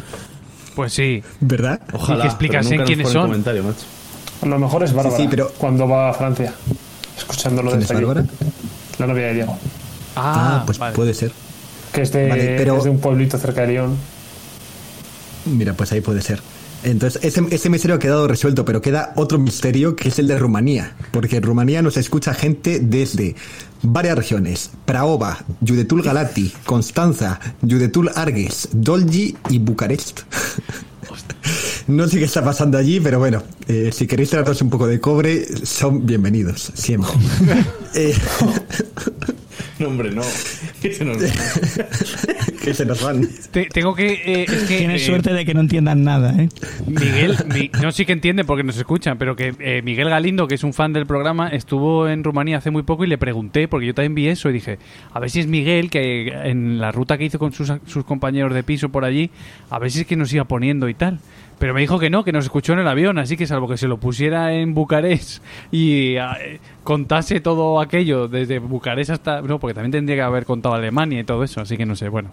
Pues 0.77 0.93
sí. 0.93 1.21
¿Verdad? 1.41 1.81
Ojalá. 1.93 2.19
Y 2.19 2.23
que 2.23 2.27
explicasen 2.29 2.85
quiénes 2.85 3.09
son. 3.09 3.23
comentario, 3.23 3.65
macho. 3.65 3.81
A 4.43 4.47
lo 4.47 4.57
mejor 4.59 4.85
es 4.85 4.93
Bárbara 4.93 5.17
sí, 5.17 5.27
pero- 5.29 5.51
cuando 5.59 5.89
va 5.89 6.11
a 6.11 6.15
Francia, 6.15 6.53
escuchándolo 7.19 7.71
¿Quién 7.71 7.83
es 7.83 7.89
desde 7.89 7.99
aquí. 8.01 8.05
Bárbara? 8.07 8.27
La 8.99 9.07
novia 9.09 9.27
de 9.27 9.35
Diego, 9.35 9.59
Ah, 10.15 10.61
Ah, 10.61 10.63
pues 10.65 10.79
vale. 10.79 10.95
puede 10.95 11.13
ser. 11.15 11.33
que 11.93 12.03
es 12.03 12.13
de, 12.13 12.29
Vale, 12.29 12.55
pero- 12.57 12.79
es 12.79 12.85
de 12.85 12.91
un 12.91 13.01
pueblito 13.01 13.37
cerca 13.37 13.63
de 13.63 13.67
Lyon. 13.73 13.97
Mira, 15.47 15.73
pues 15.75 15.91
ahí 15.91 16.01
puede 16.01 16.23
ser. 16.23 16.41
Entonces, 16.83 17.23
ese, 17.23 17.45
ese 17.51 17.69
misterio 17.69 17.97
ha 17.97 17.99
quedado 17.99 18.27
resuelto, 18.27 18.65
pero 18.65 18.81
queda 18.81 19.13
otro 19.17 19.39
misterio 19.39 19.97
que 19.97 20.09
es 20.09 20.19
el 20.19 20.27
de 20.27 20.39
Rumanía, 20.39 20.97
porque 21.13 21.37
en 21.37 21.43
Rumanía 21.43 21.83
nos 21.83 21.97
escucha 21.97 22.35
gente 22.35 22.81
desde 22.81 23.35
varias 23.83 24.17
regiones: 24.17 24.71
Praova, 24.85 25.45
Judetul 25.67 26.03
Galati, 26.03 26.53
Constanza, 26.65 27.39
Judetul 27.63 28.11
Arges, 28.15 28.69
Dolgi 28.73 29.37
y 29.49 29.59
Bucarest. 29.59 30.21
No 31.87 32.07
sé 32.07 32.19
qué 32.19 32.25
está 32.25 32.45
pasando 32.45 32.79
allí, 32.79 33.01
pero 33.01 33.19
bueno, 33.19 33.43
eh, 33.67 33.91
si 33.93 34.07
queréis 34.07 34.31
tratarse 34.31 34.63
un 34.63 34.71
poco 34.71 34.87
de 34.87 35.01
cobre, 35.01 35.45
son 35.67 36.07
bienvenidos, 36.07 36.71
siempre. 36.75 37.11
Eh, 37.95 38.15
No, 39.81 39.89
hombre, 39.89 40.11
no. 40.13 40.23
Que 40.81 40.93
se 40.95 41.05
nos... 41.05 41.17
que 42.65 42.75
se 42.75 42.85
nos 42.85 43.03
van. 43.03 43.27
Te- 43.51 43.67
tengo 43.67 43.95
que. 43.95 44.13
eh, 44.13 44.45
es 44.49 44.63
que 44.65 44.79
Tienes 44.79 45.03
eh, 45.03 45.07
suerte 45.07 45.33
de 45.33 45.45
que 45.45 45.55
no 45.55 45.61
entiendan 45.61 46.05
nada, 46.05 46.35
¿eh? 46.39 46.49
Miguel, 46.87 47.37
mi- 47.55 47.71
no 47.83 47.91
sí 47.93 48.05
que 48.05 48.13
entiende 48.13 48.45
porque 48.45 48.63
nos 48.63 48.77
escuchan, 48.77 49.19
pero 49.19 49.35
que 49.37 49.55
eh, 49.59 49.83
Miguel 49.83 50.09
Galindo, 50.11 50.47
que 50.47 50.55
es 50.57 50.65
un 50.65 50.73
fan 50.75 50.93
del 50.93 51.07
programa, 51.07 51.49
estuvo 51.49 52.09
en 52.09 52.23
Rumanía 52.23 52.59
hace 52.59 52.71
muy 52.71 52.83
poco 52.83 53.05
y 53.05 53.09
le 53.09 53.19
pregunté, 53.19 53.69
porque 53.69 53.87
yo 53.87 53.95
también 53.95 54.15
vi 54.15 54.29
eso 54.29 54.51
y 54.51 54.53
dije, 54.53 54.79
a 55.13 55.21
ver 55.21 55.31
si 55.31 55.41
es 55.41 55.47
Miguel, 55.47 55.91
que 55.91 56.29
en 56.29 56.79
la 56.81 56.93
ruta 56.93 57.17
que 57.19 57.25
hizo 57.25 57.39
con 57.39 57.53
sus, 57.53 57.73
sus 57.87 58.05
compañeros 58.05 58.55
de 58.55 58.63
piso 58.63 58.91
por 58.91 59.05
allí, 59.05 59.31
a 59.71 59.79
ver 59.79 59.91
si 59.91 60.01
es 60.01 60.07
que 60.07 60.17
nos 60.17 60.33
iba 60.33 60.45
poniendo 60.45 60.89
y 60.89 60.95
tal. 60.95 61.19
Pero 61.61 61.75
me 61.75 61.83
dijo 61.83 61.99
que 61.99 62.09
no, 62.09 62.25
que 62.25 62.33
nos 62.33 62.47
escuchó 62.47 62.73
en 62.73 62.79
el 62.79 62.89
avión, 62.89 63.19
así 63.19 63.37
que 63.37 63.47
salvo 63.47 63.69
que 63.69 63.77
se 63.77 63.87
lo 63.87 63.99
pusiera 64.01 64.55
en 64.55 64.73
Bucarest 64.73 65.43
y 65.71 66.17
eh, 66.17 66.59
contase 66.83 67.41
todo 67.41 67.81
aquello 67.81 68.29
desde 68.29 68.59
Bucarest 68.59 69.11
hasta... 69.11 69.43
No, 69.43 69.61
porque 69.61 69.75
también 69.75 69.93
tendría 69.93 70.17
que 70.17 70.23
haber 70.23 70.47
contado 70.47 70.75
Alemania 70.75 71.21
y 71.21 71.25
todo 71.25 71.45
eso, 71.45 71.61
así 71.61 71.77
que 71.77 71.85
no 71.85 71.95
sé, 71.97 72.09
bueno. 72.09 72.31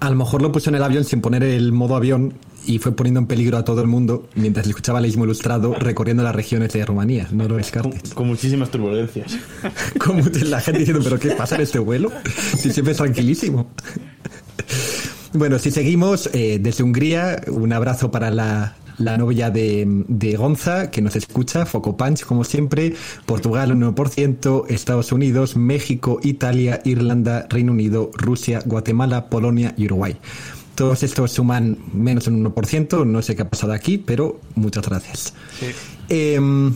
A 0.00 0.10
lo 0.10 0.16
mejor 0.16 0.42
lo 0.42 0.50
puso 0.50 0.68
en 0.68 0.74
el 0.74 0.82
avión 0.82 1.04
sin 1.04 1.20
poner 1.20 1.44
el 1.44 1.70
modo 1.72 1.94
avión 1.94 2.34
y 2.66 2.78
fue 2.78 2.90
poniendo 2.90 3.20
en 3.20 3.26
peligro 3.26 3.56
a 3.56 3.64
todo 3.64 3.80
el 3.82 3.86
mundo 3.86 4.28
mientras 4.34 4.66
le 4.66 4.70
escuchaba 4.70 4.98
el 4.98 5.06
Istmo 5.06 5.24
Ilustrado 5.26 5.72
recorriendo 5.74 6.24
las 6.24 6.34
regiones 6.34 6.72
de 6.72 6.84
Rumanía. 6.84 7.28
No 7.30 7.44
lo 7.44 7.50
Con, 7.50 7.58
descartes. 7.58 8.14
con 8.14 8.26
muchísimas 8.26 8.68
turbulencias. 8.68 9.38
Como 10.04 10.22
la 10.44 10.60
gente 10.60 10.80
diciendo, 10.80 11.04
¿pero 11.04 11.20
qué 11.20 11.30
pasa 11.30 11.54
en 11.54 11.60
este 11.60 11.78
vuelo? 11.78 12.10
Si 12.58 12.72
siempre 12.72 12.90
es 12.92 12.98
tranquilísimo. 12.98 13.70
Bueno, 15.34 15.58
si 15.58 15.72
seguimos, 15.72 16.30
eh, 16.32 16.60
desde 16.60 16.84
Hungría, 16.84 17.42
un 17.48 17.72
abrazo 17.72 18.12
para 18.12 18.30
la, 18.30 18.76
la 18.98 19.18
novia 19.18 19.50
de, 19.50 19.84
de 20.06 20.36
Gonza, 20.36 20.92
que 20.92 21.02
nos 21.02 21.16
escucha, 21.16 21.66
Foco 21.66 21.96
Punch, 21.96 22.24
como 22.24 22.44
siempre, 22.44 22.94
Portugal, 23.26 23.72
un 23.72 23.82
1%, 23.82 24.66
Estados 24.68 25.10
Unidos, 25.10 25.56
México, 25.56 26.20
Italia, 26.22 26.80
Irlanda, 26.84 27.48
Reino 27.50 27.72
Unido, 27.72 28.12
Rusia, 28.14 28.60
Guatemala, 28.64 29.28
Polonia 29.28 29.74
y 29.76 29.86
Uruguay. 29.86 30.16
Todos 30.76 31.02
estos 31.02 31.32
suman 31.32 31.78
menos 31.92 32.26
de 32.26 32.30
un 32.30 32.54
1%, 32.54 33.04
no 33.04 33.20
sé 33.20 33.34
qué 33.34 33.42
ha 33.42 33.50
pasado 33.50 33.72
aquí, 33.72 33.98
pero 33.98 34.40
muchas 34.54 34.88
gracias. 34.88 35.34
Em, 36.08 36.72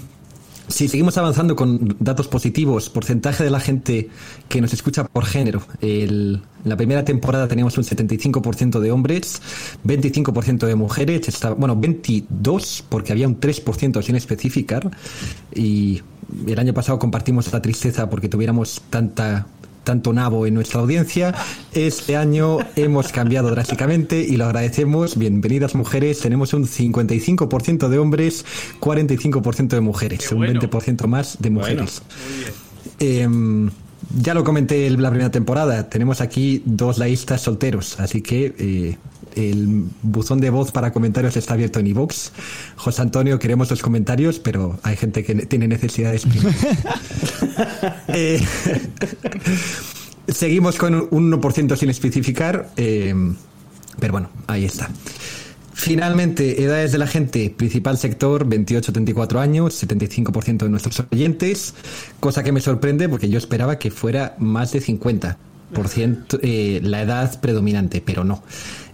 si 0.69 0.87
seguimos 0.89 1.17
avanzando 1.19 1.57
con 1.57 1.97
datos 1.99 2.29
positivos, 2.29 2.91
porcentaje 2.91 3.43
de 3.45 3.51
la 3.51 3.61
gente 3.61 4.09
que 4.49 4.61
nos 4.61 4.73
escucha 4.73 5.05
por 5.05 5.25
género. 5.25 5.63
El- 5.81 6.43
en 6.65 6.69
la 6.71 6.77
primera 6.77 7.05
temporada 7.05 7.49
teníamos 7.49 7.79
un 7.79 7.85
75% 7.85 8.81
de 8.81 8.91
hombres, 8.91 9.41
25% 9.85 10.67
de 10.67 10.75
mujeres, 10.75 11.29
está- 11.29 11.51
bueno, 11.53 11.77
22 11.77 12.85
porque 12.89 13.13
había 13.13 13.29
un 13.29 13.39
3% 13.41 14.03
sin 14.03 14.17
especificar. 14.17 14.91
Y 15.55 16.03
el 16.47 16.59
año 16.59 16.75
pasado 16.75 16.99
compartimos 16.99 17.53
la 17.53 17.63
tristeza 17.63 18.11
porque 18.11 18.29
tuviéramos 18.29 18.83
tanta 18.91 19.47
tanto 19.89 20.13
nabo 20.13 20.47
en 20.47 20.53
nuestra 20.53 20.81
audiencia. 20.81 21.35
Este 21.73 22.15
año 22.15 22.59
hemos 22.77 23.11
cambiado 23.11 23.51
drásticamente 23.51 24.21
y 24.21 24.37
lo 24.37 24.45
agradecemos. 24.45 25.17
Bienvenidas 25.17 25.75
mujeres. 25.75 26.21
Tenemos 26.21 26.53
un 26.53 26.67
55% 26.67 27.89
de 27.89 27.99
hombres, 27.99 28.45
45% 28.81 29.69
de 29.69 29.81
mujeres, 29.81 30.31
un 30.31 30.41
bueno. 30.41 30.61
20% 30.61 31.07
más 31.07 31.39
de 31.41 31.49
mujeres. 31.49 32.03
Em, 33.01 33.71
ya 34.15 34.35
lo 34.35 34.45
comenté 34.45 34.89
en 34.89 35.01
la 35.01 35.09
primera 35.09 35.31
temporada. 35.31 35.89
Tenemos 35.89 36.21
aquí 36.21 36.63
dos 36.67 36.99
laístas 36.99 37.41
solteros, 37.41 37.99
así 37.99 38.21
que 38.21 38.55
eh, 38.59 38.99
el 39.37 39.85
buzón 40.03 40.41
de 40.41 40.51
voz 40.51 40.73
para 40.73 40.93
comentarios 40.93 41.37
está 41.37 41.55
abierto 41.55 41.79
en 41.81 41.87
iVoox. 41.89 42.31
José 42.77 43.03
Antonio, 43.03 43.39
queremos 43.39 43.71
los 43.71 43.83
comentarios, 43.83 44.39
pero 44.39 44.79
hay 44.83 44.97
gente 44.97 45.25
que 45.25 45.35
ne- 45.35 45.47
tiene 45.47 45.69
necesidades. 45.69 46.25
Eh, 48.09 48.41
seguimos 50.29 50.77
con 50.77 50.95
un 51.11 51.33
1% 51.33 51.77
sin 51.77 51.91
especificar, 51.91 52.71
eh, 52.77 53.15
pero 53.99 54.13
bueno, 54.13 54.31
ahí 54.47 54.65
está. 54.65 54.89
Finalmente, 55.73 56.63
edades 56.63 56.91
de 56.93 56.99
la 56.99 57.07
gente, 57.07 57.51
principal 57.57 57.99
sector, 57.99 58.47
28-34 58.49 59.39
años, 59.39 59.81
75% 59.83 60.59
de 60.65 60.69
nuestros 60.69 61.05
oyentes, 61.13 61.75
cosa 62.19 62.43
que 62.43 62.51
me 62.53 62.61
sorprende 62.61 63.09
porque 63.09 63.29
yo 63.29 63.39
esperaba 63.39 63.79
que 63.79 63.91
fuera 63.91 64.35
más 64.39 64.73
de 64.73 64.81
50. 64.81 65.39
Eh, 66.43 66.81
la 66.83 67.03
edad 67.03 67.41
predominante, 67.41 68.03
pero 68.05 68.25
no. 68.25 68.43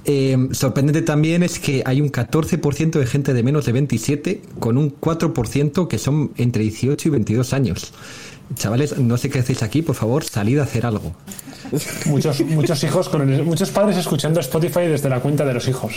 Eh, 0.07 0.37
sorprendente 0.53 1.01
también 1.03 1.43
es 1.43 1.59
que 1.59 1.83
hay 1.87 2.01
un 2.03 2.11
14% 2.13 2.99
de 2.99 3.07
gente 3.07 3.33
de 3.33 3.43
menos 3.43 3.65
de 3.65 3.73
27 3.73 4.43
con 4.59 4.77
un 4.77 4.95
4% 5.01 5.89
que 5.89 5.99
son 5.99 6.33
entre 6.37 6.63
18 6.63 7.09
y 7.09 7.11
22 7.11 7.53
años. 7.55 7.93
Chavales, 8.57 8.99
no 8.99 9.17
sé 9.17 9.31
qué 9.31 9.39
hacéis 9.39 9.63
aquí, 9.63 9.81
por 9.81 9.95
favor, 9.95 10.23
salid 10.23 10.59
a 10.59 10.65
hacer 10.65 10.85
algo. 10.85 11.15
Muchos, 12.05 12.43
muchos 12.43 12.85
hijos 12.85 13.09
con 13.09 13.31
el- 13.33 13.43
muchos 13.45 13.71
padres 13.71 13.97
escuchando 13.97 14.41
Spotify 14.41 14.81
desde 14.81 15.09
la 15.09 15.21
cuenta 15.21 15.47
de 15.47 15.55
los 15.55 15.67
hijos. 15.69 15.95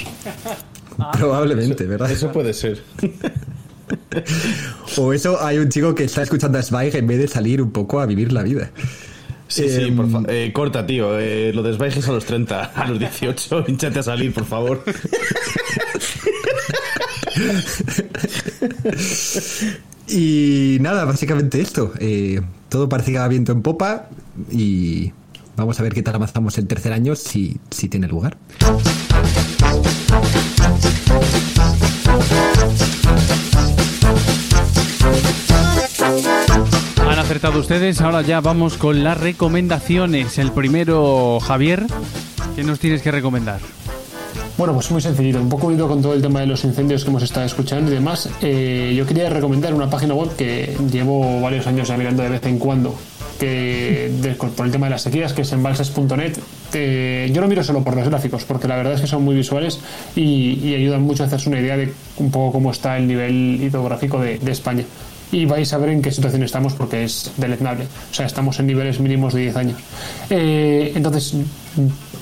Probablemente, 1.11 1.85
¿verdad? 1.85 2.09
Eso 2.09 2.31
puede 2.31 2.53
ser. 2.53 2.81
O 4.97 5.13
eso 5.13 5.41
hay 5.41 5.59
un 5.59 5.69
chico 5.69 5.93
que 5.95 6.03
está 6.05 6.21
escuchando 6.23 6.57
a 6.57 6.63
Zweig 6.63 6.95
en 6.95 7.07
vez 7.07 7.19
de 7.19 7.27
salir 7.27 7.61
un 7.61 7.71
poco 7.71 7.99
a 8.01 8.05
vivir 8.05 8.33
la 8.33 8.43
vida. 8.43 8.71
Sí, 9.47 9.69
sí, 9.69 9.83
Em, 9.83 9.95
por 9.95 10.09
fa- 10.09 10.23
eh, 10.27 10.51
corta, 10.53 10.85
tío. 10.85 11.17
Eh, 11.19 11.51
lo 11.53 11.63
desvaijes 11.63 12.07
a 12.07 12.11
los 12.11 12.25
30, 12.25 12.63
a 12.63 12.87
los 12.89 12.99
18. 12.99 13.65
Hinchate 13.67 13.99
a 13.99 14.03
salir, 14.03 14.33
por 14.33 14.45
favor. 14.45 14.83
Y 20.07 20.77
nada, 20.81 21.05
básicamente 21.05 21.59
esto. 21.61 21.93
Eh, 21.99 22.41
todo 22.69 22.87
parece 22.89 23.11
que 23.11 23.19
va 23.19 23.27
viento 23.27 23.51
en 23.51 23.61
popa 23.61 24.09
y 24.51 25.11
vamos 25.55 25.79
a 25.79 25.83
ver 25.83 25.93
qué 25.93 26.01
tal 26.01 26.15
avanzamos 26.15 26.57
el 26.57 26.67
tercer 26.67 26.93
año 26.93 27.15
si, 27.15 27.57
si 27.71 27.89
tiene 27.89 28.07
lugar. 28.07 28.37
Acertado 37.27 37.59
ustedes, 37.59 37.99
ahora 38.01 38.21
ya 38.21 38.39
vamos 38.39 38.77
con 38.77 39.03
las 39.03 39.19
recomendaciones. 39.19 40.37
El 40.37 40.51
primero, 40.51 41.39
Javier, 41.41 41.83
¿qué 42.55 42.63
nos 42.63 42.79
tienes 42.79 43.01
que 43.01 43.11
recomendar? 43.11 43.59
Bueno, 44.57 44.73
pues 44.73 44.89
muy 44.91 45.01
sencillito, 45.01 45.39
un 45.39 45.49
poco 45.49 45.67
unido 45.67 45.87
con 45.89 46.01
todo 46.01 46.13
el 46.13 46.21
tema 46.21 46.39
de 46.39 46.47
los 46.47 46.63
incendios 46.63 47.03
que 47.03 47.09
hemos 47.09 47.23
estado 47.23 47.45
escuchando 47.45 47.91
y 47.91 47.95
demás. 47.95 48.29
eh, 48.41 48.93
yo 48.97 49.05
quería 49.05 49.29
recomendar 49.29 49.73
una 49.73 49.89
página 49.89 50.13
web 50.13 50.35
que 50.37 50.75
llevo 50.91 51.41
varios 51.41 51.67
años 51.67 51.91
mirando 51.97 52.23
de 52.23 52.29
vez 52.29 52.45
en 52.45 52.57
cuando, 52.59 52.95
que 53.39 54.09
de- 54.21 54.33
por 54.35 54.65
el 54.65 54.71
tema 54.71 54.87
de 54.87 54.91
las 54.91 55.01
sequías, 55.03 55.33
que 55.33 55.41
es 55.43 55.51
embalses.net. 55.51 56.37
Eh, 56.73 57.29
yo 57.33 57.41
lo 57.41 57.47
miro 57.47 57.61
solo 57.63 57.83
por 57.83 57.95
los 57.95 58.07
gráficos, 58.07 58.45
porque 58.45 58.67
la 58.69 58.77
verdad 58.77 58.93
es 58.93 59.01
que 59.01 59.07
son 59.07 59.23
muy 59.23 59.35
visuales 59.35 59.79
y, 60.15 60.59
y 60.63 60.73
ayudan 60.75 61.01
mucho 61.03 61.23
a 61.23 61.27
hacerse 61.27 61.49
una 61.49 61.59
idea 61.59 61.75
de 61.77 61.93
un 62.17 62.31
poco 62.31 62.53
cómo 62.53 62.71
está 62.71 62.97
el 62.97 63.05
nivel 63.07 63.59
hidrográfico 63.61 64.19
de, 64.21 64.39
de 64.39 64.51
España. 64.51 64.85
Y 65.31 65.45
vais 65.45 65.71
a 65.73 65.77
ver 65.77 65.89
en 65.89 66.01
qué 66.01 66.09
situación 66.11 66.43
estamos 66.43 66.73
porque 66.73 67.03
es 67.03 67.31
deleznable. 67.37 67.83
O 68.11 68.13
sea, 68.13 68.25
estamos 68.25 68.59
en 68.59 68.67
niveles 68.67 68.99
mínimos 69.01 69.33
de 69.33 69.41
10 69.41 69.55
años. 69.57 69.77
Eh, 70.29 70.93
entonces, 70.95 71.33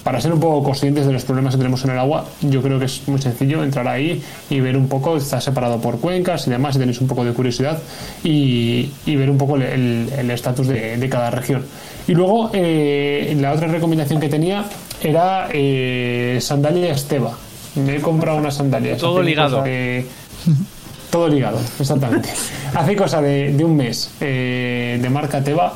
para 0.03 0.19
ser 0.19 0.33
un 0.33 0.39
poco 0.39 0.63
conscientes 0.63 1.05
de 1.05 1.13
los 1.13 1.23
problemas 1.23 1.53
que 1.53 1.59
tenemos 1.59 1.83
en 1.85 1.91
el 1.91 1.99
agua, 1.99 2.25
yo 2.41 2.61
creo 2.63 2.79
que 2.79 2.85
es 2.85 3.01
muy 3.07 3.21
sencillo 3.21 3.63
entrar 3.63 3.87
ahí 3.87 4.21
y 4.49 4.59
ver 4.59 4.75
un 4.75 4.87
poco, 4.87 5.17
está 5.17 5.39
separado 5.39 5.79
por 5.79 5.99
cuencas 5.99 6.47
y 6.47 6.49
demás, 6.49 6.73
si 6.73 6.79
tenéis 6.79 6.99
un 6.99 7.07
poco 7.07 7.23
de 7.23 7.31
curiosidad, 7.33 7.77
y, 8.23 8.89
y 9.05 9.15
ver 9.15 9.29
un 9.29 9.37
poco 9.37 9.55
el- 9.57 10.09
estatus 10.31 10.67
de, 10.67 10.97
de 10.97 11.09
cada 11.09 11.29
región. 11.29 11.63
Y 12.07 12.13
luego, 12.13 12.49
eh, 12.53 13.35
la 13.39 13.51
otra 13.53 13.67
recomendación 13.67 14.19
que 14.19 14.29
tenía 14.29 14.65
era 15.03 15.47
eh, 15.53 16.39
sandalia 16.41 16.91
Esteba. 16.91 17.37
Me 17.75 17.97
he 17.97 18.01
comprado 18.01 18.37
unas 18.39 18.55
sandalias. 18.55 18.97
Todo 18.99 19.21
ligado. 19.21 19.61
de- 19.63 20.05
todo 21.15 21.29
ligado, 21.29 21.59
exactamente. 21.79 22.27
Hace 22.73 22.95
cosa 22.97 23.21
de, 23.21 23.53
de 23.53 23.63
un 23.63 23.77
mes 23.77 24.09
eh, 24.19 24.99
de 25.01 25.09
marca 25.09 25.41
Teba 25.41 25.73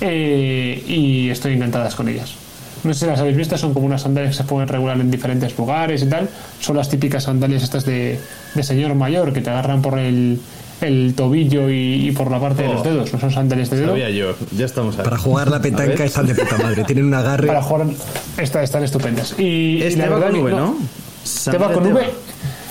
eh, 0.00 0.82
y 0.86 1.30
estoy 1.30 1.52
encantadas 1.54 1.94
con 1.94 2.08
ellas. 2.08 2.32
No 2.82 2.92
sé 2.92 3.00
si 3.00 3.06
las 3.06 3.20
habéis 3.20 3.36
visto, 3.36 3.56
son 3.56 3.72
como 3.72 3.86
unas 3.86 4.02
sandalias 4.02 4.36
que 4.36 4.42
se 4.42 4.48
pueden 4.48 4.66
regular 4.66 4.98
en 5.00 5.08
diferentes 5.10 5.56
lugares 5.56 6.02
y 6.02 6.06
tal. 6.06 6.28
Son 6.60 6.76
las 6.76 6.88
típicas 6.88 7.22
sandalias 7.24 7.62
estas 7.62 7.84
de, 7.84 8.18
de 8.54 8.62
señor 8.64 8.94
mayor 8.96 9.32
que 9.32 9.40
te 9.42 9.50
agarran 9.50 9.80
por 9.80 9.96
el, 9.98 10.40
el 10.80 11.14
tobillo 11.14 11.70
y, 11.70 12.08
y 12.08 12.12
por 12.12 12.30
la 12.32 12.40
parte 12.40 12.62
de 12.62 12.68
los 12.68 12.80
Oh. 12.80 12.84
dedos. 12.84 13.12
No 13.12 13.20
son 13.20 13.30
sandalias 13.30 13.70
de 13.70 13.76
dedo. 13.76 13.90
Sabía 13.90 14.10
yo. 14.10 14.34
Ya 14.56 14.64
estamos 14.66 14.98
ahí. 14.98 15.04
Para 15.04 15.18
jugar 15.18 15.48
la 15.50 15.60
petanca 15.62 16.04
están 16.04 16.26
de 16.26 16.34
puta 16.34 16.56
madre. 16.58 16.82
Tienen 16.84 17.04
un 17.04 17.14
agarre. 17.14 17.46
Para 17.46 17.62
jugar, 17.62 17.86
esta- 18.38 18.62
están 18.64 18.82
estupendas. 18.82 19.34
Y, 19.38 19.42
y 19.44 19.82
Este 19.82 19.98
la 20.00 20.08
va 20.08 20.14
verdad 20.18 20.30
con 20.32 20.40
V, 20.40 20.50
¿no? 20.50 20.76
Te 21.48 21.58
va 21.58 21.72
con 21.72 21.86
V. 21.92 22.02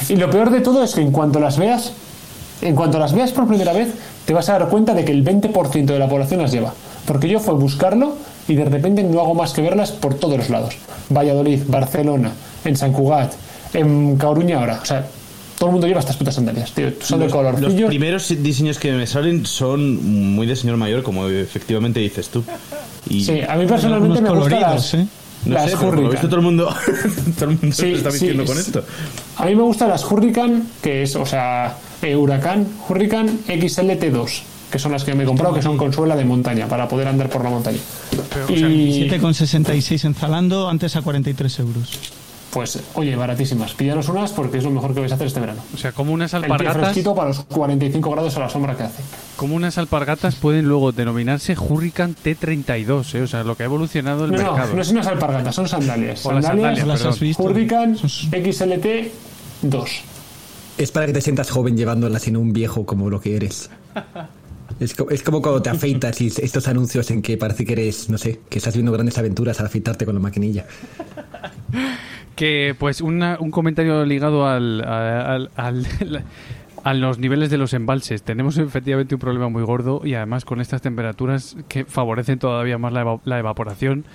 Y 0.09 0.15
lo 0.15 0.30
peor 0.32 0.49
de 0.49 0.61
todo 0.61 0.84
es 0.84 0.95
que 0.95 1.01
en 1.01 1.11
cuanto 1.11 1.39
las 1.39 1.57
veas, 1.59 1.93
en 2.62 2.76
cuanto 2.76 2.99
las 2.99 3.14
veas 3.14 3.32
por 3.32 3.47
primera 3.47 3.74
vez, 3.74 3.89
te 4.26 4.34
vas 4.34 4.49
a 4.49 4.60
dar 4.60 4.70
cuenta 4.70 4.93
de 4.93 5.05
que 5.05 5.12
el 5.12 5.24
20% 5.24 5.86
de 5.86 5.99
la 5.99 6.07
población 6.10 6.41
las 6.41 6.51
lleva. 6.51 6.74
Porque 7.05 7.28
yo 7.30 7.39
fue 7.39 7.53
buscarlo 7.55 8.16
y 8.47 8.55
de 8.55 8.66
repente 8.66 9.03
no 9.03 9.20
hago 9.22 9.34
más 9.36 9.53
que 9.53 9.62
verlas 9.62 9.91
por 9.91 10.14
todos 10.16 10.38
los 10.38 10.49
lados. 10.49 10.76
Valladolid, 11.10 11.62
Barcelona, 11.68 12.32
en 12.66 12.76
San 12.76 12.91
Cugat, 12.93 13.34
en 13.74 14.18
Coruña 14.18 14.60
ahora. 14.60 14.80
O 14.82 14.86
sea, 14.86 15.05
todo 15.57 15.70
el 15.70 15.74
mundo 15.74 15.88
lleva 15.88 15.99
estas 15.99 16.18
putas 16.18 16.36
sandalias, 16.36 16.72
tío. 16.72 16.89
Son 17.01 17.20
de 17.20 17.28
color 17.28 17.60
los 17.60 17.74
primeros 17.74 18.28
diseños 18.41 18.78
que 18.78 18.91
me 18.91 19.07
salen 19.07 19.45
son 19.45 20.34
muy 20.36 20.45
de 20.47 20.55
señor 20.55 20.78
mayor, 20.78 21.03
como 21.03 21.28
efectivamente 21.28 21.99
dices 21.99 22.30
tú. 22.30 22.43
Y 23.10 23.24
Sí, 23.24 23.41
a 23.47 23.55
mí 23.55 23.66
personalmente 23.66 24.22
me 24.22 24.30
gustan 24.30 24.62
las, 24.62 24.93
¿eh? 24.93 25.07
no 25.45 25.53
las 25.55 25.72
sé, 25.72 25.78
lo 25.78 25.88
Hurricane. 25.88 26.10
visto 26.12 26.28
todo 26.28 26.36
el 26.38 26.45
mundo, 26.45 26.70
todo 27.39 27.49
el 27.49 27.57
mundo 27.57 27.76
Sí, 27.76 27.82
se 27.82 27.93
está 27.93 28.12
sí, 28.12 28.34
con 28.36 28.45
sí. 28.47 28.53
esto. 28.60 28.84
A 29.38 29.45
mí 29.45 29.55
me 29.55 29.64
gustan 29.64 29.89
las 29.89 30.03
Hurricane, 30.10 30.62
que 30.82 31.03
es, 31.03 31.16
o 31.16 31.26
sea, 31.26 31.76
Huracán, 32.02 32.68
Hurricane 32.88 33.32
XLT2, 33.47 34.41
que 34.72 34.80
son 34.80 34.91
las 34.91 35.04
que 35.04 35.14
me 35.16 35.24
he 35.24 35.26
comprado, 35.26 35.54
que 35.54 35.62
son 35.62 35.78
con 35.78 35.91
suela 35.93 36.16
de 36.16 36.26
montaña, 36.26 36.68
para 36.68 36.88
poder 36.88 37.08
andar 37.08 37.30
por 37.30 37.43
la 37.43 37.50
montaña. 37.50 37.80
y, 38.50 39.10
7,66 39.10 40.06
en 40.06 40.16
Zalando, 40.16 40.70
antes 40.70 40.95
a 40.95 41.02
43 41.02 41.60
euros. 41.60 42.00
pues, 42.52 42.80
oye, 42.95 43.16
baratísimas. 43.16 43.74
Pillaros 43.76 44.10
unas 44.10 44.32
porque 44.32 44.58
es 44.58 44.64
lo 44.64 44.72
mejor 44.72 44.93
que 44.95 45.02
vais 45.02 45.12
a 45.12 45.16
hacer 45.16 45.28
este 45.28 45.39
verano. 45.39 45.62
O 45.74 45.78
sea, 45.78 45.91
como 45.91 46.14
unas 46.14 46.34
El 46.34 46.41
pie 46.41 46.52
alpargatas, 46.52 46.82
fresquito 46.84 47.14
para 47.14 47.28
los 47.30 47.41
45 47.45 48.10
grados 48.10 48.36
a 48.38 48.39
la 48.39 48.50
sombra 48.50 48.76
que 48.76 48.84
hace. 48.84 49.04
como 49.36 49.56
unas 49.56 49.78
alpargatas 49.78 50.34
pueden 50.36 50.66
luego 50.66 50.91
denominarse 50.91 51.56
Hurricane 51.60 52.16
T32, 52.24 53.14
¿eh? 53.16 53.22
o 53.22 53.28
sea, 53.28 53.43
lo 53.43 53.56
que 53.56 53.64
ha 53.64 53.66
evolucionado 53.68 54.26
el 54.26 54.32
No, 54.32 54.38
no, 54.38 54.52
mercado. 54.54 54.74
no 54.74 54.84
son 54.84 54.95
unas 54.95 55.08
alpargatas, 55.08 55.54
son 55.54 55.68
sandalias. 55.68 56.26
O 56.26 56.32
las 56.32 56.45
sandalias, 56.45 56.88
¿Las 56.88 57.06
has 57.06 57.20
visto? 57.20 57.43
Hurricane 57.43 57.95
Son- 57.97 58.10
XLT2. 58.10 59.88
Es 60.80 60.92
para 60.92 61.06
que 61.06 61.14
te 61.14 61.22
sientas 61.22 61.52
joven 61.52 61.76
llevándolas 61.78 62.28
y 62.28 62.32
no 62.32 62.40
un 62.40 62.54
viejo 62.54 62.86
como 62.86 63.10
lo 63.10 63.20
que 63.20 63.36
eres. 63.36 63.70
Es, 64.80 64.94
co- 64.96 65.10
es 65.10 65.22
como 65.24 65.42
cuando 65.42 65.62
te 65.62 65.70
afeitas 65.70 66.22
y 66.22 66.28
estos 66.28 66.68
anuncios 66.70 67.12
en 67.12 67.22
que 67.22 67.36
parece 67.38 67.66
que 67.66 67.74
eres, 67.74 68.10
no 68.10 68.18
sé, 68.18 68.40
que 68.50 68.60
estás 68.60 68.74
viendo 68.76 68.92
grandes 68.94 69.18
aventuras 69.18 69.60
al 69.60 69.66
afeitarte 69.66 70.06
con 70.06 70.16
la 70.16 70.22
maquinilla. 70.22 70.66
Que, 72.36 72.76
pues, 72.80 73.02
un 73.02 73.52
comentario 73.52 74.06
ligado 74.06 74.48
al, 74.48 74.82
al- 74.86 75.52
al- 75.58 75.86
a 76.86 76.94
los 76.94 77.20
niveles 77.20 77.50
de 77.50 77.58
los 77.58 77.74
embalses. 77.74 78.24
Tenemos 78.24 78.58
efectivamente 78.58 79.14
un 79.16 79.20
problema 79.20 79.50
muy 79.50 79.64
gordo 79.64 80.02
y 80.06 80.14
además 80.14 80.46
con 80.46 80.62
estas 80.62 80.82
temperaturas 80.82 81.58
que 81.68 81.84
favorecen 81.84 82.40
todavía 82.40 82.78
más 82.78 82.94
la 82.94 83.40
evaporación. 83.40 84.06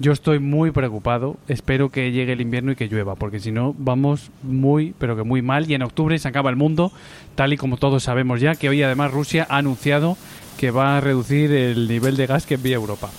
Yo 0.00 0.12
estoy 0.12 0.40
muy 0.40 0.72
preocupado. 0.72 1.36
Espero 1.46 1.90
que 1.90 2.10
llegue 2.10 2.32
el 2.32 2.40
invierno 2.40 2.72
y 2.72 2.76
que 2.76 2.88
llueva, 2.88 3.14
porque 3.14 3.38
si 3.38 3.52
no, 3.52 3.74
vamos 3.78 4.30
muy, 4.42 4.94
pero 4.98 5.16
que 5.16 5.22
muy 5.22 5.40
mal. 5.40 5.70
Y 5.70 5.74
en 5.74 5.82
octubre 5.82 6.18
se 6.18 6.26
acaba 6.26 6.50
el 6.50 6.56
mundo, 6.56 6.92
tal 7.36 7.52
y 7.52 7.56
como 7.56 7.76
todos 7.76 8.02
sabemos 8.02 8.40
ya, 8.40 8.56
que 8.56 8.68
hoy 8.68 8.82
además 8.82 9.12
Rusia 9.12 9.46
ha 9.48 9.58
anunciado 9.58 10.16
que 10.58 10.70
va 10.70 10.96
a 10.96 11.00
reducir 11.00 11.52
el 11.52 11.88
nivel 11.88 12.16
de 12.16 12.26
gas 12.26 12.46
que 12.46 12.54
envía 12.54 12.74
Europa. 12.74 13.10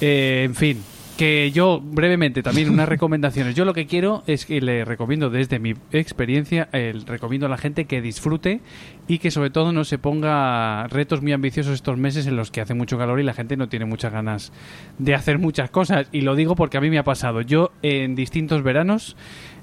Eh, 0.00 0.42
en 0.44 0.54
fin, 0.54 0.82
que 1.16 1.50
yo 1.52 1.80
brevemente 1.82 2.42
también 2.42 2.70
unas 2.70 2.88
recomendaciones. 2.88 3.54
Yo 3.54 3.64
lo 3.64 3.74
que 3.74 3.86
quiero 3.86 4.22
es 4.26 4.44
que 4.46 4.60
le 4.60 4.84
recomiendo 4.84 5.30
desde 5.30 5.58
mi 5.58 5.74
experiencia, 5.92 6.68
el 6.72 7.06
recomiendo 7.06 7.46
a 7.46 7.50
la 7.50 7.58
gente 7.58 7.84
que 7.84 8.00
disfrute 8.00 8.60
y 9.08 9.18
que 9.18 9.30
sobre 9.30 9.48
todo 9.48 9.72
no 9.72 9.84
se 9.84 9.98
ponga 9.98 10.86
retos 10.86 11.22
muy 11.22 11.32
ambiciosos 11.32 11.72
estos 11.72 11.96
meses 11.96 12.26
en 12.26 12.36
los 12.36 12.50
que 12.50 12.60
hace 12.60 12.74
mucho 12.74 12.98
calor 12.98 13.18
y 13.18 13.22
la 13.22 13.32
gente 13.32 13.56
no 13.56 13.68
tiene 13.68 13.86
muchas 13.86 14.12
ganas 14.12 14.52
de 14.98 15.14
hacer 15.14 15.38
muchas 15.38 15.70
cosas. 15.70 16.08
Y 16.12 16.20
lo 16.20 16.36
digo 16.36 16.54
porque 16.54 16.76
a 16.76 16.80
mí 16.82 16.90
me 16.90 16.98
ha 16.98 17.04
pasado. 17.04 17.40
Yo 17.40 17.72
en 17.82 18.14
distintos 18.14 18.62
veranos 18.62 19.16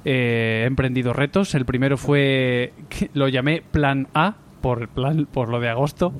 eh, 0.03 0.61
he 0.63 0.67
emprendido 0.67 1.13
retos. 1.13 1.53
El 1.53 1.65
primero 1.65 1.97
fue, 1.97 2.73
lo 3.13 3.27
llamé 3.27 3.61
Plan 3.61 4.07
A 4.15 4.35
por, 4.61 4.89
plan, 4.89 5.27
por 5.31 5.49
lo 5.49 5.59
de 5.59 5.69
agosto. 5.69 6.11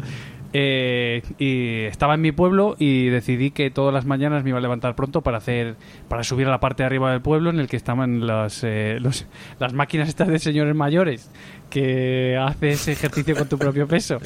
Eh, 0.58 1.22
y 1.38 1.82
estaba 1.86 2.14
en 2.16 2.22
mi 2.22 2.32
pueblo 2.32 2.78
y 2.80 3.08
decidí 3.08 3.52
que 3.52 3.70
todas 3.72 3.94
las 3.94 4.06
mañanas 4.06 4.42
me 4.46 4.52
iba 4.52 4.60
a 4.60 4.62
levantar 4.62 4.96
pronto 4.96 5.20
para 5.22 5.40
hacer 5.40 5.76
para 6.08 6.24
subir 6.24 6.48
a 6.48 6.50
la 6.50 6.62
parte 6.62 6.84
de 6.84 6.88
arriba 6.88 7.12
del 7.12 7.20
pueblo 7.22 7.50
en 7.50 7.60
el 7.60 7.68
que 7.68 7.76
estaban 7.76 8.26
las, 8.26 8.62
eh, 8.64 8.98
los- 9.02 9.26
las 9.60 9.74
máquinas 9.74 10.08
estas 10.08 10.30
de 10.30 10.40
señores 10.40 10.74
mayores 10.74 11.30
que 11.70 12.38
haces 12.40 12.88
ejercicio 12.88 13.36
con 13.36 13.50
tu 13.50 13.58
propio 13.58 13.86
peso 13.86 14.18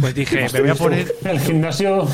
pues 0.00 0.14
dije 0.14 0.46
me 0.54 0.60
voy 0.60 0.70
a 0.70 0.74
poner 0.74 1.06
El 1.24 1.38
gimnasio. 1.40 2.06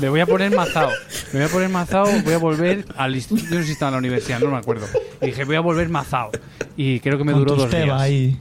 me 0.00 0.08
voy 0.08 0.20
a 0.20 0.26
poner 0.26 0.50
mazao 0.54 0.90
me 1.34 1.40
voy 1.40 1.48
a 1.48 1.52
poner 1.52 1.68
mazao 1.68 2.06
voy 2.24 2.32
a 2.32 2.38
volver 2.38 2.86
al 2.96 3.14
instituto 3.16 3.44
yo 3.50 3.56
no 3.56 3.60
sé 3.60 3.66
si 3.66 3.72
estaba 3.72 3.90
en 3.90 3.94
la 3.94 3.98
universidad 3.98 4.40
no 4.40 4.50
me 4.50 4.56
acuerdo 4.56 4.86
y 5.20 5.26
dije 5.26 5.44
voy 5.44 5.56
a 5.56 5.60
volver 5.60 5.90
mazao 5.90 6.30
y 6.76 7.00
creo 7.00 7.18
que 7.18 7.24
me 7.24 7.32
Con 7.32 7.40
duró 7.44 7.56
dos 7.56 7.70
días 7.70 8.00
ahí. 8.00 8.38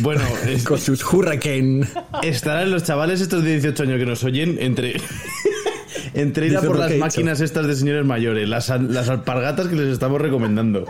Bueno, 0.00 0.22
es- 0.46 0.64
Con 0.64 0.78
sus 0.78 1.02
Hurricane. 1.04 1.86
estarán 2.22 2.70
los 2.70 2.84
chavales 2.84 3.20
estos 3.20 3.42
de 3.44 3.52
18 3.52 3.82
años 3.84 3.98
que 3.98 4.06
nos 4.06 4.24
oyen 4.24 4.56
entre 4.60 5.00
entre 6.14 6.46
ir 6.46 6.56
a 6.56 6.60
Dice 6.60 6.66
por 6.68 6.78
las 6.78 6.90
he 6.92 6.98
máquinas 6.98 7.40
estas 7.40 7.66
de 7.66 7.74
señores 7.76 8.04
mayores, 8.04 8.48
las, 8.48 8.68
las 8.68 9.08
alpargatas 9.08 9.68
que 9.68 9.76
les 9.76 9.88
estamos 9.88 10.20
recomendando. 10.20 10.84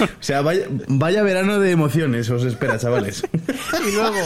o 0.00 0.06
sea, 0.20 0.42
vaya, 0.42 0.66
vaya 0.88 1.22
verano 1.22 1.58
de 1.60 1.70
emociones 1.70 2.28
os 2.30 2.44
espera, 2.44 2.78
chavales. 2.78 3.22
Y 3.88 3.92
luego, 3.94 4.16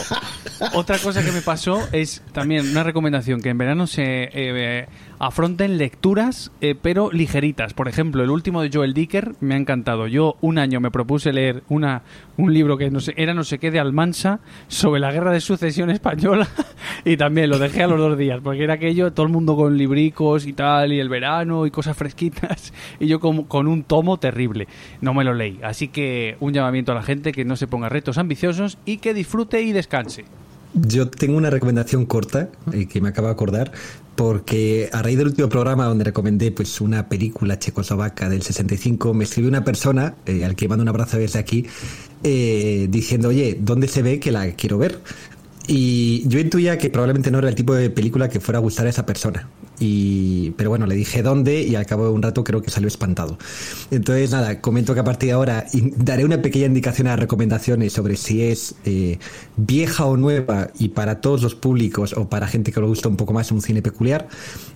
otra 0.73 0.97
cosa 0.99 1.23
que 1.23 1.31
me 1.31 1.41
pasó 1.41 1.87
es 1.91 2.21
también 2.33 2.69
una 2.69 2.83
recomendación, 2.83 3.41
que 3.41 3.49
en 3.49 3.57
verano 3.57 3.87
se 3.87 4.29
eh, 4.33 4.87
afronten 5.21 5.77
lecturas, 5.77 6.51
eh, 6.61 6.73
pero 6.81 7.11
ligeritas. 7.11 7.75
Por 7.75 7.87
ejemplo, 7.87 8.23
el 8.23 8.31
último 8.31 8.63
de 8.63 8.71
Joel 8.73 8.95
Dicker 8.95 9.33
me 9.39 9.53
ha 9.53 9.57
encantado. 9.57 10.07
Yo 10.07 10.35
un 10.41 10.57
año 10.57 10.79
me 10.79 10.89
propuse 10.89 11.31
leer 11.31 11.61
una, 11.69 12.01
un 12.37 12.51
libro 12.51 12.75
que 12.75 12.89
no 12.89 12.99
sé, 12.99 13.13
era 13.15 13.35
no 13.35 13.43
sé 13.43 13.59
qué 13.59 13.69
de 13.69 13.79
Almansa 13.79 14.39
sobre 14.67 14.99
la 14.99 15.11
guerra 15.11 15.31
de 15.31 15.39
sucesión 15.39 15.91
española 15.91 16.47
y 17.05 17.17
también 17.17 17.51
lo 17.51 17.59
dejé 17.59 17.83
a 17.83 17.87
los 17.87 17.99
dos 17.99 18.17
días, 18.17 18.39
porque 18.43 18.63
era 18.63 18.73
aquello, 18.73 19.13
todo 19.13 19.27
el 19.27 19.31
mundo 19.31 19.55
con 19.55 19.77
libricos 19.77 20.47
y 20.47 20.53
tal, 20.53 20.91
y 20.91 20.99
el 20.99 21.07
verano 21.07 21.67
y 21.67 21.71
cosas 21.71 21.95
fresquitas, 21.95 22.73
y 22.99 23.05
yo 23.05 23.19
con, 23.19 23.43
con 23.43 23.67
un 23.67 23.83
tomo 23.83 24.17
terrible. 24.17 24.67
No 25.01 25.13
me 25.13 25.23
lo 25.23 25.35
leí. 25.35 25.59
Así 25.61 25.89
que 25.89 26.35
un 26.39 26.51
llamamiento 26.51 26.93
a 26.93 26.95
la 26.95 27.03
gente 27.03 27.31
que 27.31 27.45
no 27.45 27.55
se 27.55 27.67
ponga 27.67 27.89
retos 27.89 28.17
ambiciosos 28.17 28.79
y 28.85 28.97
que 28.97 29.13
disfrute 29.13 29.61
y 29.61 29.71
descanse. 29.71 30.25
Yo 30.73 31.09
tengo 31.09 31.37
una 31.37 31.49
recomendación 31.49 32.05
corta 32.05 32.49
eh, 32.71 32.87
que 32.87 33.01
me 33.01 33.09
acabo 33.09 33.27
de 33.27 33.33
acordar 33.33 33.71
porque 34.15 34.89
a 34.93 35.01
raíz 35.01 35.17
del 35.17 35.27
último 35.27 35.49
programa 35.49 35.85
donde 35.85 36.03
recomendé 36.03 36.51
pues 36.51 36.79
una 36.79 37.09
película 37.09 37.59
checoslovaca 37.59 38.29
del 38.29 38.41
65 38.41 39.13
me 39.13 39.23
escribió 39.23 39.49
una 39.49 39.63
persona 39.63 40.15
eh, 40.25 40.45
al 40.45 40.55
que 40.55 40.67
mando 40.67 40.83
un 40.83 40.89
abrazo 40.89 41.17
desde 41.17 41.39
aquí 41.39 41.65
eh, 42.23 42.87
diciendo 42.89 43.29
oye 43.29 43.57
¿dónde 43.59 43.87
se 43.87 44.01
ve 44.01 44.19
que 44.19 44.31
la 44.31 44.51
quiero 44.51 44.77
ver? 44.77 44.99
Y 45.67 46.27
yo 46.27 46.39
intuía 46.39 46.77
que 46.77 46.89
probablemente 46.89 47.31
no 47.31 47.39
era 47.39 47.49
el 47.49 47.55
tipo 47.55 47.73
de 47.73 47.89
película 47.89 48.29
que 48.29 48.39
fuera 48.39 48.59
a 48.59 48.61
gustar 48.61 48.87
a 48.87 48.89
esa 48.89 49.05
persona. 49.05 49.47
Y, 49.81 50.51
pero 50.51 50.69
bueno, 50.69 50.85
le 50.85 50.93
dije 50.93 51.23
dónde 51.23 51.63
y 51.63 51.75
al 51.75 51.87
cabo 51.87 52.05
de 52.05 52.11
un 52.11 52.21
rato 52.21 52.43
creo 52.43 52.61
que 52.61 52.69
salió 52.69 52.87
espantado. 52.87 53.39
Entonces, 53.89 54.29
nada, 54.29 54.61
comento 54.61 54.93
que 54.93 54.99
a 54.99 55.03
partir 55.03 55.27
de 55.27 55.33
ahora 55.33 55.65
daré 55.97 56.23
una 56.23 56.39
pequeña 56.41 56.67
indicación 56.67 57.07
a 57.07 57.11
las 57.11 57.19
recomendaciones 57.19 57.91
sobre 57.91 58.15
si 58.15 58.43
es 58.43 58.75
eh, 58.85 59.17
vieja 59.57 60.05
o 60.05 60.17
nueva 60.17 60.69
y 60.77 60.89
para 60.89 61.19
todos 61.19 61.41
los 61.41 61.55
públicos 61.55 62.13
o 62.15 62.29
para 62.29 62.47
gente 62.47 62.71
que 62.71 62.79
le 62.79 62.85
gusta 62.85 63.09
un 63.09 63.17
poco 63.17 63.33
más 63.33 63.51
un 63.51 63.61
cine 63.61 63.81
peculiar, 63.81 64.27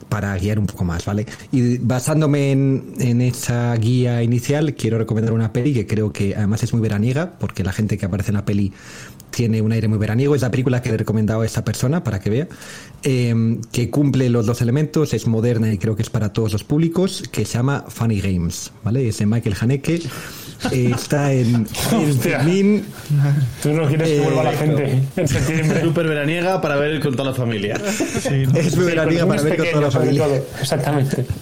para 0.10 0.36
guiar 0.38 0.58
un 0.58 0.66
poco 0.66 0.84
más, 0.84 1.06
¿vale? 1.06 1.26
Y 1.52 1.78
basándome 1.78 2.52
en 2.52 3.22
esa 3.22 3.76
guía 3.76 4.24
inicial, 4.24 4.74
quiero 4.74 4.98
recomendar 4.98 5.34
una 5.34 5.54
peli 5.54 5.74
que 5.74 5.86
creo 5.86 6.12
que 6.12 6.36
además 6.36 6.64
es 6.64 6.74
muy 6.74 6.82
veraniega, 6.82 7.38
porque 7.38 7.64
la 7.64 7.72
gente 7.72 7.98
que 7.98 8.06
aparece 8.06 8.32
en 8.32 8.36
la 8.36 8.46
peli 8.46 8.74
tiene 9.36 9.62
un 9.62 9.72
aire 9.74 9.88
muy 9.90 9.98
veraniego. 9.98 10.34
Es 10.34 10.42
la 10.42 10.50
película 10.50 10.82
que 10.82 10.90
le 10.90 10.96
he 10.96 10.98
recomendado 11.00 11.42
a 11.42 11.46
esta 11.46 11.64
persona 11.66 12.04
para 12.04 12.20
que 12.22 12.30
vea, 12.30 12.48
eh, 13.04 13.58
que 13.72 13.90
cumple 13.90 14.30
los 14.30 14.46
dos 14.46 14.62
elementos, 14.62 15.14
es 15.14 15.28
moderna 15.28 15.72
y 15.74 15.78
creo 15.78 15.96
que 15.96 16.04
es 16.04 16.10
para 16.10 16.32
todos 16.32 16.54
los 16.54 16.64
públicos, 16.64 17.24
que 17.32 17.44
se 17.46 17.54
llama 17.58 17.84
Funny 17.90 18.22
Games, 18.22 18.72
¿vale? 18.84 19.10
Es 19.10 19.18
de 19.20 19.26
Michael 19.26 19.56
Haneke. 19.60 19.96
eh, 20.72 20.92
está 20.96 21.34
en, 21.34 21.68
en. 21.92 22.86
Tú 23.62 23.74
no 23.74 23.88
quieres 23.88 24.08
que 24.08 24.18
Eh, 24.18 24.22
vuelva 24.22 24.44
la 24.44 24.54
gente 24.54 25.02
en 25.18 25.28
septiembre. 25.28 25.82
Súper 25.82 26.08
veraniega 26.08 26.62
para 26.62 26.78
ver 26.78 27.02
con 27.02 27.12
toda 27.16 27.32
la 27.32 27.36
familia. 27.36 27.78
Sí, 28.22 28.46
¿no? 28.54 28.58
Es 28.58 28.76
muy 28.78 28.86
veraniega 28.86 29.28
para 29.28 29.42
ver 29.42 29.58
con 29.58 29.68
toda 29.70 29.82
la 29.82 29.92
familia. 29.92 30.28
Exactamente. 30.62 31.26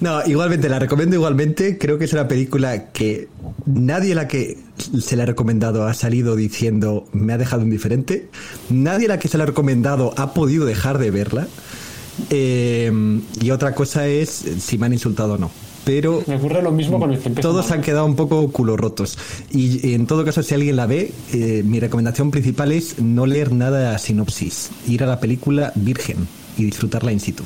No, 0.00 0.20
igualmente, 0.26 0.68
la 0.68 0.78
recomiendo 0.78 1.16
igualmente. 1.16 1.78
Creo 1.78 1.96
que 1.98 2.04
es 2.04 2.12
una 2.12 2.28
película 2.28 2.90
que 2.92 3.28
nadie 3.64 4.14
la 4.14 4.28
que 4.28 4.58
se 4.78 5.16
la 5.16 5.22
ha 5.22 5.26
recomendado 5.26 5.86
ha 5.86 5.94
salido 5.94 6.36
diciendo 6.36 7.06
me 7.12 7.32
ha 7.32 7.38
dejado 7.38 7.62
indiferente. 7.62 8.28
Nadie 8.70 9.06
a 9.06 9.10
la 9.10 9.18
que 9.18 9.28
se 9.28 9.38
la 9.38 9.44
ha 9.44 9.46
recomendado 9.46 10.14
ha 10.16 10.34
podido 10.34 10.64
dejar 10.64 10.98
de 10.98 11.10
verla. 11.10 11.46
Eh, 12.30 12.92
y 13.40 13.50
otra 13.50 13.74
cosa 13.74 14.06
es 14.06 14.44
si 14.58 14.78
me 14.78 14.86
han 14.86 14.92
insultado 14.92 15.34
o 15.34 15.38
no. 15.38 15.50
Pero 15.84 16.22
Me 16.26 16.36
ocurre 16.36 16.62
lo 16.62 16.72
mismo 16.72 16.98
con 16.98 17.12
el 17.12 17.18
que 17.18 17.30
todos 17.30 17.70
han 17.70 17.82
quedado 17.82 18.06
un 18.06 18.16
poco 18.16 18.50
culo 18.50 18.76
rotos. 18.76 19.18
Y 19.50 19.92
en 19.92 20.06
todo 20.06 20.24
caso, 20.24 20.42
si 20.42 20.54
alguien 20.54 20.76
la 20.76 20.86
ve, 20.86 21.12
eh, 21.32 21.62
mi 21.64 21.78
recomendación 21.78 22.30
principal 22.30 22.72
es 22.72 23.00
no 23.00 23.26
leer 23.26 23.52
nada 23.52 23.94
a 23.94 23.98
sinopsis. 23.98 24.70
Ir 24.88 25.02
a 25.02 25.06
la 25.06 25.20
película 25.20 25.72
virgen 25.74 26.26
y 26.56 26.64
disfrutarla 26.64 27.12
in 27.12 27.20
situ. 27.20 27.44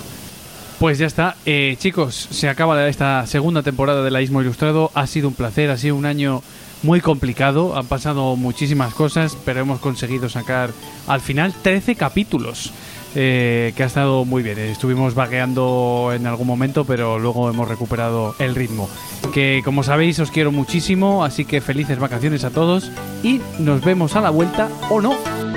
Pues 0.79 0.99
ya 0.99 1.07
está. 1.07 1.37
Eh, 1.45 1.75
chicos, 1.81 2.29
se 2.31 2.49
acaba 2.49 2.89
esta 2.89 3.27
segunda 3.27 3.65
temporada 3.65 4.05
de 4.05 4.13
La 4.13 4.23
Ismo 4.23 4.41
Ilustrado. 4.41 4.93
Ha 4.95 5.09
sido 5.09 5.27
un 5.27 5.35
placer, 5.35 5.71
ha 5.71 5.77
sido 5.77 5.97
un 5.97 6.07
año 6.07 6.43
muy 6.83 7.01
complicado. 7.01 7.77
Han 7.77 7.87
pasado 7.87 8.37
muchísimas 8.37 8.95
cosas, 8.95 9.37
pero 9.45 9.61
hemos 9.61 9.81
conseguido 9.81 10.29
sacar 10.29 10.71
al 11.07 11.21
final 11.21 11.53
13 11.63 11.95
capítulos. 11.97 12.73
eh, 13.15 13.73
que 13.75 13.83
ha 13.83 13.87
estado 13.87 14.25
muy 14.27 14.43
bien. 14.43 14.59
Estuvimos 14.59 15.15
vagueando 15.15 16.13
en 16.15 16.27
algún 16.27 16.47
momento, 16.47 16.85
pero 16.85 17.19
luego 17.19 17.49
hemos 17.49 17.67
recuperado 17.67 18.35
el 18.39 18.55
ritmo. 18.55 18.89
Que 19.33 19.63
como 19.65 19.83
sabéis 19.83 20.21
os 20.21 20.31
quiero 20.31 20.53
muchísimo, 20.53 21.25
así 21.25 21.47
que 21.47 21.61
felices 21.63 21.99
vacaciones 21.99 22.45
a 22.45 22.51
todos 22.51 22.93
y 23.23 23.41
nos 23.59 23.83
vemos 23.83 24.15
a 24.15 24.21
la 24.21 24.31
vuelta 24.31 24.69
o 24.91 25.01
no. 25.01 25.48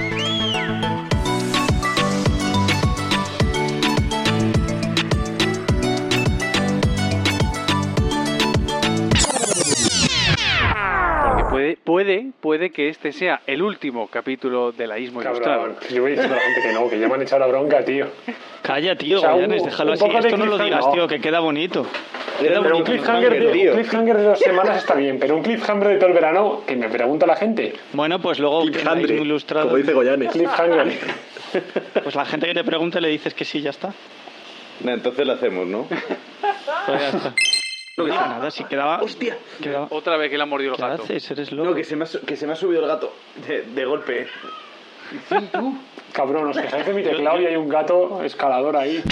Puede, 12.32 12.58
puede 12.62 12.70
que 12.72 12.90
este 12.90 13.12
sea 13.12 13.42
el 13.48 13.62
último 13.62 14.08
capítulo 14.08 14.72
de 14.72 14.88
la 14.88 14.98
Ismo 15.00 15.22
Ilustrado. 15.22 15.76
Yo 15.90 16.02
voy 16.02 16.12
diciendo 16.12 16.36
a 16.36 16.38
la 16.38 16.44
gente 16.44 16.62
que 16.68 16.74
no, 16.74 16.90
que 16.90 17.00
ya 17.00 17.08
me 17.08 17.16
han 17.16 17.22
echado 17.22 17.40
la 17.40 17.48
bronca, 17.48 17.84
tío. 17.84 18.08
Calla, 18.62 18.96
tío, 18.96 19.18
O 19.18 19.22
sea, 19.22 19.32
Goyanes, 19.34 19.62
un- 19.62 19.70
déjalo 19.70 19.92
un 19.92 19.96
así. 19.96 20.06
Esto 20.06 20.38
no 20.38 20.46
lo 20.46 20.52
cliffhanger. 20.58 20.66
digas, 20.66 20.92
tío, 20.94 21.08
que 21.08 21.20
queda 21.20 21.40
bonito. 21.40 21.86
Queda 22.40 22.50
Pero 22.50 22.62
un 22.62 22.84
bonito, 22.84 22.84
cliffhanger, 22.92 23.40
de, 23.46 23.52
tío. 23.52 23.72
un 23.72 23.78
cliffhanger 23.78 24.18
de 24.18 24.24
dos 24.24 24.40
semanas 24.40 24.78
está 24.78 24.96
bien, 24.96 25.20
pero 25.20 25.36
un 25.36 25.44
cliffhanger 25.44 25.88
de 25.90 25.96
todo 25.98 26.08
el 26.08 26.14
verano, 26.14 26.62
que 26.66 26.76
me 26.76 26.90
pregunta 26.90 27.26
la 27.26 27.36
gente. 27.36 27.74
Bueno, 27.94 28.20
pues 28.20 28.40
luego 28.40 28.64
en 28.64 28.72
la 28.84 29.00
Ismo 29.02 29.24
Ilustrado, 29.24 29.70
Goyanes. 29.94 30.32
Cliffhanger. 30.32 30.92
pues 32.04 32.16
la 32.16 32.26
gente 32.26 32.48
que 32.48 32.54
te 32.54 32.64
pregunte 32.64 33.00
le 33.02 33.10
dices 33.10 33.34
que 33.34 33.46
sí, 33.46 33.62
ya 33.62 33.70
está. 33.72 33.94
Entonces 34.84 35.28
lo 35.28 35.34
hacemos, 35.34 35.68
¿no? 35.68 35.86
Pues 35.88 37.00
ya 37.02 37.10
está. 37.10 37.34
No, 37.98 38.06
que 38.06 38.12
nada, 38.12 38.52
si 38.52 38.64
quedaba. 38.64 39.02
¡Hostia! 39.02 39.38
Quedaba... 39.62 39.88
Otra 39.90 40.16
vez 40.18 40.30
que 40.30 40.38
le 40.38 40.44
ha 40.44 40.46
mordido 40.46 40.74
el 40.74 40.78
¿Qué. 40.78 40.84
Haces? 40.84 41.32
¿Eres 41.32 41.52
loco? 41.52 41.70
No, 41.70 41.76
que 41.76 41.84
se, 41.84 41.96
me 41.96 42.04
ha, 42.04 42.56
subido 42.56 42.82
el 42.82 42.88
gato 42.88 43.14
de, 43.48 43.86
golpe. 43.86 44.22
Eh. 44.22 44.28
Cabrón, 46.14 46.48
os 46.50 46.58
quejáis 46.58 46.86
de 46.86 46.94
mi 46.94 47.04
teclado 47.04 47.42
y 47.42 47.48
hay 47.48 47.56
un 47.58 47.68
gato 47.68 48.24
escalador 48.24 48.78
ahí. 48.78 49.04